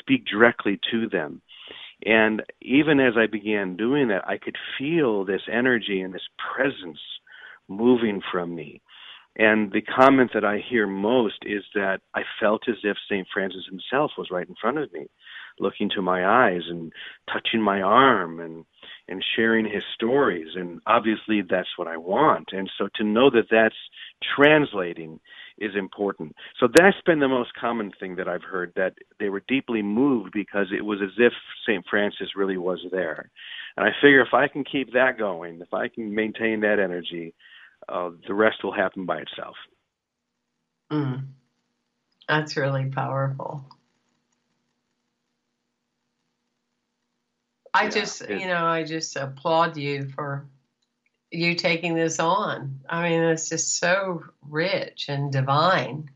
speak 0.00 0.24
directly 0.26 0.80
to 0.90 1.08
them. 1.08 1.40
And 2.04 2.42
even 2.62 2.98
as 2.98 3.12
I 3.16 3.28
began 3.28 3.76
doing 3.76 4.08
that, 4.08 4.26
I 4.26 4.38
could 4.38 4.56
feel 4.76 5.24
this 5.24 5.42
energy 5.48 6.00
and 6.00 6.12
this 6.12 6.28
presence 6.56 6.98
moving 7.68 8.20
from 8.32 8.56
me. 8.56 8.82
And 9.36 9.70
the 9.70 9.82
comment 9.82 10.32
that 10.34 10.44
I 10.44 10.58
hear 10.68 10.88
most 10.88 11.44
is 11.44 11.62
that 11.76 12.00
I 12.16 12.22
felt 12.40 12.62
as 12.68 12.78
if 12.82 12.96
St. 13.08 13.28
Francis 13.32 13.66
himself 13.70 14.10
was 14.18 14.32
right 14.32 14.48
in 14.48 14.56
front 14.60 14.78
of 14.78 14.92
me, 14.92 15.06
looking 15.60 15.90
to 15.90 16.02
my 16.02 16.26
eyes 16.26 16.62
and 16.68 16.92
touching 17.32 17.62
my 17.62 17.82
arm 17.82 18.40
and 18.40 18.64
and 19.08 19.24
sharing 19.36 19.64
his 19.64 19.84
stories 19.94 20.48
and 20.56 20.80
obviously 20.86 21.42
that's 21.48 21.68
what 21.76 21.86
I 21.88 21.96
want. 21.96 22.48
And 22.52 22.70
so 22.76 22.88
to 22.96 23.04
know 23.04 23.30
that 23.30 23.46
that's 23.50 23.76
translating 24.36 25.20
is 25.58 25.72
important. 25.76 26.34
So 26.60 26.68
that's 26.72 27.00
been 27.06 27.20
the 27.20 27.28
most 27.28 27.50
common 27.58 27.92
thing 27.98 28.16
that 28.16 28.28
I've 28.28 28.42
heard 28.42 28.72
that 28.76 28.94
they 29.18 29.28
were 29.28 29.42
deeply 29.48 29.82
moved 29.82 30.32
because 30.32 30.66
it 30.76 30.84
was 30.84 30.98
as 31.02 31.12
if 31.18 31.32
St. 31.66 31.84
Francis 31.88 32.36
really 32.36 32.58
was 32.58 32.80
there. 32.90 33.30
And 33.76 33.86
I 33.86 33.90
figure 34.02 34.20
if 34.20 34.34
I 34.34 34.48
can 34.48 34.64
keep 34.64 34.92
that 34.92 35.18
going, 35.18 35.60
if 35.60 35.72
I 35.72 35.88
can 35.88 36.14
maintain 36.14 36.60
that 36.60 36.78
energy, 36.78 37.34
uh, 37.88 38.10
the 38.26 38.34
rest 38.34 38.64
will 38.64 38.74
happen 38.74 39.06
by 39.06 39.18
itself. 39.18 39.56
Mm. 40.90 41.26
That's 42.28 42.56
really 42.56 42.86
powerful. 42.86 43.64
I 47.76 47.84
yeah, 47.84 47.90
just, 47.90 48.22
it, 48.22 48.40
you 48.40 48.46
know, 48.46 48.64
I 48.64 48.84
just 48.84 49.16
applaud 49.16 49.76
you 49.76 50.08
for 50.08 50.46
you 51.30 51.54
taking 51.54 51.94
this 51.94 52.18
on. 52.18 52.80
I 52.88 53.08
mean, 53.10 53.22
it's 53.22 53.50
just 53.50 53.78
so 53.78 54.24
rich 54.48 55.06
and 55.08 55.30
divine. 55.30 56.08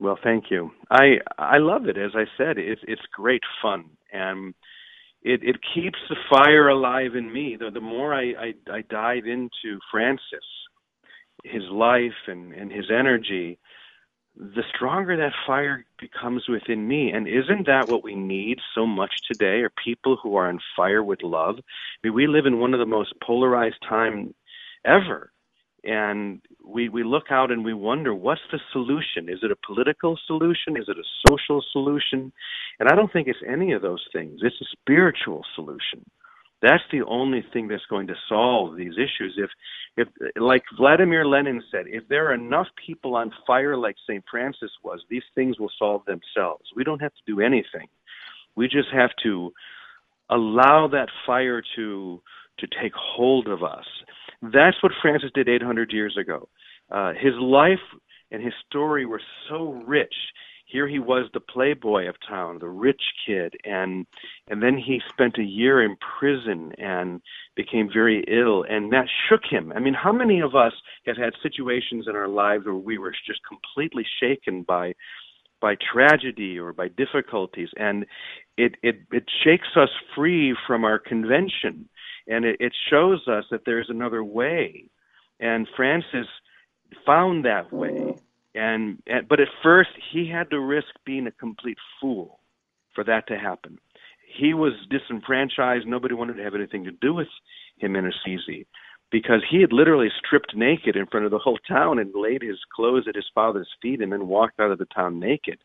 Well, 0.00 0.18
thank 0.20 0.50
you. 0.50 0.72
I 0.90 1.18
I 1.38 1.58
love 1.58 1.86
it. 1.86 1.96
As 1.96 2.10
I 2.16 2.24
said, 2.36 2.58
it's 2.58 2.80
it's 2.88 3.02
great 3.14 3.44
fun, 3.62 3.84
and 4.12 4.54
it 5.22 5.44
it 5.44 5.56
keeps 5.72 6.00
the 6.08 6.16
fire 6.28 6.68
alive 6.68 7.14
in 7.14 7.32
me. 7.32 7.56
The 7.56 7.70
the 7.70 7.80
more 7.80 8.12
I 8.12 8.32
I, 8.32 8.54
I 8.72 8.80
dive 8.90 9.26
into 9.26 9.78
Francis, 9.92 10.48
his 11.44 11.62
life 11.70 12.26
and 12.26 12.52
and 12.52 12.72
his 12.72 12.86
energy, 12.90 13.60
the 14.36 14.62
stronger 14.74 15.16
that 15.16 15.32
fire 15.46 15.84
becomes 16.00 16.48
within 16.48 16.88
me. 16.88 17.10
And 17.10 17.28
isn't 17.28 17.66
that 17.66 17.88
what 17.88 18.02
we 18.02 18.14
need 18.14 18.58
so 18.74 18.86
much 18.86 19.12
today? 19.30 19.60
Are 19.60 19.72
people 19.84 20.16
who 20.22 20.36
are 20.36 20.48
on 20.48 20.58
fire 20.76 21.02
with 21.02 21.22
love? 21.22 21.56
I 21.58 21.62
mean, 22.02 22.14
we 22.14 22.26
live 22.26 22.46
in 22.46 22.58
one 22.58 22.74
of 22.74 22.80
the 22.80 22.86
most 22.86 23.12
polarized 23.20 23.82
time 23.88 24.34
ever 24.84 25.32
and 25.84 26.40
we 26.64 26.88
we 26.88 27.02
look 27.02 27.30
out 27.30 27.50
and 27.50 27.64
we 27.64 27.74
wonder 27.74 28.14
what's 28.14 28.40
the 28.52 28.60
solution 28.72 29.28
is 29.28 29.40
it 29.42 29.50
a 29.50 29.66
political 29.66 30.18
solution 30.26 30.76
is 30.76 30.84
it 30.88 30.96
a 30.96 31.28
social 31.28 31.62
solution 31.72 32.32
and 32.78 32.88
i 32.88 32.94
don't 32.94 33.12
think 33.12 33.26
it's 33.26 33.38
any 33.48 33.72
of 33.72 33.82
those 33.82 34.04
things 34.12 34.40
it's 34.42 34.60
a 34.60 34.64
spiritual 34.70 35.42
solution 35.54 36.04
that's 36.62 36.82
the 36.90 37.02
only 37.02 37.44
thing 37.52 37.68
that's 37.68 37.86
going 37.90 38.06
to 38.06 38.14
solve 38.28 38.76
these 38.76 38.94
issues 38.94 39.36
if 39.36 39.50
if 39.96 40.08
like 40.36 40.62
vladimir 40.76 41.26
lenin 41.26 41.62
said 41.70 41.84
if 41.86 42.06
there 42.08 42.28
are 42.30 42.34
enough 42.34 42.68
people 42.86 43.14
on 43.16 43.32
fire 43.46 43.76
like 43.76 43.96
st 44.06 44.24
francis 44.30 44.70
was 44.82 45.00
these 45.10 45.24
things 45.34 45.58
will 45.58 45.72
solve 45.78 46.02
themselves 46.06 46.64
we 46.76 46.84
don't 46.84 47.00
have 47.02 47.12
to 47.14 47.22
do 47.26 47.40
anything 47.40 47.88
we 48.54 48.68
just 48.68 48.88
have 48.92 49.10
to 49.22 49.52
allow 50.30 50.88
that 50.88 51.08
fire 51.26 51.62
to 51.76 52.22
to 52.58 52.66
take 52.80 52.92
hold 52.94 53.48
of 53.48 53.62
us 53.62 53.86
that's 54.42 54.82
what 54.82 54.92
Francis 55.00 55.30
did 55.34 55.48
800 55.48 55.92
years 55.92 56.16
ago. 56.18 56.48
Uh, 56.90 57.12
his 57.12 57.34
life 57.40 57.78
and 58.30 58.42
his 58.42 58.52
story 58.68 59.06
were 59.06 59.22
so 59.48 59.82
rich. 59.86 60.14
Here 60.72 60.88
he 60.88 60.98
was, 60.98 61.28
the 61.32 61.40
playboy 61.40 62.08
of 62.08 62.16
town, 62.26 62.58
the 62.58 62.68
rich 62.68 63.02
kid, 63.26 63.54
and 63.64 64.06
and 64.48 64.62
then 64.62 64.78
he 64.78 65.00
spent 65.08 65.38
a 65.38 65.44
year 65.44 65.82
in 65.82 65.96
prison 66.18 66.72
and 66.78 67.20
became 67.54 67.90
very 67.92 68.24
ill, 68.26 68.64
and 68.68 68.92
that 68.92 69.06
shook 69.28 69.42
him. 69.48 69.72
I 69.76 69.80
mean, 69.80 69.94
how 69.94 70.12
many 70.12 70.40
of 70.40 70.54
us 70.54 70.72
have 71.06 71.16
had 71.16 71.34
situations 71.42 72.06
in 72.08 72.16
our 72.16 72.28
lives 72.28 72.64
where 72.64 72.74
we 72.74 72.98
were 72.98 73.12
just 73.26 73.40
completely 73.46 74.06
shaken 74.20 74.62
by 74.62 74.94
by 75.60 75.76
tragedy 75.92 76.58
or 76.58 76.72
by 76.72 76.88
difficulties, 76.88 77.68
and 77.76 78.06
it 78.56 78.76
it 78.82 79.02
it 79.12 79.24
shakes 79.44 79.76
us 79.76 79.90
free 80.14 80.56
from 80.66 80.84
our 80.84 80.98
convention 80.98 81.88
and 82.26 82.44
it, 82.44 82.56
it 82.60 82.72
shows 82.90 83.26
us 83.28 83.44
that 83.50 83.62
there's 83.66 83.90
another 83.90 84.22
way. 84.24 84.84
And 85.40 85.66
Francis 85.76 86.26
found 87.04 87.44
that 87.44 87.72
way, 87.72 88.16
and, 88.54 89.02
and 89.06 89.28
but 89.28 89.40
at 89.40 89.48
first 89.62 89.90
he 90.12 90.28
had 90.28 90.50
to 90.50 90.60
risk 90.60 90.88
being 91.04 91.26
a 91.26 91.32
complete 91.32 91.78
fool 92.00 92.40
for 92.94 93.04
that 93.04 93.26
to 93.28 93.38
happen. 93.38 93.78
He 94.26 94.54
was 94.54 94.72
disenfranchised; 94.90 95.86
nobody 95.86 96.14
wanted 96.14 96.36
to 96.36 96.44
have 96.44 96.54
anything 96.54 96.84
to 96.84 96.90
do 96.90 97.12
with 97.14 97.28
him 97.78 97.96
in 97.96 98.06
Assisi. 98.06 98.66
because 99.10 99.42
he 99.48 99.60
had 99.60 99.72
literally 99.72 100.08
stripped 100.18 100.56
naked 100.56 100.96
in 100.96 101.06
front 101.06 101.26
of 101.26 101.30
the 101.30 101.38
whole 101.38 101.58
town 101.68 101.98
and 101.98 102.10
laid 102.14 102.42
his 102.42 102.58
clothes 102.74 103.04
at 103.06 103.14
his 103.14 103.28
father's 103.34 103.68
feet 103.80 104.00
and 104.00 104.10
then 104.10 104.26
walked 104.26 104.58
out 104.58 104.70
of 104.70 104.78
the 104.78 104.86
town 104.86 105.20
naked. 105.20 105.58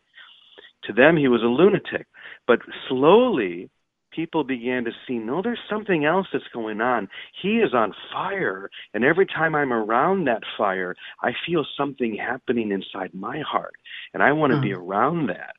To 0.83 0.93
them, 0.93 1.17
he 1.17 1.29
was 1.29 1.41
a 1.41 1.45
lunatic. 1.45 2.07
But 2.45 2.59
slowly, 2.89 3.69
people 4.17 4.43
began 4.43 4.83
to 4.83 4.91
see 5.07 5.19
no, 5.19 5.41
there's 5.43 5.59
something 5.69 6.03
else 6.03 6.25
that's 6.33 6.43
going 6.51 6.81
on. 6.81 7.07
He 7.41 7.57
is 7.57 7.73
on 7.73 7.93
fire. 8.11 8.69
And 8.93 9.05
every 9.05 9.27
time 9.27 9.53
I'm 9.53 9.71
around 9.71 10.25
that 10.25 10.41
fire, 10.57 10.95
I 11.21 11.31
feel 11.45 11.63
something 11.77 12.17
happening 12.17 12.71
inside 12.71 13.13
my 13.13 13.41
heart. 13.47 13.75
And 14.13 14.23
I 14.23 14.31
want 14.31 14.51
to 14.51 14.57
mm. 14.57 14.63
be 14.63 14.73
around 14.73 15.27
that. 15.27 15.53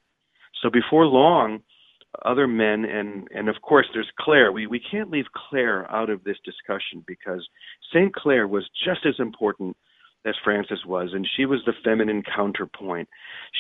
So 0.61 0.71
before 0.71 1.07
long, 1.07 1.61
other 2.25 2.49
men 2.49 2.85
and 2.85 3.29
and 3.33 3.49
of 3.49 3.57
course 3.63 3.87
there's 3.93 4.11
Clare. 4.19 4.51
We 4.51 4.67
we 4.67 4.81
can't 4.81 5.11
leave 5.11 5.27
Clare 5.33 5.89
out 5.91 6.11
of 6.11 6.25
this 6.25 6.39
discussion 6.45 7.05
because 7.07 7.47
Saint 7.93 8.15
Clare 8.15 8.49
was 8.49 8.69
just 8.85 9.07
as 9.07 9.15
important 9.19 9.77
as 10.27 10.35
Francis 10.43 10.81
was, 10.85 11.11
and 11.13 11.29
she 11.37 11.47
was 11.47 11.61
the 11.65 11.75
feminine 11.85 12.23
counterpoint. 12.35 13.09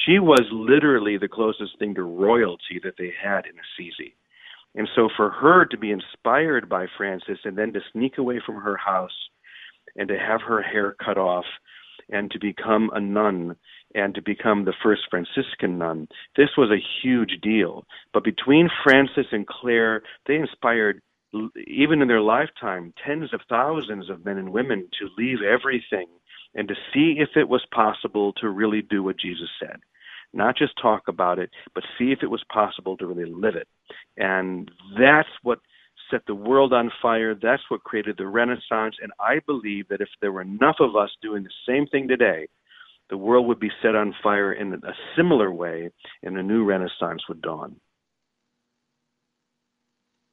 She 0.04 0.18
was 0.18 0.42
literally 0.50 1.18
the 1.18 1.28
closest 1.28 1.78
thing 1.78 1.94
to 1.94 2.02
royalty 2.02 2.80
that 2.82 2.94
they 2.98 3.12
had 3.22 3.44
in 3.46 3.52
Assisi. 3.52 4.16
And 4.74 4.88
so 4.94 5.08
for 5.16 5.30
her 5.30 5.64
to 5.66 5.78
be 5.78 5.90
inspired 5.90 6.68
by 6.68 6.86
Francis 6.96 7.38
and 7.44 7.56
then 7.56 7.72
to 7.72 7.80
sneak 7.92 8.18
away 8.18 8.40
from 8.44 8.56
her 8.56 8.76
house 8.76 9.28
and 9.96 10.08
to 10.08 10.18
have 10.18 10.40
her 10.42 10.62
hair 10.62 10.94
cut 11.04 11.18
off 11.18 11.46
and 12.10 12.30
to 12.30 12.38
become 12.38 12.90
a 12.94 13.00
nun 13.00 13.56
and 13.94 14.14
to 14.14 14.22
become 14.22 14.64
the 14.64 14.74
first 14.82 15.02
Franciscan 15.10 15.78
nun. 15.78 16.08
This 16.36 16.50
was 16.56 16.70
a 16.70 17.02
huge 17.02 17.40
deal. 17.42 17.84
But 18.12 18.24
between 18.24 18.68
Francis 18.84 19.26
and 19.32 19.46
Clare, 19.46 20.02
they 20.26 20.36
inspired, 20.36 21.00
even 21.66 22.02
in 22.02 22.08
their 22.08 22.20
lifetime, 22.20 22.92
tens 23.04 23.32
of 23.32 23.40
thousands 23.48 24.10
of 24.10 24.24
men 24.24 24.38
and 24.38 24.52
women 24.52 24.88
to 24.98 25.08
leave 25.16 25.38
everything 25.42 26.06
and 26.54 26.68
to 26.68 26.74
see 26.92 27.16
if 27.18 27.30
it 27.36 27.48
was 27.48 27.64
possible 27.72 28.32
to 28.34 28.48
really 28.48 28.82
do 28.82 29.02
what 29.02 29.18
Jesus 29.18 29.48
said. 29.60 29.80
Not 30.32 30.56
just 30.56 30.74
talk 30.80 31.08
about 31.08 31.38
it, 31.38 31.50
but 31.74 31.84
see 31.98 32.12
if 32.12 32.22
it 32.22 32.30
was 32.30 32.44
possible 32.52 32.96
to 32.98 33.06
really 33.06 33.30
live 33.30 33.56
it. 33.56 33.68
And 34.16 34.70
that's 34.98 35.28
what 35.42 35.60
set 36.10 36.22
the 36.26 36.34
world 36.34 36.72
on 36.72 36.90
fire. 37.02 37.34
That's 37.34 37.62
what 37.68 37.84
created 37.84 38.16
the 38.18 38.26
Renaissance. 38.26 38.96
And 39.02 39.12
I 39.20 39.40
believe 39.46 39.88
that 39.88 40.00
if 40.00 40.08
there 40.20 40.32
were 40.32 40.42
enough 40.42 40.76
of 40.80 40.96
us 40.96 41.10
doing 41.22 41.44
the 41.44 41.50
same 41.66 41.86
thing 41.86 42.08
today, 42.08 42.46
the 43.10 43.16
world 43.16 43.46
would 43.46 43.60
be 43.60 43.70
set 43.82 43.94
on 43.94 44.14
fire 44.22 44.52
in 44.52 44.74
a 44.74 44.92
similar 45.16 45.50
way, 45.50 45.90
and 46.22 46.36
a 46.36 46.42
new 46.42 46.64
Renaissance 46.64 47.22
would 47.28 47.40
dawn. 47.40 47.76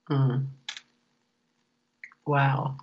Mm. 0.10 0.48
Wow. 2.26 2.78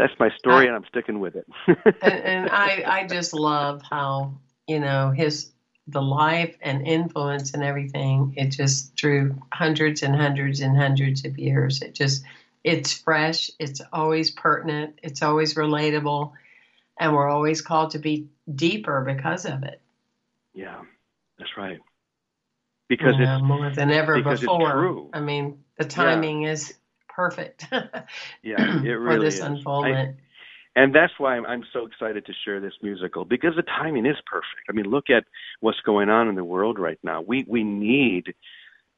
That's 0.00 0.18
my 0.18 0.30
story, 0.38 0.64
I, 0.64 0.68
and 0.68 0.76
I'm 0.76 0.84
sticking 0.88 1.20
with 1.20 1.36
it. 1.36 1.46
and, 1.66 2.14
and 2.24 2.50
I, 2.50 2.84
I 2.86 3.06
just 3.06 3.34
love 3.34 3.82
how 3.82 4.34
you 4.66 4.80
know 4.80 5.10
his 5.10 5.50
the 5.86 6.00
life 6.00 6.56
and 6.62 6.86
influence 6.86 7.52
and 7.52 7.62
everything. 7.62 8.32
It 8.36 8.48
just 8.48 8.98
through 8.98 9.36
hundreds 9.52 10.02
and 10.02 10.16
hundreds 10.16 10.60
and 10.60 10.76
hundreds 10.76 11.24
of 11.26 11.38
years. 11.38 11.82
It 11.82 11.94
just 11.94 12.24
it's 12.64 12.94
fresh. 12.94 13.50
It's 13.58 13.82
always 13.92 14.30
pertinent. 14.30 14.98
It's 15.02 15.22
always 15.22 15.54
relatable 15.54 16.32
and 16.98 17.14
we're 17.14 17.28
always 17.28 17.62
called 17.62 17.90
to 17.92 17.98
be 17.98 18.28
deeper 18.54 19.02
because 19.04 19.46
of 19.46 19.64
it. 19.64 19.80
Yeah, 20.54 20.82
that's 21.38 21.56
right. 21.56 21.78
Because 22.88 23.14
yeah, 23.18 23.36
it's 23.36 23.44
more 23.44 23.70
than 23.70 23.90
ever 23.90 24.22
before. 24.22 25.08
I 25.12 25.20
mean, 25.20 25.64
the 25.78 25.84
timing 25.84 26.42
yeah. 26.42 26.52
is 26.52 26.74
perfect. 27.20 27.66
yeah, 28.42 28.56
it 28.82 28.88
really 28.88 29.18
for 29.18 29.24
this 29.24 29.34
is. 29.34 29.40
unfoldment. 29.40 30.16
I, 30.16 30.80
and 30.80 30.94
that's 30.94 31.12
why 31.18 31.36
I'm, 31.36 31.44
I'm 31.46 31.64
so 31.72 31.84
excited 31.84 32.24
to 32.26 32.32
share 32.44 32.60
this 32.60 32.72
musical 32.82 33.24
because 33.24 33.56
the 33.56 33.62
timing 33.62 34.06
is 34.06 34.16
perfect. 34.26 34.62
I 34.68 34.72
mean, 34.72 34.86
look 34.86 35.10
at 35.10 35.24
what's 35.60 35.80
going 35.80 36.08
on 36.08 36.28
in 36.28 36.34
the 36.36 36.44
world 36.44 36.78
right 36.78 36.98
now. 37.02 37.20
We 37.20 37.44
we 37.46 37.62
need 37.62 38.34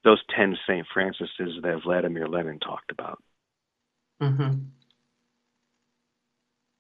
those 0.05 0.23
ten 0.37 0.57
Saint 0.69 0.87
Francises 0.95 1.63
that 1.63 1.81
Vladimir 1.83 2.29
Lenin 2.29 2.61
talked 2.61 2.93
about. 2.93 3.23
Mm-hmm. 4.23 4.59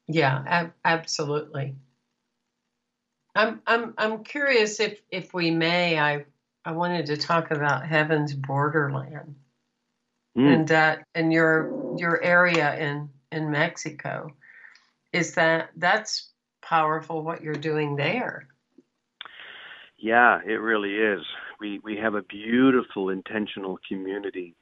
Yeah, 0.09 0.45
ab- 0.47 0.74
absolutely. 0.84 1.74
I'm 3.34 3.62
I'm 3.66 3.95
I'm 3.99 4.24
curious 4.24 4.78
if 4.78 5.01
if 5.11 5.32
we 5.34 5.51
may 5.51 5.99
I 5.99 6.26
I 6.64 6.72
wanted 6.72 7.07
to 7.07 7.16
talk 7.16 7.51
about 7.51 7.86
heaven's 7.86 8.34
borderland 8.34 9.34
mm. 10.36 10.54
and 10.54 10.68
that 10.68 11.04
and 11.14 11.32
your 11.32 11.96
your 11.98 12.22
area 12.22 12.76
in 12.78 13.08
in 13.30 13.50
Mexico 13.50 14.30
is 15.12 15.34
that 15.34 15.70
that's 15.76 16.30
powerful 16.62 17.22
what 17.22 17.42
you're 17.42 17.54
doing 17.54 17.96
there. 17.96 18.48
Yeah, 19.98 20.40
it 20.44 20.60
really 20.60 20.94
is. 20.94 21.20
We 21.60 21.80
we 21.84 21.96
have 21.96 22.14
a 22.14 22.22
beautiful 22.22 23.10
intentional 23.10 23.78
community 23.88 24.56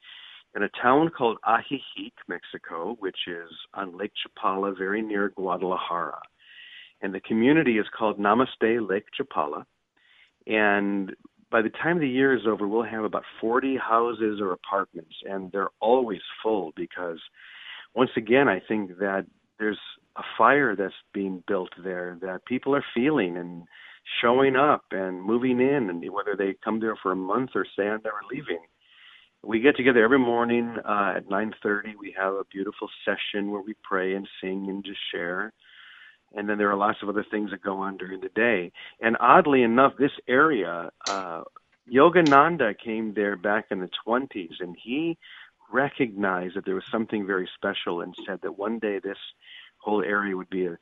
in 0.55 0.63
a 0.63 0.69
town 0.81 1.09
called 1.09 1.37
Ajijic, 1.45 2.13
Mexico, 2.27 2.95
which 2.99 3.27
is 3.27 3.49
on 3.73 3.97
Lake 3.97 4.11
Chapala, 4.21 4.77
very 4.77 5.01
near 5.01 5.29
Guadalajara. 5.29 6.21
And 7.01 7.13
the 7.13 7.21
community 7.21 7.77
is 7.77 7.85
called 7.97 8.19
Namaste 8.19 8.87
Lake 8.87 9.05
Chapala. 9.19 9.63
And 10.45 11.15
by 11.51 11.61
the 11.61 11.69
time 11.69 11.99
the 11.99 12.07
year 12.07 12.35
is 12.35 12.47
over, 12.47 12.67
we'll 12.67 12.83
have 12.83 13.03
about 13.03 13.23
40 13.39 13.77
houses 13.77 14.39
or 14.41 14.53
apartments, 14.53 15.15
and 15.29 15.51
they're 15.51 15.69
always 15.79 16.21
full 16.41 16.71
because, 16.75 17.19
once 17.93 18.11
again, 18.15 18.47
I 18.47 18.61
think 18.65 18.97
that 18.99 19.25
there's 19.59 19.79
a 20.15 20.23
fire 20.37 20.75
that's 20.75 20.93
being 21.13 21.43
built 21.47 21.69
there 21.83 22.17
that 22.21 22.45
people 22.45 22.75
are 22.75 22.85
feeling 22.93 23.37
and 23.37 23.63
showing 24.21 24.55
up 24.55 24.85
and 24.91 25.21
moving 25.21 25.59
in, 25.59 25.89
and 25.89 26.03
whether 26.11 26.35
they 26.37 26.55
come 26.63 26.79
there 26.79 26.97
for 27.03 27.11
a 27.11 27.15
month 27.15 27.51
or 27.53 27.65
say 27.75 27.83
I'm 27.83 28.01
never 28.03 28.21
leaving 28.31 28.59
we 29.43 29.59
get 29.59 29.75
together 29.75 30.03
every 30.03 30.19
morning 30.19 30.75
uh, 30.85 31.13
at 31.17 31.27
9:30. 31.27 31.95
We 31.99 32.13
have 32.17 32.33
a 32.33 32.43
beautiful 32.51 32.89
session 33.05 33.51
where 33.51 33.61
we 33.61 33.73
pray 33.83 34.13
and 34.13 34.27
sing 34.39 34.67
and 34.69 34.83
just 34.83 34.99
share. 35.11 35.53
And 36.35 36.47
then 36.47 36.57
there 36.57 36.71
are 36.71 36.77
lots 36.77 36.99
of 37.01 37.09
other 37.09 37.25
things 37.29 37.51
that 37.51 37.61
go 37.61 37.77
on 37.77 37.97
during 37.97 38.21
the 38.21 38.29
day. 38.29 38.71
And 39.01 39.17
oddly 39.19 39.63
enough, 39.63 39.93
this 39.97 40.11
area, 40.27 40.91
uh, 41.09 41.43
Yogananda 41.91 42.73
came 42.77 43.13
there 43.13 43.35
back 43.35 43.65
in 43.69 43.79
the 43.79 43.89
20s, 44.07 44.55
and 44.59 44.75
he 44.81 45.17
recognized 45.71 46.55
that 46.55 46.65
there 46.65 46.75
was 46.75 46.83
something 46.91 47.25
very 47.25 47.49
special 47.55 48.01
and 48.01 48.15
said 48.25 48.39
that 48.43 48.57
one 48.57 48.79
day 48.79 48.99
this 48.99 49.17
whole 49.77 50.03
area 50.03 50.35
would 50.35 50.49
be 50.49 50.65
a, 50.65 50.77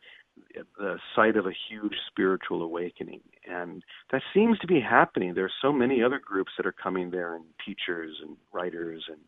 the 0.78 0.98
site 1.16 1.36
of 1.36 1.46
a 1.46 1.54
huge 1.70 1.96
spiritual 2.08 2.62
awakening. 2.62 3.22
And 3.50 3.84
that 4.12 4.22
seems 4.34 4.58
to 4.60 4.68
be 4.68 4.80
happening. 4.80 5.34
There 5.34 5.46
are 5.46 5.62
so 5.62 5.72
many 5.72 6.04
other 6.04 6.20
groups 6.20 6.52
that 6.58 6.66
are 6.66 6.72
coming 6.72 7.12
there, 7.12 7.36
and 7.36 7.46
teachers 7.66 8.18
and 8.22 8.38
writers 8.52 9.04
and 9.08 9.20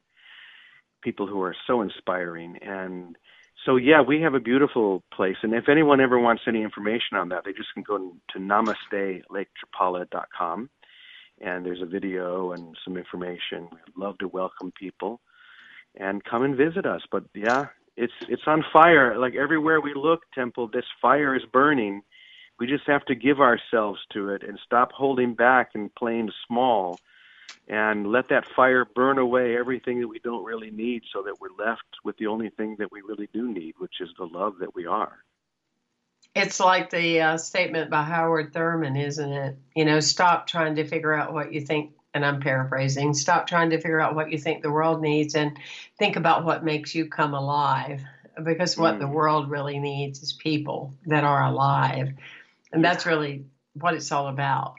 people 1.01 1.27
who 1.27 1.41
are 1.41 1.55
so 1.67 1.81
inspiring. 1.81 2.57
And 2.61 3.17
so, 3.65 3.75
yeah, 3.75 4.01
we 4.01 4.21
have 4.21 4.33
a 4.33 4.39
beautiful 4.39 5.03
place. 5.13 5.35
And 5.43 5.53
if 5.53 5.69
anyone 5.69 6.01
ever 6.01 6.17
wants 6.19 6.41
any 6.47 6.63
information 6.63 7.17
on 7.17 7.29
that, 7.29 7.43
they 7.45 7.53
just 7.53 7.71
can 7.73 7.83
go 7.83 8.15
to 8.33 8.39
namaste.lakechapala.com. 8.39 10.69
And 11.41 11.65
there's 11.65 11.81
a 11.81 11.85
video 11.85 12.53
and 12.53 12.75
some 12.83 12.97
information. 12.97 13.69
We'd 13.71 13.97
love 13.97 14.17
to 14.19 14.27
welcome 14.27 14.71
people 14.79 15.21
and 15.95 16.23
come 16.23 16.43
and 16.43 16.55
visit 16.55 16.85
us. 16.85 17.01
But 17.11 17.23
yeah, 17.33 17.67
it's 17.97 18.13
it's 18.27 18.43
on 18.47 18.63
fire. 18.71 19.17
Like 19.17 19.35
everywhere 19.35 19.81
we 19.81 19.93
look, 19.95 20.21
Temple, 20.33 20.69
this 20.71 20.85
fire 21.01 21.35
is 21.35 21.43
burning. 21.51 22.01
We 22.59 22.67
just 22.67 22.83
have 22.87 23.03
to 23.05 23.15
give 23.15 23.39
ourselves 23.39 23.99
to 24.13 24.29
it 24.29 24.43
and 24.47 24.59
stop 24.63 24.91
holding 24.91 25.33
back 25.33 25.71
and 25.73 25.93
playing 25.95 26.31
small 26.47 26.99
and 27.67 28.11
let 28.11 28.29
that 28.29 28.45
fire 28.55 28.85
burn 28.85 29.17
away 29.17 29.57
everything 29.57 30.01
that 30.01 30.07
we 30.07 30.19
don't 30.19 30.43
really 30.43 30.71
need 30.71 31.03
so 31.11 31.23
that 31.23 31.39
we're 31.39 31.65
left 31.65 31.83
with 32.03 32.17
the 32.17 32.27
only 32.27 32.49
thing 32.49 32.75
that 32.79 32.91
we 32.91 33.01
really 33.01 33.29
do 33.33 33.51
need, 33.51 33.75
which 33.77 34.01
is 34.01 34.09
the 34.17 34.25
love 34.25 34.59
that 34.59 34.75
we 34.75 34.85
are. 34.85 35.17
It's 36.33 36.59
like 36.59 36.89
the 36.89 37.21
uh, 37.21 37.37
statement 37.37 37.89
by 37.89 38.03
Howard 38.03 38.53
Thurman, 38.53 38.95
isn't 38.95 39.31
it? 39.31 39.57
You 39.75 39.85
know, 39.85 39.99
stop 39.99 40.47
trying 40.47 40.75
to 40.75 40.87
figure 40.87 41.13
out 41.13 41.33
what 41.33 41.53
you 41.53 41.61
think 41.61 41.91
and 42.13 42.25
I'm 42.25 42.41
paraphrasing, 42.41 43.13
stop 43.13 43.47
trying 43.47 43.69
to 43.69 43.77
figure 43.77 44.01
out 44.01 44.15
what 44.15 44.31
you 44.31 44.37
think 44.37 44.61
the 44.61 44.71
world 44.71 45.01
needs 45.01 45.35
and 45.35 45.57
think 45.97 46.17
about 46.17 46.43
what 46.43 46.63
makes 46.63 46.93
you 46.93 47.07
come 47.07 47.33
alive. 47.33 48.01
Because 48.43 48.77
what 48.77 48.95
mm. 48.95 48.99
the 48.99 49.07
world 49.07 49.49
really 49.49 49.79
needs 49.79 50.21
is 50.21 50.33
people 50.33 50.93
that 51.05 51.23
are 51.23 51.43
alive. 51.43 52.13
And 52.71 52.83
that's 52.83 53.05
really 53.05 53.45
what 53.73 53.93
it's 53.93 54.11
all 54.11 54.27
about. 54.27 54.75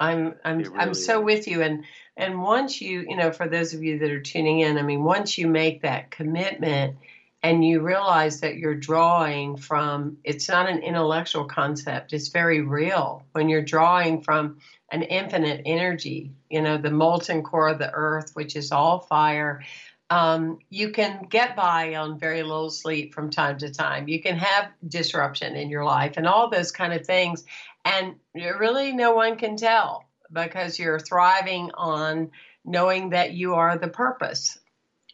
I'm 0.00 0.34
I'm 0.44 0.58
really 0.58 0.78
I'm 0.78 0.94
so 0.94 1.20
is. 1.20 1.24
with 1.24 1.48
you 1.48 1.62
and 1.62 1.84
and 2.18 2.42
once 2.42 2.80
you, 2.80 3.06
you 3.08 3.16
know, 3.16 3.30
for 3.30 3.48
those 3.48 3.74
of 3.74 3.82
you 3.84 4.00
that 4.00 4.10
are 4.10 4.20
tuning 4.20 4.58
in, 4.58 4.76
I 4.76 4.82
mean, 4.82 5.04
once 5.04 5.38
you 5.38 5.46
make 5.46 5.82
that 5.82 6.10
commitment 6.10 6.96
and 7.44 7.64
you 7.64 7.80
realize 7.80 8.40
that 8.40 8.56
you're 8.56 8.74
drawing 8.74 9.56
from 9.56 10.18
it's 10.24 10.48
not 10.48 10.68
an 10.68 10.80
intellectual 10.80 11.44
concept, 11.44 12.12
it's 12.12 12.28
very 12.28 12.60
real. 12.60 13.24
When 13.32 13.48
you're 13.48 13.62
drawing 13.62 14.22
from 14.22 14.58
an 14.90 15.02
infinite 15.02 15.62
energy, 15.64 16.32
you 16.50 16.60
know, 16.60 16.76
the 16.76 16.90
molten 16.90 17.42
core 17.42 17.68
of 17.68 17.78
the 17.78 17.92
earth, 17.92 18.32
which 18.34 18.56
is 18.56 18.72
all 18.72 18.98
fire, 18.98 19.62
um, 20.10 20.58
you 20.70 20.90
can 20.90 21.26
get 21.28 21.54
by 21.54 21.94
on 21.94 22.18
very 22.18 22.42
little 22.42 22.70
sleep 22.70 23.14
from 23.14 23.30
time 23.30 23.58
to 23.58 23.70
time. 23.70 24.08
You 24.08 24.20
can 24.22 24.38
have 24.38 24.70
disruption 24.86 25.54
in 25.54 25.68
your 25.68 25.84
life 25.84 26.14
and 26.16 26.26
all 26.26 26.48
those 26.48 26.72
kind 26.72 26.94
of 26.94 27.06
things. 27.06 27.44
And 27.88 28.16
really, 28.34 28.92
no 28.92 29.14
one 29.14 29.36
can 29.36 29.56
tell 29.56 30.04
because 30.30 30.78
you're 30.78 31.00
thriving 31.00 31.70
on 31.74 32.30
knowing 32.64 33.10
that 33.10 33.32
you 33.32 33.54
are 33.54 33.78
the 33.78 33.88
purpose. 33.88 34.58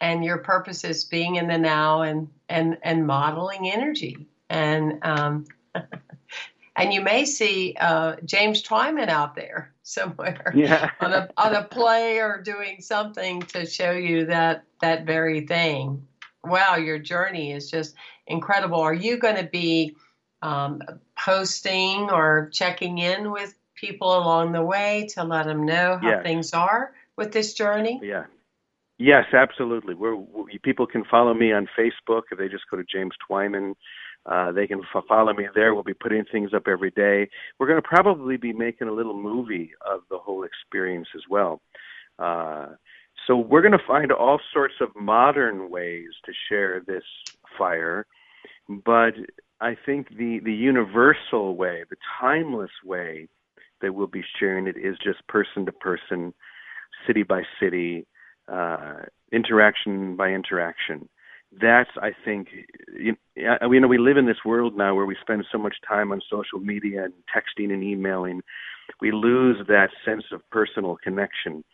And 0.01 0.25
your 0.25 0.39
purpose 0.39 0.83
is 0.83 1.05
being 1.05 1.37
in 1.37 1.47
the 1.47 1.57
now 1.57 2.03
and, 2.03 2.29
and, 2.49 2.79
and 2.83 3.07
modeling 3.07 3.71
energy. 3.71 4.27
And 4.51 4.99
um, 5.03 5.47
and 6.77 6.93
you 6.93 7.01
may 7.01 7.25
see 7.25 7.77
uh, 7.79 8.17
James 8.25 8.63
Twyman 8.63 9.09
out 9.09 9.37
there 9.37 9.73
somewhere 9.83 10.53
yeah. 10.55 10.91
on 11.01 11.13
a 11.13 11.31
on 11.37 11.55
a 11.55 11.63
play 11.63 12.19
or 12.19 12.43
doing 12.43 12.81
something 12.81 13.43
to 13.43 13.67
show 13.67 13.93
you 13.93 14.27
that 14.27 14.65
that 14.81 15.07
very 15.07 15.47
thing. 15.47 16.07
Wow, 16.43 16.77
your 16.77 16.99
journey 16.99 17.53
is 17.53 17.71
just 17.71 17.95
incredible. 18.27 18.81
Are 18.81 18.93
you 18.93 19.17
going 19.17 19.37
to 19.37 19.49
be 19.51 19.97
um, 20.43 20.83
posting 21.25 22.11
or 22.11 22.51
checking 22.53 22.99
in 22.99 23.31
with 23.31 23.55
people 23.75 24.17
along 24.17 24.53
the 24.53 24.63
way 24.63 25.09
to 25.15 25.25
let 25.25 25.47
them 25.47 25.65
know 25.65 25.99
how 26.01 26.09
yes. 26.09 26.23
things 26.23 26.53
are 26.53 26.93
with 27.17 27.33
this 27.33 27.55
journey? 27.55 28.01
Yeah. 28.03 28.25
Yes, 28.99 29.25
absolutely. 29.33 29.95
We're, 29.95 30.15
we, 30.15 30.59
people 30.63 30.87
can 30.87 31.05
follow 31.05 31.35
me 31.35 31.53
on 31.53 31.69
Facebook 31.77 32.23
if 32.31 32.39
they 32.39 32.49
just 32.49 32.65
go 32.71 32.77
to 32.77 32.85
James 32.85 33.15
Twyman 33.29 33.75
uh, 34.27 34.53
they 34.53 34.67
can 34.67 34.81
f- 34.95 35.05
follow 35.07 35.33
me 35.35 35.49
there. 35.55 35.75
We'll 35.75 35.83
be 35.83 35.95
putting 35.95 36.25
things 36.25 36.55
up 36.55 36.67
every 36.67 36.91
day. 36.91 37.29
We're 37.59 37.67
going 37.67 37.81
to 37.81 37.87
probably 37.87 38.37
be 38.37 38.53
making 38.53 38.89
a 38.89 38.93
little 38.93 39.19
movie 39.19 39.73
of 39.87 40.01
the 40.11 40.19
whole 40.19 40.45
experience 40.45 41.09
as 41.15 41.23
well. 41.29 41.61
Uh, 42.19 42.69
so 43.27 43.37
we're 43.37 43.63
going 43.63 43.73
to 43.73 43.87
find 43.87 44.13
all 44.13 44.41
sorts 44.53 44.75
of 44.81 44.89
modern 44.97 45.71
ways 45.71 46.09
to 46.25 46.33
share 46.49 46.83
this 46.87 47.05
fire, 47.59 48.07
but 48.69 49.15
I 49.65 49.75
think 49.87 50.11
the 50.11 50.41
the 50.45 50.53
universal 50.53 51.57
way, 51.57 51.85
the 51.89 51.97
timeless 52.21 52.71
way 52.85 53.29
that 53.81 53.95
we'll 53.95 54.07
be 54.07 54.23
sharing 54.39 54.67
it 54.67 54.77
is 54.77 54.97
just 55.03 55.27
person 55.27 55.65
to 55.65 55.73
person, 55.73 56.35
city 57.07 57.23
by 57.23 57.43
city, 57.59 58.07
uh, 58.47 58.97
interaction 59.33 60.17
by 60.17 60.29
interaction. 60.29 61.09
That's 61.63 61.89
I 62.03 62.11
think 62.27 62.49
you, 62.95 63.17
you 63.37 63.81
know 63.81 63.89
we 63.89 63.97
live 63.97 64.19
in 64.19 64.27
this 64.27 64.45
world 64.45 64.77
now 64.77 64.95
where 64.95 65.07
we 65.07 65.17
spend 65.23 65.47
so 65.51 65.57
much 65.57 65.77
time 65.89 66.13
on 66.13 66.21
social 66.31 66.61
media 66.61 67.05
and 67.05 67.15
texting 67.35 67.73
and 67.73 67.83
emailing. 67.83 68.43
We 69.01 69.13
lose 69.13 69.57
that 69.69 69.89
sense 70.05 70.25
of 70.31 70.43
personal 70.51 70.99
connection. 71.03 71.65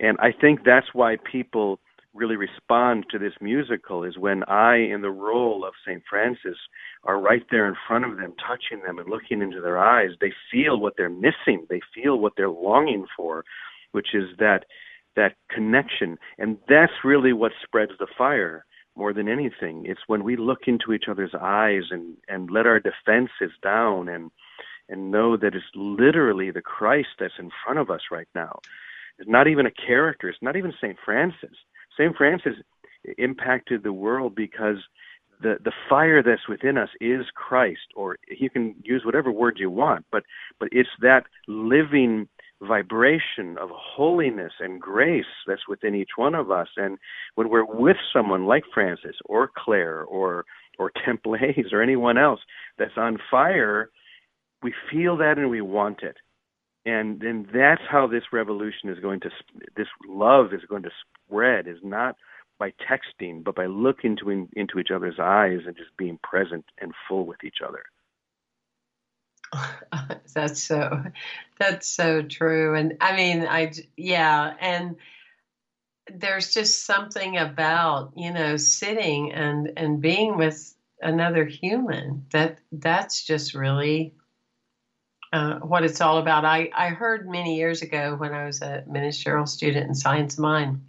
And 0.00 0.16
I 0.18 0.32
think 0.32 0.60
that's 0.64 0.94
why 0.94 1.18
people 1.30 1.78
really 2.14 2.36
respond 2.36 3.06
to 3.10 3.18
this 3.18 3.32
musical 3.40 4.04
is 4.04 4.16
when 4.16 4.44
I 4.44 4.76
in 4.76 5.02
the 5.02 5.10
role 5.10 5.64
of 5.64 5.74
St. 5.86 6.02
Francis 6.08 6.56
are 7.02 7.20
right 7.20 7.44
there 7.50 7.66
in 7.66 7.74
front 7.88 8.04
of 8.04 8.16
them 8.16 8.34
touching 8.46 8.84
them 8.86 8.98
and 8.98 9.08
looking 9.08 9.42
into 9.42 9.60
their 9.60 9.78
eyes 9.78 10.10
they 10.20 10.32
feel 10.50 10.78
what 10.78 10.94
they're 10.96 11.08
missing 11.08 11.66
they 11.68 11.80
feel 11.94 12.18
what 12.18 12.34
they're 12.36 12.48
longing 12.48 13.06
for 13.16 13.44
which 13.92 14.14
is 14.14 14.28
that 14.38 14.64
that 15.16 15.34
connection 15.50 16.18
and 16.38 16.58
that's 16.68 17.04
really 17.04 17.32
what 17.32 17.52
spreads 17.64 17.92
the 17.98 18.06
fire 18.16 18.64
more 18.96 19.12
than 19.12 19.28
anything. 19.28 19.84
It's 19.86 20.02
when 20.06 20.24
we 20.24 20.36
look 20.36 20.62
into 20.66 20.92
each 20.92 21.04
other's 21.08 21.34
eyes 21.34 21.84
and, 21.90 22.16
and 22.28 22.50
let 22.50 22.66
our 22.66 22.80
defenses 22.80 23.56
down 23.62 24.08
and 24.08 24.30
and 24.90 25.10
know 25.10 25.34
that 25.34 25.54
it's 25.54 25.64
literally 25.74 26.50
the 26.50 26.60
Christ 26.60 27.08
that's 27.18 27.38
in 27.38 27.50
front 27.64 27.78
of 27.78 27.88
us 27.88 28.02
right 28.10 28.28
now. 28.34 28.58
It's 29.18 29.28
not 29.28 29.48
even 29.48 29.64
a 29.64 29.70
character. 29.70 30.28
It's 30.28 30.42
not 30.42 30.56
even 30.56 30.74
St. 30.78 30.98
Francis. 31.02 31.56
St. 31.96 32.16
Francis 32.16 32.54
impacted 33.18 33.82
the 33.82 33.92
world 33.92 34.34
because 34.34 34.76
the 35.40 35.56
the 35.62 35.72
fire 35.88 36.22
that's 36.22 36.48
within 36.48 36.78
us 36.78 36.88
is 37.00 37.26
Christ, 37.34 37.88
or 37.94 38.16
you 38.28 38.50
can 38.50 38.74
use 38.82 39.02
whatever 39.04 39.30
word 39.30 39.56
you 39.58 39.70
want, 39.70 40.06
but 40.10 40.22
but 40.58 40.68
it's 40.72 40.88
that 41.00 41.24
living 41.48 42.28
vibration 42.62 43.58
of 43.60 43.68
holiness 43.72 44.52
and 44.60 44.80
grace 44.80 45.24
that's 45.46 45.68
within 45.68 45.94
each 45.94 46.10
one 46.16 46.34
of 46.34 46.50
us. 46.50 46.68
And 46.76 46.98
when 47.34 47.50
we're 47.50 47.64
with 47.64 47.96
someone 48.12 48.46
like 48.46 48.62
Francis 48.72 49.16
or 49.26 49.50
Clare 49.54 50.02
or 50.02 50.44
or 50.78 50.90
Temple 51.04 51.34
Hayes 51.34 51.72
or 51.72 51.82
anyone 51.82 52.18
else 52.18 52.40
that's 52.78 52.96
on 52.96 53.18
fire, 53.30 53.90
we 54.62 54.72
feel 54.90 55.16
that 55.18 55.38
and 55.38 55.50
we 55.50 55.60
want 55.60 56.02
it. 56.02 56.16
And 56.86 57.20
then 57.20 57.46
that's 57.52 57.80
how 57.90 58.06
this 58.06 58.24
revolution 58.32 58.90
is 58.90 58.98
going 58.98 59.20
to, 59.20 59.30
this 59.74 59.86
love 60.06 60.52
is 60.52 60.60
going 60.68 60.82
to 60.82 60.90
spread, 61.34 61.66
is 61.66 61.78
not 61.82 62.16
by 62.58 62.72
texting, 62.88 63.42
but 63.42 63.56
by 63.56 63.66
looking 63.66 64.12
into, 64.12 64.48
into 64.54 64.78
each 64.78 64.90
other's 64.94 65.18
eyes 65.18 65.60
and 65.66 65.76
just 65.76 65.96
being 65.96 66.18
present 66.22 66.64
and 66.80 66.92
full 67.08 67.26
with 67.26 67.42
each 67.44 67.58
other. 67.66 67.82
that's 70.34 70.62
so 70.62 71.02
that's 71.60 71.86
so 71.86 72.22
true 72.22 72.74
and 72.74 72.96
i 73.00 73.14
mean 73.14 73.46
i 73.46 73.72
yeah 73.96 74.52
and 74.60 74.96
there's 76.12 76.52
just 76.52 76.84
something 76.84 77.36
about 77.36 78.12
you 78.16 78.32
know 78.32 78.56
sitting 78.56 79.32
and 79.32 79.72
and 79.76 80.00
being 80.00 80.36
with 80.36 80.74
another 81.00 81.44
human 81.44 82.26
that 82.32 82.58
that's 82.72 83.24
just 83.24 83.54
really 83.54 84.14
uh, 85.32 85.60
what 85.60 85.84
it's 85.84 86.00
all 86.00 86.18
about 86.18 86.44
i 86.44 86.68
i 86.74 86.88
heard 86.88 87.28
many 87.28 87.54
years 87.54 87.82
ago 87.82 88.16
when 88.16 88.32
i 88.32 88.46
was 88.46 88.60
a 88.60 88.82
ministerial 88.88 89.46
student 89.46 89.86
in 89.86 89.94
science 89.94 90.36
mind 90.36 90.80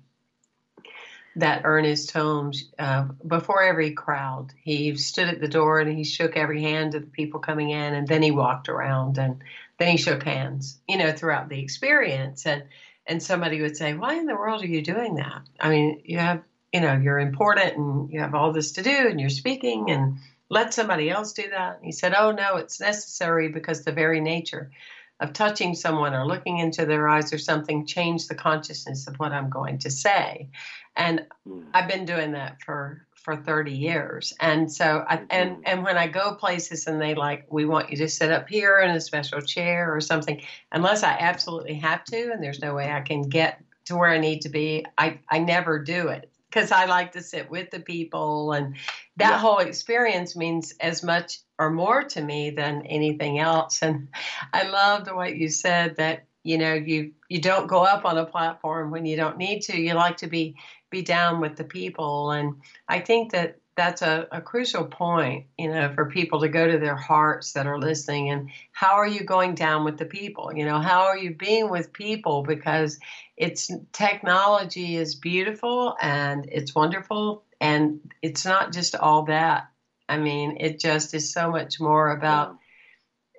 that 1.38 1.62
Ernest 1.66 2.12
Holmes, 2.12 2.70
uh, 2.80 3.06
before 3.28 3.62
every 3.62 3.92
crowd, 3.92 4.54
he 4.64 4.96
stood 4.96 5.28
at 5.28 5.42
the 5.42 5.48
door 5.48 5.80
and 5.80 5.98
he 5.98 6.04
shook 6.04 6.38
every 6.38 6.62
hand 6.62 6.96
of 6.96 7.02
the 7.02 7.08
people 7.08 7.40
coming 7.40 7.72
in, 7.72 7.94
and 7.94 8.08
then 8.08 8.22
he 8.22 8.32
walked 8.32 8.70
around 8.70 9.18
and 9.18 9.44
then 9.78 9.90
he 9.90 9.98
shook 9.98 10.24
hands, 10.24 10.80
you 10.88 10.98
know, 10.98 11.12
throughout 11.12 11.50
the 11.50 11.60
experience. 11.60 12.46
And 12.46 12.64
and 13.08 13.22
somebody 13.22 13.62
would 13.62 13.78
say, 13.78 13.94
"Why 13.94 14.16
in 14.16 14.26
the 14.26 14.36
world 14.36 14.64
are 14.64 14.68
you 14.68 14.82
doing 14.82 15.16
that? 15.16 15.42
I 15.60 15.70
mean, 15.70 16.02
you 16.06 16.18
have, 16.18 16.42
you 16.74 16.82
know, 16.82 16.96
you're 16.96 17.20
important 17.20 17.76
and 17.76 18.12
you 18.12 18.22
have 18.22 18.34
all 18.34 18.52
this 18.52 18.72
to 18.74 18.84
do, 18.84 19.08
and 19.10 19.20
you're 19.20 19.30
speaking, 19.30 19.92
and 19.92 20.18
let 20.50 20.74
somebody 20.74 21.10
else 21.10 21.34
do 21.34 21.50
that." 21.50 21.78
And 21.78 21.86
he 21.86 21.92
said, 21.92 22.14
"Oh 22.18 22.32
no, 22.32 22.56
it's 22.56 22.80
necessary 22.80 23.50
because 23.50 23.84
the 23.84 23.92
very 23.92 24.22
nature." 24.22 24.72
Of 25.20 25.34
touching 25.34 25.76
someone 25.76 26.14
or 26.14 26.28
looking 26.28 26.60
into 26.60 26.86
their 26.86 27.08
eyes 27.08 27.32
or 27.34 27.38
something 27.38 27.86
change 27.86 28.28
the 28.28 28.36
consciousness 28.36 29.08
of 29.08 29.16
what 29.16 29.32
I'm 29.32 29.50
going 29.50 29.80
to 29.80 29.90
say. 29.90 30.50
And 30.96 31.26
mm. 31.48 31.66
I've 31.74 31.90
been 31.90 32.06
doing 32.06 32.34
that 32.34 32.62
for 32.62 33.06
for 33.14 33.36
30 33.36 33.72
years. 33.72 34.34
And 34.40 34.72
so 34.72 35.04
I, 35.10 35.16
and 35.32 35.52
mm-hmm. 35.52 35.62
and 35.66 35.84
when 35.84 35.98
I 35.98 36.08
go 36.08 36.36
places 36.36 36.86
and 36.86 37.02
they 37.02 37.16
like 37.16 37.48
we 37.50 37.66
want 37.66 37.90
you 37.90 37.98
to 37.98 38.10
sit 38.10 38.32
up 38.32 38.48
here 38.48 38.80
in 38.80 38.92
a 38.92 39.02
special 39.02 39.42
chair 39.42 39.94
or 39.94 40.00
something, 40.00 40.42
unless 40.72 41.02
I 41.02 41.18
absolutely 41.20 41.76
have 41.76 42.04
to 42.06 42.32
and 42.32 42.44
there's 42.44 42.62
no 42.62 42.76
way 42.76 42.92
I 42.92 43.02
can 43.02 43.24
get 43.24 43.62
to 43.86 43.96
where 43.96 44.10
I 44.10 44.20
need 44.20 44.42
to 44.42 44.50
be, 44.50 44.86
I 44.98 45.20
I 45.30 45.40
never 45.40 45.80
do 45.80 46.10
it 46.10 46.30
because 46.56 46.72
I 46.72 46.86
like 46.86 47.12
to 47.14 47.22
sit 47.22 47.50
with 47.50 47.70
the 47.70 47.82
people 47.82 48.54
and 48.54 48.76
that 49.18 49.32
yeah. 49.32 49.38
whole 49.40 49.58
experience 49.58 50.38
means 50.38 50.74
as 50.80 51.04
much 51.04 51.40
or 51.60 51.70
more 51.70 52.04
to 52.04 52.22
me 52.22 52.50
than 52.50 52.86
anything 52.86 53.40
else. 53.40 53.82
And 53.82 54.08
I 54.54 54.70
loved 54.70 55.12
what 55.12 55.36
you 55.36 55.50
said 55.50 55.98
that 55.98 56.26
you 56.44 56.58
know 56.58 56.74
you 56.74 57.12
you 57.28 57.42
don't 57.42 57.68
go 57.68 57.84
up 57.84 58.06
on 58.06 58.18
a 58.18 58.26
platform 58.26 58.92
when 58.92 59.06
you 59.06 59.18
don't 59.18 59.38
need 59.38 59.62
to. 59.64 59.78
You 59.78 59.96
like 59.96 60.18
to 60.18 60.28
be 60.28 60.56
be 60.92 61.02
down 61.02 61.42
with 61.42 61.58
the 61.58 61.64
people, 61.64 62.32
and 62.32 62.56
I 62.88 63.00
think 63.00 63.32
that 63.32 63.60
that's 63.76 64.02
a, 64.02 64.28
a 64.32 64.40
crucial 64.40 64.86
point, 64.86 65.48
you 65.58 65.68
know, 65.68 65.92
for 65.94 66.06
people 66.06 66.40
to 66.40 66.48
go 66.48 66.70
to 66.70 66.78
their 66.78 66.96
hearts 66.96 67.52
that 67.54 67.68
are 67.68 67.78
listening 67.78 68.30
and 68.30 68.50
how 68.72 68.94
are 68.94 69.08
you 69.08 69.22
going 69.22 69.54
down 69.54 69.84
with 69.84 69.98
the 69.98 70.06
people? 70.06 70.52
You 70.56 70.64
know, 70.64 70.80
how 70.80 71.04
are 71.04 71.18
you 71.18 71.36
being 71.36 71.70
with 71.70 71.92
people? 71.92 72.44
Because 72.44 72.98
it's 73.38 73.70
technology 73.92 74.96
is 74.96 75.16
beautiful 75.16 75.96
and 76.02 76.48
it's 76.52 76.74
wonderful 76.74 77.44
and 77.60 78.00
it's 78.22 78.46
not 78.46 78.72
just 78.72 78.96
all 78.96 79.24
that. 79.24 79.70
I 80.08 80.18
mean, 80.18 80.58
it 80.60 80.80
just 80.80 81.14
is 81.14 81.34
so 81.34 81.52
much 81.52 81.80
more 81.80 82.12
about 82.12 82.58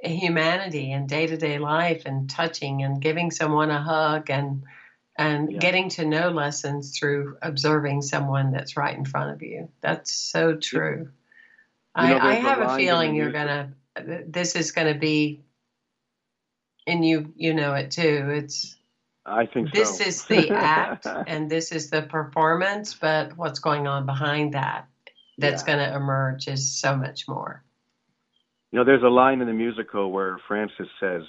humanity 0.03 0.92
and 0.92 1.09
day 1.09 1.26
to 1.26 1.36
day 1.36 1.59
life 1.59 2.03
and 2.07 2.28
touching 2.28 2.82
and 2.82 3.01
giving 3.01 3.30
someone 3.30 3.70
a 3.70 3.80
hug 3.80 4.30
and 4.30 4.64
and 5.18 5.53
yeah. 5.53 5.59
getting 5.59 5.88
to 5.88 6.05
know 6.05 6.28
lessons 6.28 6.99
through 6.99 7.38
observing 7.40 8.03
someone 8.03 8.53
that's 8.53 8.76
right 8.76 8.97
in 8.97 9.05
front 9.05 9.32
of 9.32 9.42
you. 9.42 9.70
That's 9.80 10.12
so 10.12 10.57
true. 10.57 11.09
You 11.99 12.09
know, 12.09 12.16
I, 12.16 12.32
I 12.32 12.34
have 12.34 12.61
a 12.61 12.76
feeling 12.76 13.14
you're 13.14 13.32
gonna. 13.32 13.72
This 14.26 14.57
is 14.57 14.72
gonna 14.72 14.99
be, 14.99 15.42
and 16.86 17.03
you 17.03 17.32
you 17.36 17.55
know 17.55 17.72
it 17.74 17.90
too. 17.90 18.30
It's. 18.34 18.76
I 19.27 19.47
think 19.47 19.72
this 19.72 19.99
so. 19.99 20.05
is 20.05 20.24
the 20.24 20.51
act 20.51 21.07
and 21.27 21.51
this 21.51 21.72
is 21.72 21.91
the 21.91 22.03
performance, 22.03 22.95
but 22.95 23.37
what's 23.37 23.59
going 23.59 23.87
on 23.87 24.07
behind 24.07 24.55
that 24.55 24.89
that's 25.39 25.62
yeah. 25.62 25.77
going 25.77 25.91
to 25.91 25.97
emerge 25.97 26.49
is 26.49 26.70
so 26.70 26.97
much 26.97 27.29
more. 27.29 27.62
You 28.72 28.79
know, 28.79 28.85
there's 28.85 29.03
a 29.03 29.09
line 29.09 29.41
in 29.41 29.47
the 29.47 29.53
musical 29.53 30.11
where 30.11 30.39
Francis 30.49 30.89
says, 31.01 31.22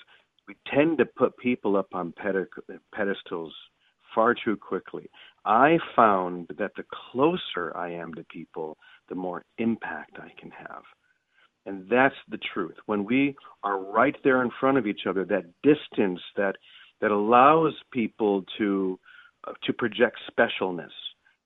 "We 0.47 0.55
tend 0.73 0.97
to 0.99 1.05
put 1.05 1.37
people 1.37 1.75
up 1.75 1.87
on 1.93 2.13
pedestals 2.93 3.53
far 4.13 4.33
too 4.33 4.57
quickly. 4.57 5.09
I 5.45 5.77
found 5.95 6.47
that 6.57 6.71
the 6.75 6.83
closer 7.11 7.75
I 7.75 7.91
am 7.91 8.13
to 8.15 8.23
people, 8.23 8.77
the 9.09 9.15
more 9.15 9.45
impact 9.59 10.17
I 10.19 10.31
can 10.39 10.51
have. 10.51 10.83
And 11.65 11.87
that's 11.89 12.15
the 12.29 12.39
truth. 12.53 12.75
When 12.85 13.05
we 13.05 13.35
are 13.63 13.79
right 13.79 14.15
there 14.23 14.41
in 14.41 14.49
front 14.59 14.77
of 14.77 14.87
each 14.87 15.01
other, 15.07 15.23
that 15.25 15.45
distance 15.61 16.19
that 16.35 16.55
that 17.01 17.11
allows 17.11 17.73
people 17.91 18.43
to 18.57 18.99
uh, 19.47 19.53
to 19.63 19.73
project 19.73 20.17
specialness 20.29 20.91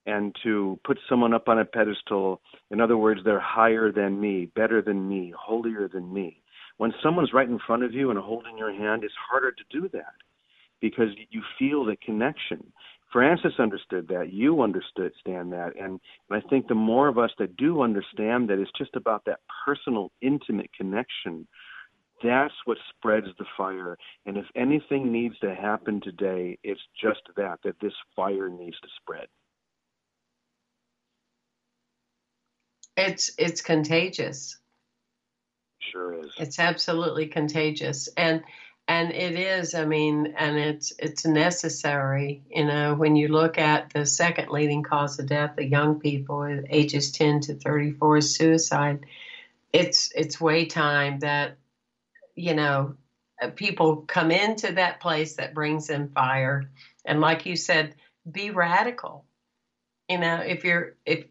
and 0.05 0.35
to 0.43 0.79
put 0.83 0.97
someone 1.07 1.33
up 1.33 1.47
on 1.47 1.59
a 1.59 1.65
pedestal. 1.65 2.41
In 2.71 2.81
other 2.81 2.97
words, 2.97 3.21
they're 3.23 3.39
higher 3.39 3.91
than 3.91 4.19
me, 4.19 4.47
better 4.55 4.81
than 4.81 5.07
me, 5.07 5.33
holier 5.37 5.87
than 5.87 6.11
me. 6.11 6.41
When 6.77 6.93
someone's 7.03 7.33
right 7.33 7.47
in 7.47 7.59
front 7.59 7.83
of 7.83 7.93
you 7.93 8.09
and 8.09 8.19
holding 8.19 8.57
your 8.57 8.73
hand, 8.73 9.03
it's 9.03 9.13
harder 9.29 9.51
to 9.51 9.63
do 9.69 9.87
that 9.89 10.15
because 10.79 11.09
you 11.29 11.43
feel 11.59 11.85
the 11.85 11.95
connection. 11.97 12.71
Francis 13.13 13.53
understood 13.59 14.07
that. 14.07 14.33
You 14.33 14.61
understand 14.61 15.51
that. 15.51 15.73
And, 15.79 15.99
and 16.29 16.31
I 16.31 16.41
think 16.49 16.67
the 16.67 16.75
more 16.75 17.07
of 17.07 17.19
us 17.19 17.31
that 17.37 17.55
do 17.57 17.81
understand 17.81 18.49
that 18.49 18.57
it's 18.57 18.71
just 18.77 18.95
about 18.95 19.25
that 19.25 19.41
personal, 19.65 20.11
intimate 20.21 20.71
connection, 20.75 21.47
that's 22.23 22.53
what 22.65 22.77
spreads 22.89 23.27
the 23.37 23.45
fire. 23.57 23.97
And 24.25 24.37
if 24.37 24.45
anything 24.55 25.11
needs 25.11 25.37
to 25.39 25.53
happen 25.53 26.01
today, 26.01 26.57
it's 26.63 26.81
just 27.01 27.21
that, 27.37 27.59
that 27.63 27.79
this 27.81 27.93
fire 28.15 28.49
needs 28.49 28.79
to 28.79 28.87
spread. 29.01 29.27
It's 32.97 33.31
it's 33.37 33.61
contagious. 33.61 34.57
Sure 35.79 36.19
is. 36.19 36.33
It's 36.37 36.59
absolutely 36.59 37.27
contagious. 37.27 38.09
And 38.15 38.43
and 38.87 39.11
it 39.11 39.37
is 39.37 39.75
i 39.75 39.85
mean 39.85 40.33
and 40.37 40.57
it's 40.57 40.91
it's 40.99 41.25
necessary 41.25 42.41
you 42.49 42.65
know 42.65 42.95
when 42.95 43.15
you 43.15 43.27
look 43.27 43.57
at 43.57 43.91
the 43.93 44.05
second 44.05 44.49
leading 44.49 44.83
cause 44.83 45.19
of 45.19 45.27
death 45.27 45.57
of 45.57 45.65
young 45.65 45.99
people 45.99 46.43
ages 46.69 47.11
10 47.11 47.41
to 47.41 47.55
34 47.55 48.17
is 48.17 48.35
suicide 48.35 49.05
it's 49.71 50.11
it's 50.15 50.41
way 50.41 50.65
time 50.65 51.19
that 51.19 51.57
you 52.35 52.53
know 52.53 52.95
uh, 53.41 53.49
people 53.49 53.97
come 53.97 54.31
into 54.31 54.73
that 54.73 54.99
place 54.99 55.35
that 55.35 55.53
brings 55.53 55.89
in 55.89 56.09
fire. 56.09 56.71
And 57.05 57.21
like 57.21 57.45
you 57.45 57.55
said 57.55 57.95
be 58.31 58.51
radical. 58.51 59.25
You 60.09 60.19
know 60.19 60.37
if 60.37 60.63
you're 60.63 60.95
if 61.05 61.25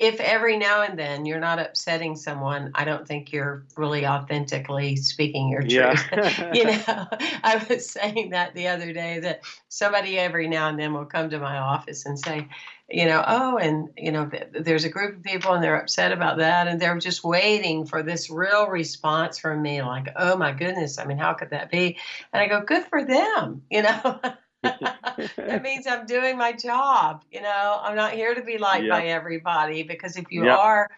if 0.00 0.18
every 0.18 0.56
now 0.56 0.80
and 0.80 0.98
then 0.98 1.26
you're 1.26 1.38
not 1.38 1.58
upsetting 1.58 2.16
someone, 2.16 2.72
I 2.74 2.86
don't 2.86 3.06
think 3.06 3.32
you're 3.32 3.66
really 3.76 4.06
authentically 4.06 4.96
speaking 4.96 5.50
your 5.50 5.60
truth. 5.60 5.72
Yeah. 6.10 6.50
you 6.54 6.64
know, 6.64 7.06
I 7.44 7.64
was 7.68 7.90
saying 7.90 8.30
that 8.30 8.54
the 8.54 8.68
other 8.68 8.94
day 8.94 9.20
that 9.20 9.42
somebody 9.68 10.18
every 10.18 10.48
now 10.48 10.68
and 10.70 10.80
then 10.80 10.94
will 10.94 11.04
come 11.04 11.28
to 11.30 11.38
my 11.38 11.58
office 11.58 12.06
and 12.06 12.18
say, 12.18 12.48
you 12.88 13.04
know, 13.04 13.22
oh, 13.26 13.58
and 13.58 13.90
you 13.98 14.10
know, 14.10 14.30
there's 14.58 14.84
a 14.84 14.88
group 14.88 15.18
of 15.18 15.22
people 15.22 15.52
and 15.52 15.62
they're 15.62 15.78
upset 15.78 16.12
about 16.12 16.38
that, 16.38 16.66
and 16.66 16.80
they're 16.80 16.98
just 16.98 17.22
waiting 17.22 17.84
for 17.84 18.02
this 18.02 18.30
real 18.30 18.68
response 18.68 19.38
from 19.38 19.60
me, 19.60 19.82
like, 19.82 20.08
oh 20.16 20.34
my 20.36 20.52
goodness, 20.52 20.98
I 20.98 21.04
mean, 21.04 21.18
how 21.18 21.34
could 21.34 21.50
that 21.50 21.70
be? 21.70 21.98
And 22.32 22.42
I 22.42 22.48
go, 22.48 22.62
good 22.62 22.84
for 22.86 23.04
them, 23.04 23.62
you 23.70 23.82
know. 23.82 24.20
that 24.62 25.60
means 25.62 25.86
I'm 25.86 26.06
doing 26.06 26.36
my 26.36 26.52
job. 26.52 27.24
You 27.30 27.42
know, 27.42 27.80
I'm 27.82 27.96
not 27.96 28.12
here 28.12 28.34
to 28.34 28.42
be 28.42 28.58
liked 28.58 28.84
yep. 28.84 28.92
by 28.92 29.06
everybody 29.06 29.82
because 29.82 30.16
if 30.16 30.26
you 30.30 30.44
yep. 30.44 30.58
are, 30.58 30.88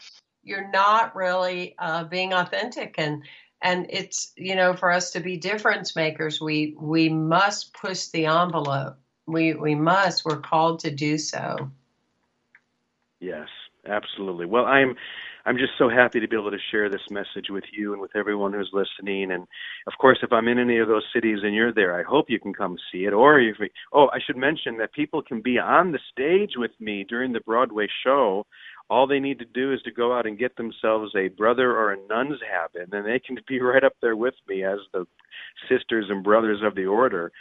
you're 0.43 0.71
not 0.71 1.15
really 1.15 1.75
uh, 1.79 2.05
being 2.05 2.33
authentic. 2.33 2.95
And 2.99 3.23
and 3.61 3.87
it's 3.91 4.33
you 4.37 4.57
know 4.57 4.75
for 4.75 4.91
us 4.91 5.13
to 5.13 5.21
be 5.21 5.37
difference 5.37 5.95
makers, 5.95 6.41
we 6.41 6.77
we 6.79 7.09
must 7.09 7.73
push 7.75 8.07
the 8.07 8.27
envelope. 8.27 8.99
We 9.27 9.55
we 9.55 9.75
must. 9.75 10.25
We're 10.25 10.41
called 10.41 10.81
to 10.81 10.91
do 10.91 11.17
so. 11.19 11.71
Yes, 13.21 13.49
absolutely. 13.87 14.47
Well, 14.47 14.65
I'm 14.65 14.97
I'm 15.45 15.59
just 15.59 15.73
so 15.77 15.89
happy 15.89 16.21
to 16.21 16.29
be 16.29 16.37
able 16.37 16.51
to 16.51 16.59
share 16.71 16.89
this 16.89 17.03
message 17.11 17.51
with 17.51 17.65
you 17.73 17.93
and 17.93 18.01
with 18.01 18.15
everyone 18.15 18.53
who's 18.53 18.71
listening. 18.73 19.33
And 19.33 19.47
of 19.87 19.95
course, 19.99 20.19
if 20.23 20.33
I'm 20.33 20.49
in 20.49 20.59
any 20.59 20.79
of 20.79 20.89
those 20.89 21.05
cities 21.13 21.39
and 21.43 21.55
you're 21.55 21.73
there, 21.73 21.99
I 21.99 22.03
hope 22.03 22.31
you 22.31 22.39
can 22.39 22.55
come 22.55 22.77
see 22.93 23.05
it. 23.05 23.13
Or 23.13 23.41
if 23.41 23.57
we, 23.59 23.71
oh, 23.93 24.09
I 24.13 24.19
should 24.25 24.37
mention 24.37 24.79
that 24.79 24.93
people 24.93 25.23
can 25.23 25.41
be 25.41 25.59
on 25.59 25.93
the 25.93 25.99
stage 26.13 26.53
with 26.57 26.73
me 26.81 27.05
during 27.09 27.33
the 27.33 27.41
Broadway 27.41 27.89
show. 28.05 28.47
All 28.89 29.07
they 29.07 29.21
need 29.21 29.39
to 29.39 29.45
do 29.45 29.73
is 29.73 29.81
to 29.83 29.91
go 29.91 30.17
out 30.17 30.27
and 30.27 30.39
get 30.39 30.57
themselves 30.57 31.13
a 31.17 31.29
brother 31.29 31.73
or 31.73 31.93
a 31.93 32.07
nun's 32.09 32.41
habit, 32.51 32.93
and 32.93 33.07
they 33.07 33.19
can 33.19 33.39
be 33.49 33.61
right 33.63 33.85
up 33.85 33.95
there 34.01 34.17
with 34.17 34.35
me 34.49 34.65
as 34.65 34.79
the 34.93 35.07
sisters 35.69 36.07
and 36.09 36.23
brothers 36.23 36.61
of 36.63 36.75
the 36.75 36.87
order 36.87 37.33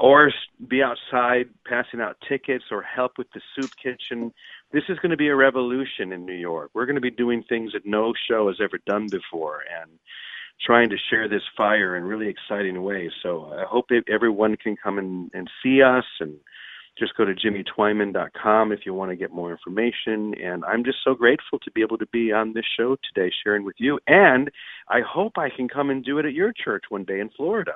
or 0.00 0.32
be 0.68 0.82
outside 0.82 1.48
passing 1.66 2.00
out 2.00 2.16
tickets 2.28 2.64
or 2.70 2.82
help 2.82 3.18
with 3.18 3.26
the 3.32 3.40
soup 3.54 3.70
kitchen. 3.82 4.32
This 4.74 4.82
is 4.88 4.98
going 4.98 5.10
to 5.10 5.16
be 5.16 5.28
a 5.28 5.36
revolution 5.36 6.12
in 6.12 6.26
New 6.26 6.34
York. 6.34 6.72
We're 6.74 6.84
going 6.84 6.96
to 6.96 7.00
be 7.00 7.12
doing 7.12 7.44
things 7.44 7.74
that 7.74 7.86
no 7.86 8.12
show 8.28 8.48
has 8.48 8.56
ever 8.60 8.80
done 8.84 9.06
before 9.08 9.60
and 9.80 9.88
trying 10.66 10.90
to 10.90 10.96
share 10.98 11.28
this 11.28 11.44
fire 11.56 11.96
in 11.96 12.02
really 12.02 12.26
exciting 12.26 12.82
ways. 12.82 13.12
So 13.22 13.52
I 13.56 13.66
hope 13.66 13.90
everyone 14.12 14.56
can 14.56 14.76
come 14.76 14.98
and, 14.98 15.30
and 15.32 15.48
see 15.62 15.80
us 15.80 16.04
and 16.18 16.34
just 16.98 17.16
go 17.16 17.24
to 17.24 17.34
jimmytwyman.com 17.34 18.72
if 18.72 18.80
you 18.84 18.94
want 18.94 19.12
to 19.12 19.16
get 19.16 19.30
more 19.30 19.52
information. 19.52 20.34
And 20.42 20.64
I'm 20.64 20.82
just 20.82 20.98
so 21.04 21.14
grateful 21.14 21.60
to 21.60 21.70
be 21.70 21.80
able 21.80 21.98
to 21.98 22.06
be 22.06 22.32
on 22.32 22.52
this 22.52 22.66
show 22.76 22.96
today 23.14 23.32
sharing 23.44 23.64
with 23.64 23.76
you. 23.78 24.00
And 24.08 24.50
I 24.88 25.02
hope 25.08 25.38
I 25.38 25.50
can 25.50 25.68
come 25.68 25.90
and 25.90 26.04
do 26.04 26.18
it 26.18 26.26
at 26.26 26.32
your 26.32 26.52
church 26.52 26.86
one 26.88 27.04
day 27.04 27.20
in 27.20 27.30
Florida. 27.30 27.74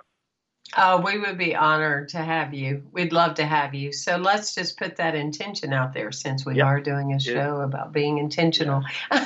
Oh, 0.77 1.01
we 1.01 1.19
would 1.19 1.39
be 1.39 1.57
honored 1.57 2.11
to 2.11 2.19
have 2.19 2.53
you. 2.53 2.83
We'd 2.93 3.13
love 3.13 3.37
to 3.37 3.47
have 3.47 3.75
you. 3.75 3.93
So 3.93 4.17
let's 4.17 4.55
just 4.55 4.79
put 4.79 4.97
that 4.97 5.15
intention 5.15 5.73
out 5.73 5.95
there 5.95 6.13
since 6.13 6.45
we 6.45 6.57
yep. 6.57 6.67
are 6.67 6.81
doing 6.81 7.15
a 7.15 7.21
show 7.21 7.59
yeah. 7.59 7.65
about 7.65 7.93
being 7.93 8.19
intentional. 8.19 8.83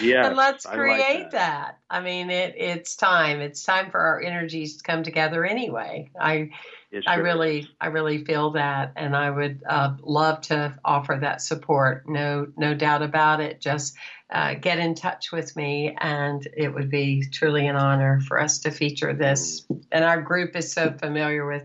Yeah. 0.00 0.26
and 0.26 0.36
let's 0.36 0.66
create 0.66 0.98
like 0.98 1.30
that. 1.30 1.30
that. 1.30 1.78
I 1.88 2.00
mean, 2.00 2.30
it 2.30 2.54
it's 2.56 2.96
time. 2.96 3.40
It's 3.40 3.64
time 3.64 3.90
for 3.90 4.00
our 4.00 4.20
energies 4.20 4.78
to 4.78 4.82
come 4.82 5.02
together 5.02 5.44
anyway. 5.44 6.10
I 6.20 6.50
sure 6.92 7.02
I 7.06 7.16
really 7.16 7.60
is. 7.60 7.68
I 7.80 7.86
really 7.86 8.24
feel 8.24 8.52
that 8.52 8.92
and 8.96 9.16
I 9.16 9.30
would 9.30 9.62
uh, 9.68 9.96
love 10.02 10.42
to 10.42 10.78
offer 10.84 11.18
that 11.20 11.40
support. 11.40 12.08
No 12.08 12.48
no 12.56 12.74
doubt 12.74 13.02
about 13.02 13.40
it. 13.40 13.60
Just 13.60 13.96
uh, 14.30 14.54
get 14.54 14.78
in 14.78 14.94
touch 14.94 15.30
with 15.30 15.54
me, 15.54 15.96
and 16.00 16.46
it 16.56 16.74
would 16.74 16.90
be 16.90 17.24
truly 17.32 17.66
an 17.68 17.76
honor 17.76 18.20
for 18.20 18.40
us 18.40 18.58
to 18.60 18.70
feature 18.70 19.14
this. 19.14 19.62
Mm. 19.62 19.84
And 19.92 20.04
our 20.04 20.20
group 20.20 20.56
is 20.56 20.72
so 20.72 20.92
familiar 20.92 21.46
with, 21.46 21.62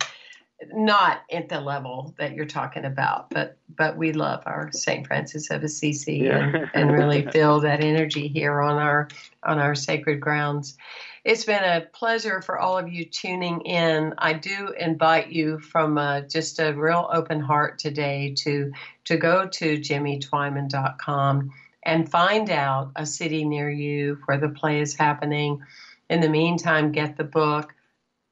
not 0.71 1.21
at 1.31 1.49
the 1.49 1.59
level 1.59 2.13
that 2.19 2.33
you're 2.33 2.45
talking 2.45 2.85
about, 2.85 3.31
but 3.31 3.57
but 3.75 3.97
we 3.97 4.13
love 4.13 4.43
our 4.45 4.69
St. 4.71 5.07
Francis 5.07 5.49
of 5.49 5.63
Assisi 5.63 6.17
yeah. 6.17 6.37
and, 6.37 6.69
and 6.75 6.91
really 6.91 7.25
feel 7.31 7.61
that 7.61 7.83
energy 7.83 8.27
here 8.27 8.61
on 8.61 8.77
our 8.77 9.07
on 9.43 9.57
our 9.57 9.73
sacred 9.73 10.19
grounds. 10.19 10.77
It's 11.23 11.45
been 11.45 11.63
a 11.63 11.81
pleasure 11.93 12.41
for 12.41 12.59
all 12.59 12.77
of 12.77 12.91
you 12.91 13.05
tuning 13.05 13.61
in. 13.61 14.13
I 14.19 14.33
do 14.33 14.73
invite 14.79 15.31
you 15.31 15.59
from 15.59 15.97
uh, 15.97 16.21
just 16.21 16.59
a 16.59 16.73
real 16.73 17.09
open 17.11 17.39
heart 17.39 17.79
today 17.79 18.35
to 18.39 18.71
to 19.05 19.17
go 19.17 19.47
to 19.47 19.79
jimmytwyman.com 19.79 21.51
and 21.83 22.09
find 22.09 22.49
out 22.49 22.91
a 22.95 23.05
city 23.05 23.45
near 23.45 23.69
you 23.69 24.19
where 24.25 24.37
the 24.37 24.49
play 24.49 24.81
is 24.81 24.95
happening. 24.95 25.61
In 26.09 26.21
the 26.21 26.29
meantime, 26.29 26.91
get 26.91 27.17
the 27.17 27.23
book. 27.23 27.73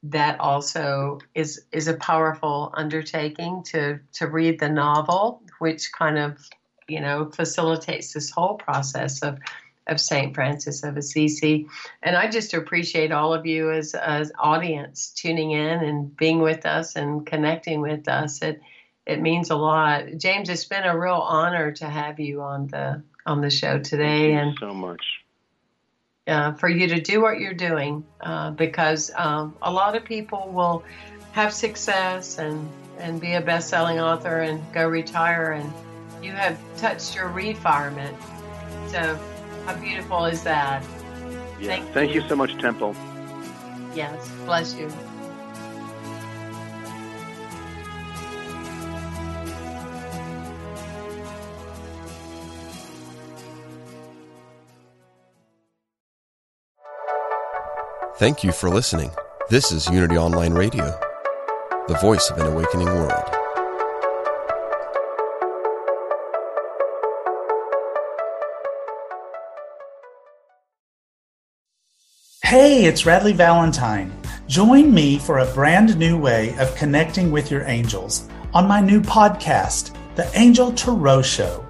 That 0.04 0.40
also 0.40 1.18
is 1.34 1.66
is 1.72 1.88
a 1.88 1.94
powerful 1.94 2.72
undertaking 2.74 3.64
to 3.64 4.00
to 4.14 4.26
read 4.26 4.58
the 4.58 4.70
novel, 4.70 5.42
which 5.58 5.92
kind 5.92 6.18
of 6.18 6.38
you 6.88 7.00
know 7.00 7.30
facilitates 7.30 8.12
this 8.12 8.30
whole 8.30 8.54
process 8.54 9.22
of 9.22 9.38
of 9.86 10.00
St. 10.00 10.34
Francis 10.34 10.84
of 10.84 10.96
Assisi. 10.96 11.66
And 12.02 12.16
I 12.16 12.30
just 12.30 12.54
appreciate 12.54 13.12
all 13.12 13.34
of 13.34 13.44
you 13.44 13.70
as 13.70 13.94
as 13.94 14.32
audience 14.38 15.10
tuning 15.10 15.50
in 15.50 15.84
and 15.84 16.16
being 16.16 16.40
with 16.40 16.64
us 16.64 16.96
and 16.96 17.26
connecting 17.26 17.80
with 17.80 18.08
us. 18.08 18.40
It 18.40 18.60
it 19.06 19.20
means 19.20 19.50
a 19.50 19.56
lot. 19.56 20.04
James, 20.18 20.48
it's 20.48 20.66
been 20.66 20.84
a 20.84 20.98
real 20.98 21.14
honor 21.14 21.72
to 21.72 21.86
have 21.86 22.20
you 22.20 22.42
on 22.42 22.68
the 22.68 23.02
on 23.30 23.40
the 23.40 23.50
show 23.50 23.78
today. 23.78 24.32
and 24.32 24.56
so 24.58 24.74
much. 24.74 25.02
Uh, 26.26 26.52
for 26.52 26.68
you 26.68 26.88
to 26.88 27.00
do 27.00 27.22
what 27.22 27.40
you're 27.40 27.54
doing, 27.54 28.04
uh, 28.20 28.50
because 28.50 29.10
um, 29.16 29.56
a 29.62 29.72
lot 29.72 29.96
of 29.96 30.04
people 30.04 30.50
will 30.52 30.84
have 31.32 31.52
success 31.52 32.38
and 32.38 32.68
and 32.98 33.18
be 33.20 33.32
a 33.32 33.40
best-selling 33.40 33.98
author 33.98 34.40
and 34.40 34.60
go 34.74 34.86
retire, 34.86 35.52
and 35.52 35.72
you 36.22 36.32
have 36.32 36.58
touched 36.76 37.14
your 37.14 37.28
retirement. 37.28 38.14
So, 38.88 39.18
how 39.64 39.74
beautiful 39.76 40.26
is 40.26 40.42
that? 40.42 40.84
Yeah. 41.58 41.66
Thank, 41.68 41.92
Thank 41.92 42.14
you. 42.14 42.20
you 42.20 42.28
so 42.28 42.36
much, 42.36 42.56
Temple. 42.58 42.94
Yes, 43.94 44.28
bless 44.44 44.74
you. 44.74 44.92
Thank 58.20 58.44
you 58.44 58.52
for 58.52 58.68
listening. 58.68 59.10
This 59.48 59.72
is 59.72 59.88
Unity 59.88 60.18
Online 60.18 60.52
Radio, 60.52 60.84
the 61.88 61.96
voice 62.02 62.28
of 62.28 62.36
an 62.36 62.48
awakening 62.48 62.84
world. 62.84 63.24
Hey, 72.42 72.84
it's 72.84 73.04
Radleigh 73.04 73.32
Valentine. 73.32 74.12
Join 74.46 74.92
me 74.92 75.18
for 75.18 75.38
a 75.38 75.50
brand 75.54 75.96
new 75.96 76.18
way 76.18 76.54
of 76.58 76.76
connecting 76.76 77.30
with 77.30 77.50
your 77.50 77.62
angels 77.62 78.28
on 78.52 78.68
my 78.68 78.82
new 78.82 79.00
podcast, 79.00 79.96
The 80.16 80.30
Angel 80.38 80.70
Tarot 80.72 81.22
Show. 81.22 81.69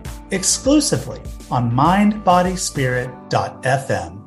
exclusively 0.31 1.21
on 1.49 1.71
mindbodyspirit.fm. 1.71 4.20